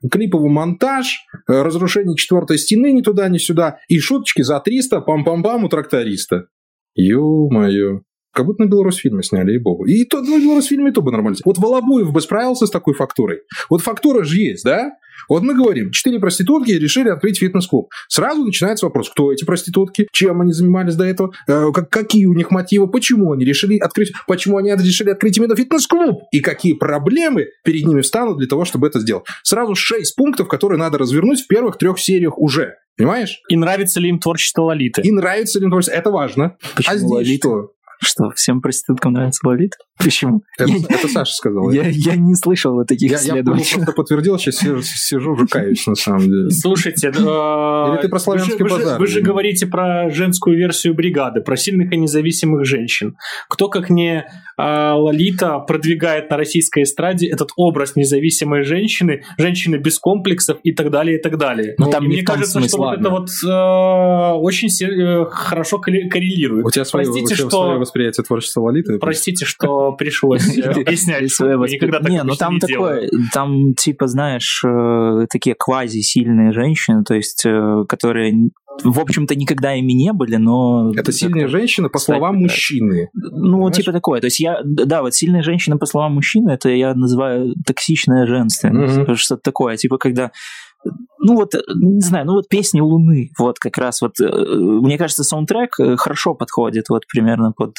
клиповый 0.09 0.51
монтаж, 0.51 1.25
э, 1.49 1.61
разрушение 1.61 2.15
четвертой 2.15 2.57
стены 2.57 2.91
ни 2.91 3.01
туда, 3.01 3.27
ни 3.27 3.37
сюда, 3.37 3.79
и 3.87 3.99
шуточки 3.99 4.41
за 4.41 4.59
300, 4.59 5.01
пам-пам-пам 5.31 5.63
у 5.65 5.69
тракториста. 5.69 6.47
Ё-моё. 6.95 8.01
Как 8.33 8.45
будто 8.45 8.63
на 8.63 8.67
Беларусьфильме 8.67 9.23
сняли, 9.23 9.55
и 9.55 9.57
богу. 9.57 9.85
И 9.85 10.05
то 10.05 10.21
на 10.21 10.39
Беларусьфильме 10.39 10.91
то 10.91 11.01
бы 11.01 11.11
нормально. 11.11 11.37
Вот 11.45 11.57
Волобуев 11.57 12.11
бы 12.11 12.21
справился 12.21 12.65
с 12.65 12.71
такой 12.71 12.93
фактурой. 12.93 13.41
Вот 13.69 13.81
фактура 13.81 14.23
же 14.23 14.37
есть, 14.37 14.63
да? 14.63 14.91
Вот 15.29 15.43
мы 15.43 15.53
говорим, 15.53 15.91
четыре 15.91 16.19
проститутки 16.19 16.71
решили 16.71 17.09
открыть 17.09 17.39
фитнес-клуб. 17.39 17.89
Сразу 18.07 18.43
начинается 18.43 18.85
вопрос, 18.85 19.09
кто 19.09 19.31
эти 19.31 19.45
проститутки, 19.45 20.07
чем 20.11 20.41
они 20.41 20.51
занимались 20.51 20.95
до 20.95 21.05
этого, 21.05 21.31
э, 21.47 21.71
как, 21.73 21.89
какие 21.89 22.25
у 22.25 22.33
них 22.33 22.51
мотивы, 22.51 22.89
почему 22.89 23.31
они 23.31 23.45
решили 23.45 23.77
открыть, 23.77 24.13
почему 24.27 24.57
они 24.57 24.71
решили 24.71 25.09
открыть 25.09 25.37
именно 25.37 25.55
фитнес-клуб, 25.55 26.23
и 26.31 26.39
какие 26.39 26.73
проблемы 26.73 27.47
перед 27.63 27.85
ними 27.85 28.01
встанут 28.01 28.37
для 28.37 28.47
того, 28.47 28.65
чтобы 28.65 28.87
это 28.87 28.99
сделать. 28.99 29.25
Сразу 29.43 29.75
шесть 29.75 30.15
пунктов, 30.15 30.47
которые 30.47 30.79
надо 30.79 30.97
развернуть 30.97 31.41
в 31.41 31.47
первых 31.47 31.77
трех 31.77 31.99
сериях 31.99 32.37
уже. 32.37 32.75
Понимаешь? 32.97 33.41
И 33.49 33.55
нравится 33.55 33.99
ли 33.99 34.09
им 34.09 34.19
творчество 34.19 34.63
Лолиты? 34.63 35.01
И 35.01 35.11
нравится 35.11 35.59
ли 35.59 35.65
им 35.65 35.71
творчество. 35.71 35.97
Это 35.97 36.11
важно. 36.11 36.57
Почему 36.75 36.93
а 36.93 36.97
здесь 36.97 37.09
Лолита? 37.09 37.47
что? 37.47 37.71
Что, 38.03 38.31
всем 38.31 38.61
проституткам 38.61 39.13
нравится 39.13 39.47
Лолита? 39.47 39.77
Почему? 39.99 40.41
Это, 40.57 40.71
я, 40.71 40.77
это 40.89 41.07
Саша 41.07 41.33
сказал. 41.33 41.69
Я, 41.69 41.83
я 41.87 42.15
не 42.15 42.33
слышал 42.33 42.79
о 42.79 42.83
таких 42.83 43.11
я, 43.11 43.17
исследованиях. 43.17 43.67
Я 43.67 43.75
просто 43.75 43.93
подтвердил, 43.93 44.39
сейчас 44.39 44.55
сижу, 44.55 44.81
сижу 44.81 45.35
рукаюсь 45.35 45.85
на 45.85 45.93
самом 45.93 46.21
деле. 46.21 46.49
Слушайте, 46.49 47.09
Или 47.09 48.01
ты 48.01 48.09
про 48.09 48.19
славянский 48.19 48.63
вы 48.63 48.69
же, 48.69 48.75
базар? 48.75 48.99
Вы 48.99 49.05
же, 49.05 49.13
вы 49.13 49.19
же 49.19 49.21
говорите 49.21 49.67
про 49.67 50.09
женскую 50.09 50.57
версию 50.57 50.95
бригады, 50.95 51.41
про 51.41 51.55
сильных 51.55 51.91
и 51.93 51.97
независимых 51.97 52.65
женщин. 52.65 53.17
Кто, 53.47 53.69
как 53.69 53.91
не 53.91 54.25
э, 54.57 54.91
Лолита, 54.93 55.59
продвигает 55.59 56.31
на 56.31 56.37
российской 56.37 56.83
эстраде 56.83 57.27
этот 57.27 57.49
образ 57.55 57.95
независимой 57.95 58.63
женщины, 58.63 59.21
женщины 59.37 59.75
без 59.75 59.99
комплексов 59.99 60.57
и 60.63 60.73
так 60.73 60.89
далее, 60.89 61.19
и 61.19 61.21
так 61.21 61.37
далее. 61.37 61.75
Но 61.77 61.85
ну, 61.85 61.91
там 61.91 62.05
мне 62.05 62.23
кажется, 62.23 62.59
что 62.61 62.81
ладно. 62.81 63.09
вот 63.11 63.29
это 63.29 63.49
вот 63.49 63.51
э, 63.51 64.33
очень 64.39 64.69
э, 64.83 65.25
хорошо 65.29 65.77
коррелирует. 65.77 66.65
У 66.65 66.71
тебя 66.71 66.85
свое, 66.85 67.05
Простите, 67.05 67.33
у 67.33 67.37
тебя 67.37 67.47
что... 67.47 67.49
свое 67.49 67.79
восприятие 67.91 68.23
творчества 68.23 68.61
Лолиты? 68.61 68.97
Простите, 68.99 69.45
что 69.45 69.91
пришлось 69.93 70.57
объяснять. 70.57 71.23
Никогда 71.23 71.99
так 71.99 72.09
Не, 72.09 72.23
ну 72.23 72.35
там 72.35 72.59
такое, 72.59 73.09
там 73.33 73.73
типа, 73.73 74.07
знаешь, 74.07 74.63
э, 74.65 75.25
такие 75.29 75.55
квази-сильные 75.57 76.51
женщины, 76.51 77.03
то 77.03 77.13
есть, 77.13 77.45
э, 77.45 77.83
которые 77.87 78.51
в 78.83 78.99
общем-то, 78.99 79.35
никогда 79.35 79.75
ими 79.75 79.91
не 79.91 80.13
были, 80.13 80.37
но... 80.37 80.91
Это 80.95 81.11
сильные 81.11 81.47
женщины, 81.47 81.89
по 81.89 81.99
словам 81.99 82.35
да. 82.35 82.43
мужчины. 82.43 83.09
Ну, 83.13 83.51
Понимаешь? 83.51 83.75
типа 83.75 83.91
такое. 83.91 84.21
То 84.21 84.27
есть 84.27 84.39
я, 84.39 84.61
да, 84.63 85.01
вот 85.01 85.13
сильные 85.13 85.43
женщины, 85.43 85.77
по 85.77 85.85
словам 85.85 86.13
мужчины, 86.13 86.51
это 86.51 86.69
я 86.69 86.95
называю 86.95 87.53
токсичная 87.67 88.25
женственность. 88.25 88.97
Mm-hmm. 88.97 89.15
Что-то 89.15 89.41
такое. 89.43 89.75
Типа, 89.75 89.97
когда 89.97 90.31
ну 91.23 91.35
вот, 91.35 91.53
не 91.75 92.01
знаю, 92.01 92.25
ну 92.25 92.33
вот 92.33 92.49
песни 92.49 92.81
Луны, 92.81 93.29
вот 93.37 93.59
как 93.59 93.77
раз 93.77 94.01
вот, 94.01 94.13
мне 94.19 94.97
кажется, 94.97 95.23
саундтрек 95.23 95.75
хорошо 95.97 96.33
подходит 96.33 96.89
вот 96.89 97.03
примерно 97.07 97.51
под 97.51 97.77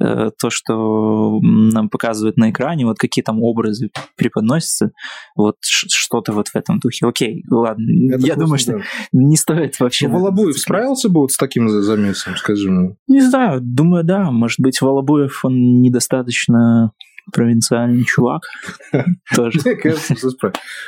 э, 0.00 0.30
то, 0.38 0.50
что 0.50 1.38
нам 1.40 1.88
показывают 1.88 2.36
на 2.36 2.50
экране, 2.50 2.84
вот 2.84 2.98
какие 2.98 3.22
там 3.22 3.40
образы 3.42 3.90
преподносятся, 4.16 4.90
вот 5.36 5.56
что-то 5.62 6.32
вот 6.32 6.48
в 6.48 6.56
этом 6.56 6.80
духе. 6.80 7.06
Окей, 7.06 7.44
ладно, 7.48 7.84
Это 8.14 8.26
я 8.26 8.34
думаю, 8.34 8.58
что 8.58 8.80
не 9.12 9.36
стоит 9.36 9.78
вообще... 9.78 10.08
Ну, 10.08 10.18
Волобуев 10.18 10.58
справился 10.58 11.08
бы 11.08 11.20
вот 11.20 11.32
с 11.32 11.36
таким 11.36 11.68
замесом, 11.68 12.36
скажи 12.36 12.68
мне? 12.68 12.96
Не 13.06 13.20
знаю, 13.20 13.60
думаю, 13.62 14.04
да, 14.04 14.30
может 14.30 14.58
быть, 14.58 14.80
Волобуев, 14.80 15.44
он 15.44 15.80
недостаточно 15.82 16.92
провинциальный 17.32 18.04
чувак. 18.04 18.42
Тоже. 19.34 19.60
Мне 19.64 19.76
кажется, 19.76 20.14
все 20.14 20.28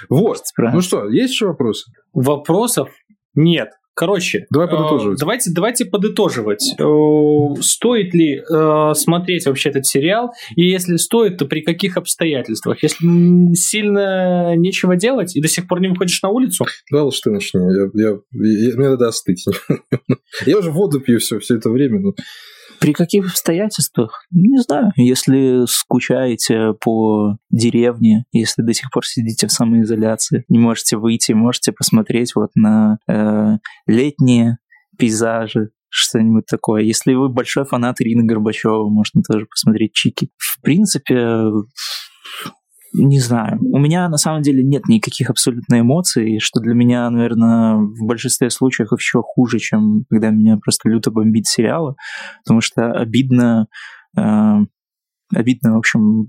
Вот. 0.09 0.41
Ну 0.59 0.80
что, 0.80 1.09
есть 1.09 1.35
еще 1.35 1.47
вопросы? 1.47 1.91
Вопросов 2.12 2.91
нет. 3.35 3.70
Короче, 3.97 4.47
Давай 4.51 4.66
подытоживать. 4.68 5.18
Э, 5.18 5.20
давайте, 5.20 5.51
давайте 5.53 5.85
подытоживать. 5.85 6.74
Э, 6.78 7.62
стоит 7.62 8.12
ли 8.12 8.39
э, 8.41 8.95
смотреть 8.95 9.47
вообще 9.47 9.70
этот 9.70 9.87
сериал? 9.87 10.32
И 10.57 10.68
если 10.68 10.97
стоит, 10.97 11.39
то 11.39 11.47
при 11.47 11.61
каких 11.61 11.97
обстоятельствах? 11.97 12.82
Если 12.82 13.55
сильно 13.55 14.57
нечего 14.57 14.97
делать 14.97 15.37
и 15.37 15.41
до 15.41 15.47
сих 15.47 15.68
пор 15.68 15.80
не 15.80 15.89
выходишь 15.89 16.20
на 16.22 16.30
улицу? 16.30 16.66
Да, 16.91 17.05
лучше 17.05 17.20
ты 17.24 17.30
начни. 17.30 17.61
Я, 17.61 17.89
я, 17.95 18.18
я, 18.32 18.76
мне 18.76 18.89
надо 18.89 19.07
остыть. 19.07 19.45
я 20.47 20.59
уже 20.59 20.72
воду 20.72 21.01
пью 21.01 21.20
все, 21.20 21.39
все 21.39 21.57
это 21.57 21.70
время. 21.70 22.01
Но... 22.01 22.14
При 22.85 22.93
каких 22.93 23.26
обстоятельствах? 23.26 24.26
Не 24.30 24.61
знаю. 24.61 24.93
Если 24.97 25.64
скучаете 25.66 26.74
по 26.78 27.39
деревне, 27.49 28.26
если 28.30 28.61
до 28.61 28.74
сих 28.74 28.91
пор 28.91 29.07
сидите 29.07 29.47
в 29.47 29.53
самоизоляции, 29.53 30.45
не 30.49 30.59
можете 30.59 30.99
выйти, 30.99 31.32
можете 31.32 31.72
посмотреть 31.72 32.35
вот 32.35 32.51
на 32.55 32.99
э, 33.09 33.57
летние 33.87 34.59
пейзажи, 34.99 35.70
что-нибудь 35.89 36.45
такое. 36.47 36.82
Если 36.82 37.14
вы 37.14 37.28
большой 37.28 37.64
фанат 37.64 38.01
Ирины 38.01 38.24
Горбачева, 38.24 38.91
можно 38.91 39.22
тоже 39.22 39.47
посмотреть 39.47 39.93
Чики. 39.95 40.28
В 40.37 40.61
принципе, 40.61 41.51
не 42.95 43.18
знаю. 43.18 43.59
У 43.61 43.78
меня 43.78 44.09
на 44.09 44.16
самом 44.16 44.42
деле 44.42 44.62
нет 44.62 44.86
никаких 44.88 45.30
абсолютно 45.30 45.80
эмоций, 45.80 46.38
что 46.38 46.61
для 46.61 46.74
меня, 46.74 47.11
наверное, 47.11 47.76
в 47.76 48.07
большинстве 48.07 48.51
случаев 48.51 48.88
еще 48.97 49.20
хуже, 49.22 49.59
чем 49.59 50.05
когда 50.09 50.30
меня 50.30 50.59
просто 50.62 50.88
люто 50.88 51.11
бомбит 51.11 51.47
сериалы, 51.47 51.97
потому 52.45 52.61
что 52.61 52.92
обидно, 52.92 53.66
э, 54.16 54.57
обидно, 55.34 55.74
в 55.74 55.78
общем, 55.78 56.26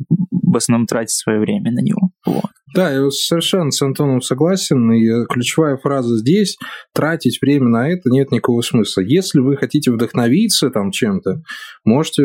в 0.55 0.55
основном 0.57 0.87
тратить 0.87 1.15
свое 1.15 1.39
время 1.39 1.71
на 1.71 1.81
него. 1.81 2.09
Вот. 2.25 2.49
Да, 2.73 2.91
я 2.91 3.09
совершенно 3.09 3.71
с 3.71 3.81
Антоном 3.81 4.21
согласен. 4.21 4.91
И 4.91 5.25
ключевая 5.27 5.77
фраза 5.77 6.17
здесь– 6.17 6.57
тратить 6.93 7.39
время 7.41 7.67
на 7.69 7.89
это 7.89 8.09
нет 8.09 8.31
никакого 8.31 8.61
смысла. 8.61 9.01
Если 9.01 9.39
вы 9.39 9.55
хотите 9.55 9.91
вдохновиться 9.91 10.69
там 10.71 10.91
чем-то, 10.91 11.41
можете 11.85 12.23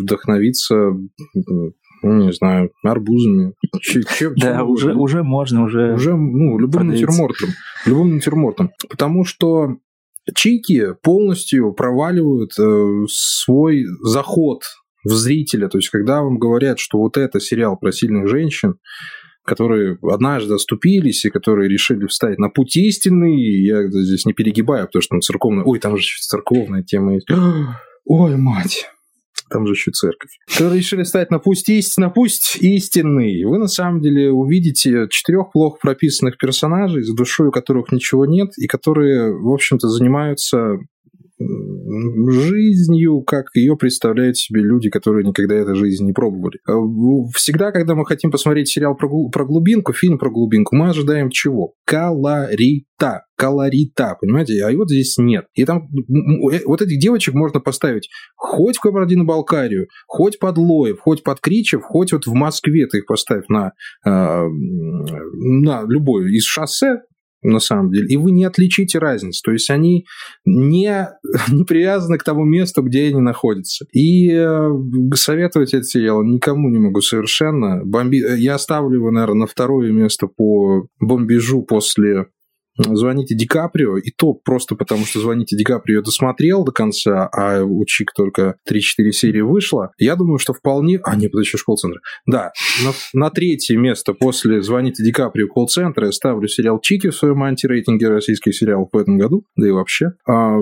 вдохновиться 0.00 0.92
ну, 2.02 2.26
не 2.26 2.32
знаю, 2.32 2.70
арбузами. 2.84 3.54
Чем, 3.80 4.34
да, 4.36 4.64
уже, 4.64 4.94
уже 4.94 5.22
можно, 5.22 5.64
уже... 5.64 5.94
Уже, 5.94 6.16
ну, 6.16 6.58
любым 6.58 6.88
натюрмортом. 6.88 7.50
Любым 7.86 8.14
натюрмортом. 8.16 8.70
Потому 8.88 9.24
что 9.24 9.76
чики 10.34 10.94
полностью 11.02 11.72
проваливают 11.72 12.52
э, 12.58 13.04
свой 13.08 13.84
заход 14.02 14.62
в 15.04 15.10
зрителя. 15.10 15.68
То 15.68 15.78
есть, 15.78 15.88
когда 15.88 16.22
вам 16.22 16.38
говорят, 16.38 16.78
что 16.78 16.98
вот 16.98 17.16
это 17.16 17.40
сериал 17.40 17.76
про 17.78 17.92
сильных 17.92 18.28
женщин, 18.28 18.74
которые 19.44 19.98
однажды 20.02 20.54
оступились 20.54 21.24
и 21.24 21.30
которые 21.30 21.68
решили 21.68 22.06
встать 22.06 22.38
на 22.38 22.50
путь 22.50 22.76
истины, 22.76 23.34
я 23.64 23.88
здесь 23.88 24.26
не 24.26 24.32
перегибаю, 24.32 24.86
потому 24.86 25.02
что 25.02 25.14
там 25.14 25.20
церковная... 25.20 25.64
Ой, 25.64 25.78
там 25.78 25.96
же 25.96 26.04
церковная 26.20 26.82
тема 26.82 27.14
есть. 27.14 27.26
Ой, 28.04 28.36
мать 28.36 28.86
там 29.50 29.66
же 29.66 29.74
еще 29.74 29.90
церковь, 29.90 30.30
которые 30.48 30.78
решили 30.78 31.02
стать 31.02 31.30
на 31.30 31.38
пусть, 31.38 31.68
ист... 31.68 31.98
на 31.98 32.10
пусть 32.10 32.56
истинный. 32.60 33.44
Вы 33.44 33.58
на 33.58 33.68
самом 33.68 34.00
деле 34.00 34.30
увидите 34.30 35.06
четырех 35.10 35.52
плохо 35.52 35.78
прописанных 35.80 36.38
персонажей, 36.38 37.02
за 37.02 37.14
душой 37.14 37.48
у 37.48 37.52
которых 37.52 37.92
ничего 37.92 38.26
нет, 38.26 38.50
и 38.56 38.66
которые, 38.66 39.36
в 39.36 39.52
общем-то, 39.52 39.88
занимаются 39.88 40.78
жизнью, 42.30 43.22
как 43.22 43.46
ее 43.54 43.76
представляют 43.76 44.36
себе 44.36 44.60
люди, 44.62 44.90
которые 44.90 45.26
никогда 45.26 45.54
эту 45.56 45.74
жизнь 45.74 46.04
не 46.04 46.12
пробовали. 46.12 46.58
А 46.66 46.72
всегда, 47.34 47.72
когда 47.72 47.94
мы 47.94 48.04
хотим 48.06 48.30
посмотреть 48.30 48.68
сериал 48.68 48.96
про, 48.96 49.08
про 49.30 49.44
глубинку, 49.44 49.92
фильм 49.92 50.18
про 50.18 50.30
глубинку, 50.30 50.76
мы 50.76 50.90
ожидаем 50.90 51.30
чего? 51.30 51.74
Колорита. 51.84 53.24
Колорита, 53.36 54.16
понимаете? 54.20 54.62
А 54.62 54.70
вот 54.76 54.90
здесь 54.90 55.16
нет. 55.18 55.46
И 55.54 55.64
там 55.64 55.88
э, 55.88 56.60
вот 56.66 56.82
этих 56.82 56.98
девочек 56.98 57.34
можно 57.34 57.58
поставить 57.58 58.10
хоть 58.36 58.76
в 58.76 58.80
Кабардино-Балкарию, 58.80 59.86
хоть 60.06 60.38
под 60.38 60.58
Лоев, 60.58 61.00
хоть 61.00 61.22
под 61.22 61.40
Кричев, 61.40 61.82
хоть 61.82 62.12
вот 62.12 62.26
в 62.26 62.34
Москве 62.34 62.86
ты 62.86 62.98
их 62.98 63.06
поставь 63.06 63.44
на, 63.48 63.72
э, 64.04 64.10
на 64.10 65.82
любой 65.88 66.30
из 66.32 66.44
шоссе, 66.44 67.00
на 67.42 67.58
самом 67.58 67.90
деле, 67.90 68.06
и 68.08 68.16
вы 68.16 68.32
не 68.32 68.44
отличите 68.44 68.98
разницу. 68.98 69.40
То 69.44 69.52
есть 69.52 69.70
они 69.70 70.06
не, 70.44 71.08
не 71.48 71.64
привязаны 71.64 72.18
к 72.18 72.24
тому 72.24 72.44
месту, 72.44 72.82
где 72.82 73.08
они 73.08 73.20
находятся. 73.20 73.86
И 73.92 74.30
э, 74.30 74.70
советовать 75.14 75.74
этот 75.74 75.86
сериал 75.86 76.22
никому 76.22 76.68
не 76.68 76.78
могу 76.78 77.00
совершенно. 77.00 77.84
Бомби... 77.84 78.18
Я 78.38 78.58
ставлю 78.58 78.96
его, 78.96 79.10
наверное, 79.10 79.40
на 79.40 79.46
второе 79.46 79.90
место 79.90 80.26
по 80.26 80.86
бомбежу 81.00 81.62
после 81.62 82.26
«Звоните 82.82 83.34
Ди 83.34 83.46
Каприо», 83.46 83.98
и 83.98 84.10
то 84.10 84.32
просто 84.32 84.74
потому, 84.74 85.04
что 85.04 85.20
«Звоните 85.20 85.56
Ди 85.56 85.64
Каприо» 85.64 86.02
досмотрел 86.02 86.64
до 86.64 86.72
конца, 86.72 87.28
а 87.32 87.62
у 87.62 87.84
Чик 87.84 88.12
только 88.12 88.56
3-4 88.68 89.10
серии 89.12 89.40
вышло, 89.40 89.90
я 89.98 90.16
думаю, 90.16 90.38
что 90.38 90.52
вполне... 90.52 90.98
А, 91.02 91.16
нет, 91.16 91.32
подожди, 91.32 91.56
колл-центр. 91.64 91.98
Да, 92.26 92.52
на, 92.84 92.92
на 93.12 93.30
третье 93.30 93.76
место 93.76 94.14
после 94.14 94.62
«Звоните 94.62 95.04
Ди 95.04 95.12
Каприо» 95.12 95.48
колл-центра 95.48 96.06
я 96.06 96.12
ставлю 96.12 96.48
сериал 96.48 96.80
«Чики» 96.80 97.10
в 97.10 97.14
своем 97.14 97.42
антирейтинге 97.42 98.08
российских 98.08 98.54
сериалов 98.54 98.88
в 98.92 98.96
этом 98.96 99.18
году, 99.18 99.44
да 99.56 99.68
и 99.68 99.70
вообще. 99.70 100.12
А, 100.28 100.56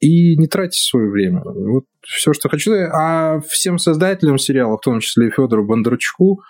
и 0.00 0.36
не 0.36 0.48
тратить 0.48 0.82
свое 0.82 1.10
время. 1.10 1.42
Вот 1.44 1.84
все, 2.02 2.32
что 2.32 2.48
хочу. 2.48 2.72
А 2.72 3.40
всем 3.48 3.78
создателям 3.78 4.36
сериала, 4.36 4.76
в 4.76 4.80
том 4.80 4.98
числе 5.00 5.30
Федору 5.30 5.64
Бондарчуку, 5.64 6.42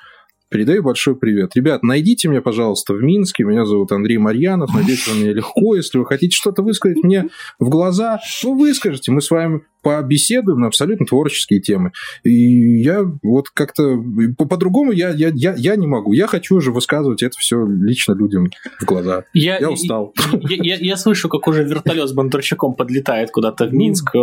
Передаю 0.53 0.82
большой 0.82 1.16
привет. 1.16 1.57
Ребят, 1.57 1.82
найдите 1.82 2.28
меня, 2.28 2.42
пожалуйста, 2.42 2.92
в 2.92 3.03
Минске. 3.03 3.42
Меня 3.42 3.64
зовут 3.64 3.90
Андрей 3.90 4.18
Марьянов. 4.18 4.74
Надеюсь, 4.74 5.09
вам 5.09 5.20
меня 5.20 5.32
легко. 5.32 5.74
Если 5.74 5.96
вы 5.96 6.05
хотите 6.05 6.36
что-то 6.36 6.62
высказать 6.62 7.03
мне 7.03 7.28
в 7.59 7.70
глаза, 7.70 8.20
ну, 8.44 8.55
выскажите. 8.55 9.12
Мы 9.12 9.22
с 9.22 9.30
вами 9.30 9.62
побеседуем 9.83 10.61
на 10.61 10.68
абсолютно 10.68 11.07
творческие 11.07 11.61
темы. 11.61 11.93
И 12.24 12.83
я 12.83 13.03
вот 13.22 13.51
как-то 13.51 13.97
по-другому 14.39 14.93
я, 14.93 15.11
я, 15.11 15.30
я, 15.35 15.55
я 15.57 15.76
не 15.76 15.87
могу. 15.87 16.12
Я 16.12 16.26
хочу 16.26 16.57
уже 16.57 16.72
высказывать 16.72 17.22
это 17.22 17.37
все 17.39 17.64
лично 17.66 18.12
людям 18.12 18.49
в 18.80 18.85
глаза. 18.85 19.24
Я, 19.33 19.59
я 19.59 19.70
устал. 19.70 20.14
Я, 20.43 20.74
я, 20.74 20.76
я 20.76 20.97
слышу, 20.97 21.28
как 21.28 21.47
уже 21.47 21.64
вертолет 21.64 22.09
с 22.09 22.12
Бондарчуком 22.12 22.74
подлетает 22.74 23.30
куда-то 23.30 23.66
в 23.66 23.72
Минск 23.72 24.14
э, 24.14 24.18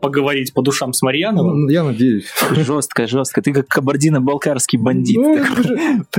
поговорить 0.00 0.54
по 0.54 0.62
душам 0.62 0.92
с 0.92 1.02
Марьяновым. 1.02 1.62
Ну, 1.62 1.68
я 1.68 1.82
надеюсь. 1.82 2.26
Жестко, 2.52 3.06
жестко. 3.06 3.42
Ты 3.42 3.52
как 3.52 3.66
кабардино-балкарский 3.66 4.78
бандит. 4.78 5.16
Ну, 5.16 5.38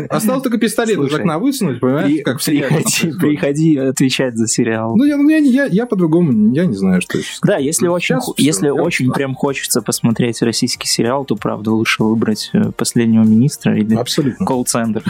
Осталось 0.09 0.43
только 0.43 0.57
пистолет 0.57 0.99
из 0.99 1.13
окна 1.13 1.39
высунуть, 1.39 1.79
понимаешь, 1.79 2.21
как 2.23 2.39
в 2.39 2.45
приходи, 2.45 3.19
приходи 3.19 3.77
отвечать 3.77 4.35
за 4.35 4.47
сериал. 4.47 4.95
Ну, 4.95 5.03
я, 5.05 5.17
ну, 5.17 5.29
я, 5.29 5.37
я, 5.37 5.65
я 5.65 5.85
по-другому, 5.85 6.53
я 6.53 6.65
не 6.65 6.75
знаю, 6.75 7.01
что 7.01 7.17
еще 7.17 7.37
Да, 7.43 7.57
если 7.57 7.87
очень, 7.87 8.17
если 8.37 8.69
очень 8.81 9.11
прям 9.11 9.35
хочется 9.35 9.81
посмотреть 9.81 10.41
российский 10.41 10.87
сериал, 10.87 11.25
то, 11.25 11.35
правда, 11.35 11.71
лучше 11.71 12.03
выбрать 12.03 12.49
э, 12.53 12.71
«Последнего 12.71 13.23
министра» 13.23 13.77
или 13.77 13.95
«Колл-центр». 14.45 15.03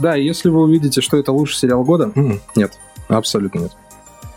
Да, 0.00 0.14
если 0.14 0.48
вы 0.48 0.62
увидите, 0.62 1.00
что 1.00 1.16
это 1.16 1.32
лучший 1.32 1.56
сериал 1.56 1.84
года, 1.84 2.12
нет, 2.56 2.78
абсолютно 3.08 3.60
нет. 3.60 3.72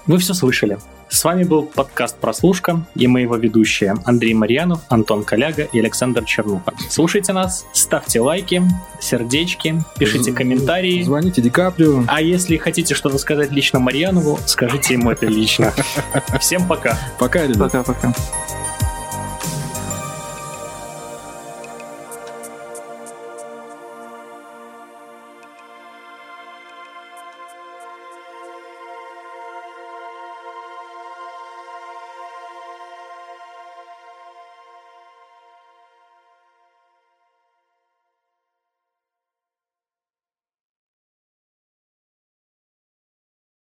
Вы 0.08 0.18
все 0.18 0.34
слышали. 0.34 0.78
С 1.12 1.26
вами 1.26 1.43
был 1.43 1.64
подкаст 1.64 2.18
«Прослушка» 2.20 2.86
и 2.95 3.05
мы 3.05 3.20
его 3.20 3.36
ведущие 3.36 3.95
Андрей 4.05 4.34
Марьянов, 4.34 4.80
Антон 4.88 5.26
Коляга 5.26 5.64
и 5.64 5.78
Александр 5.78 6.24
Чернуха. 6.24 6.74
Слушайте 6.89 7.34
нас, 7.34 7.66
ставьте 7.74 8.22
лайки, 8.22 8.64
сердечки, 9.01 9.84
пишите 9.99 10.32
комментарии. 10.32 11.03
Звоните 11.03 11.41
Ди 11.41 11.49
Каприо. 11.49 12.05
А 12.07 12.22
если 12.22 12.55
хотите 12.55 12.95
что-то 12.95 13.18
сказать 13.18 13.51
лично 13.51 13.80
Марьянову, 13.80 14.39
скажите 14.45 14.93
ему 14.93 15.12
это 15.12 15.26
лично. 15.26 15.74
Всем 16.39 16.66
пока. 16.66 16.97
Пока, 17.20 17.45
ребята. 17.45 17.84
Пока-пока. 17.84 18.14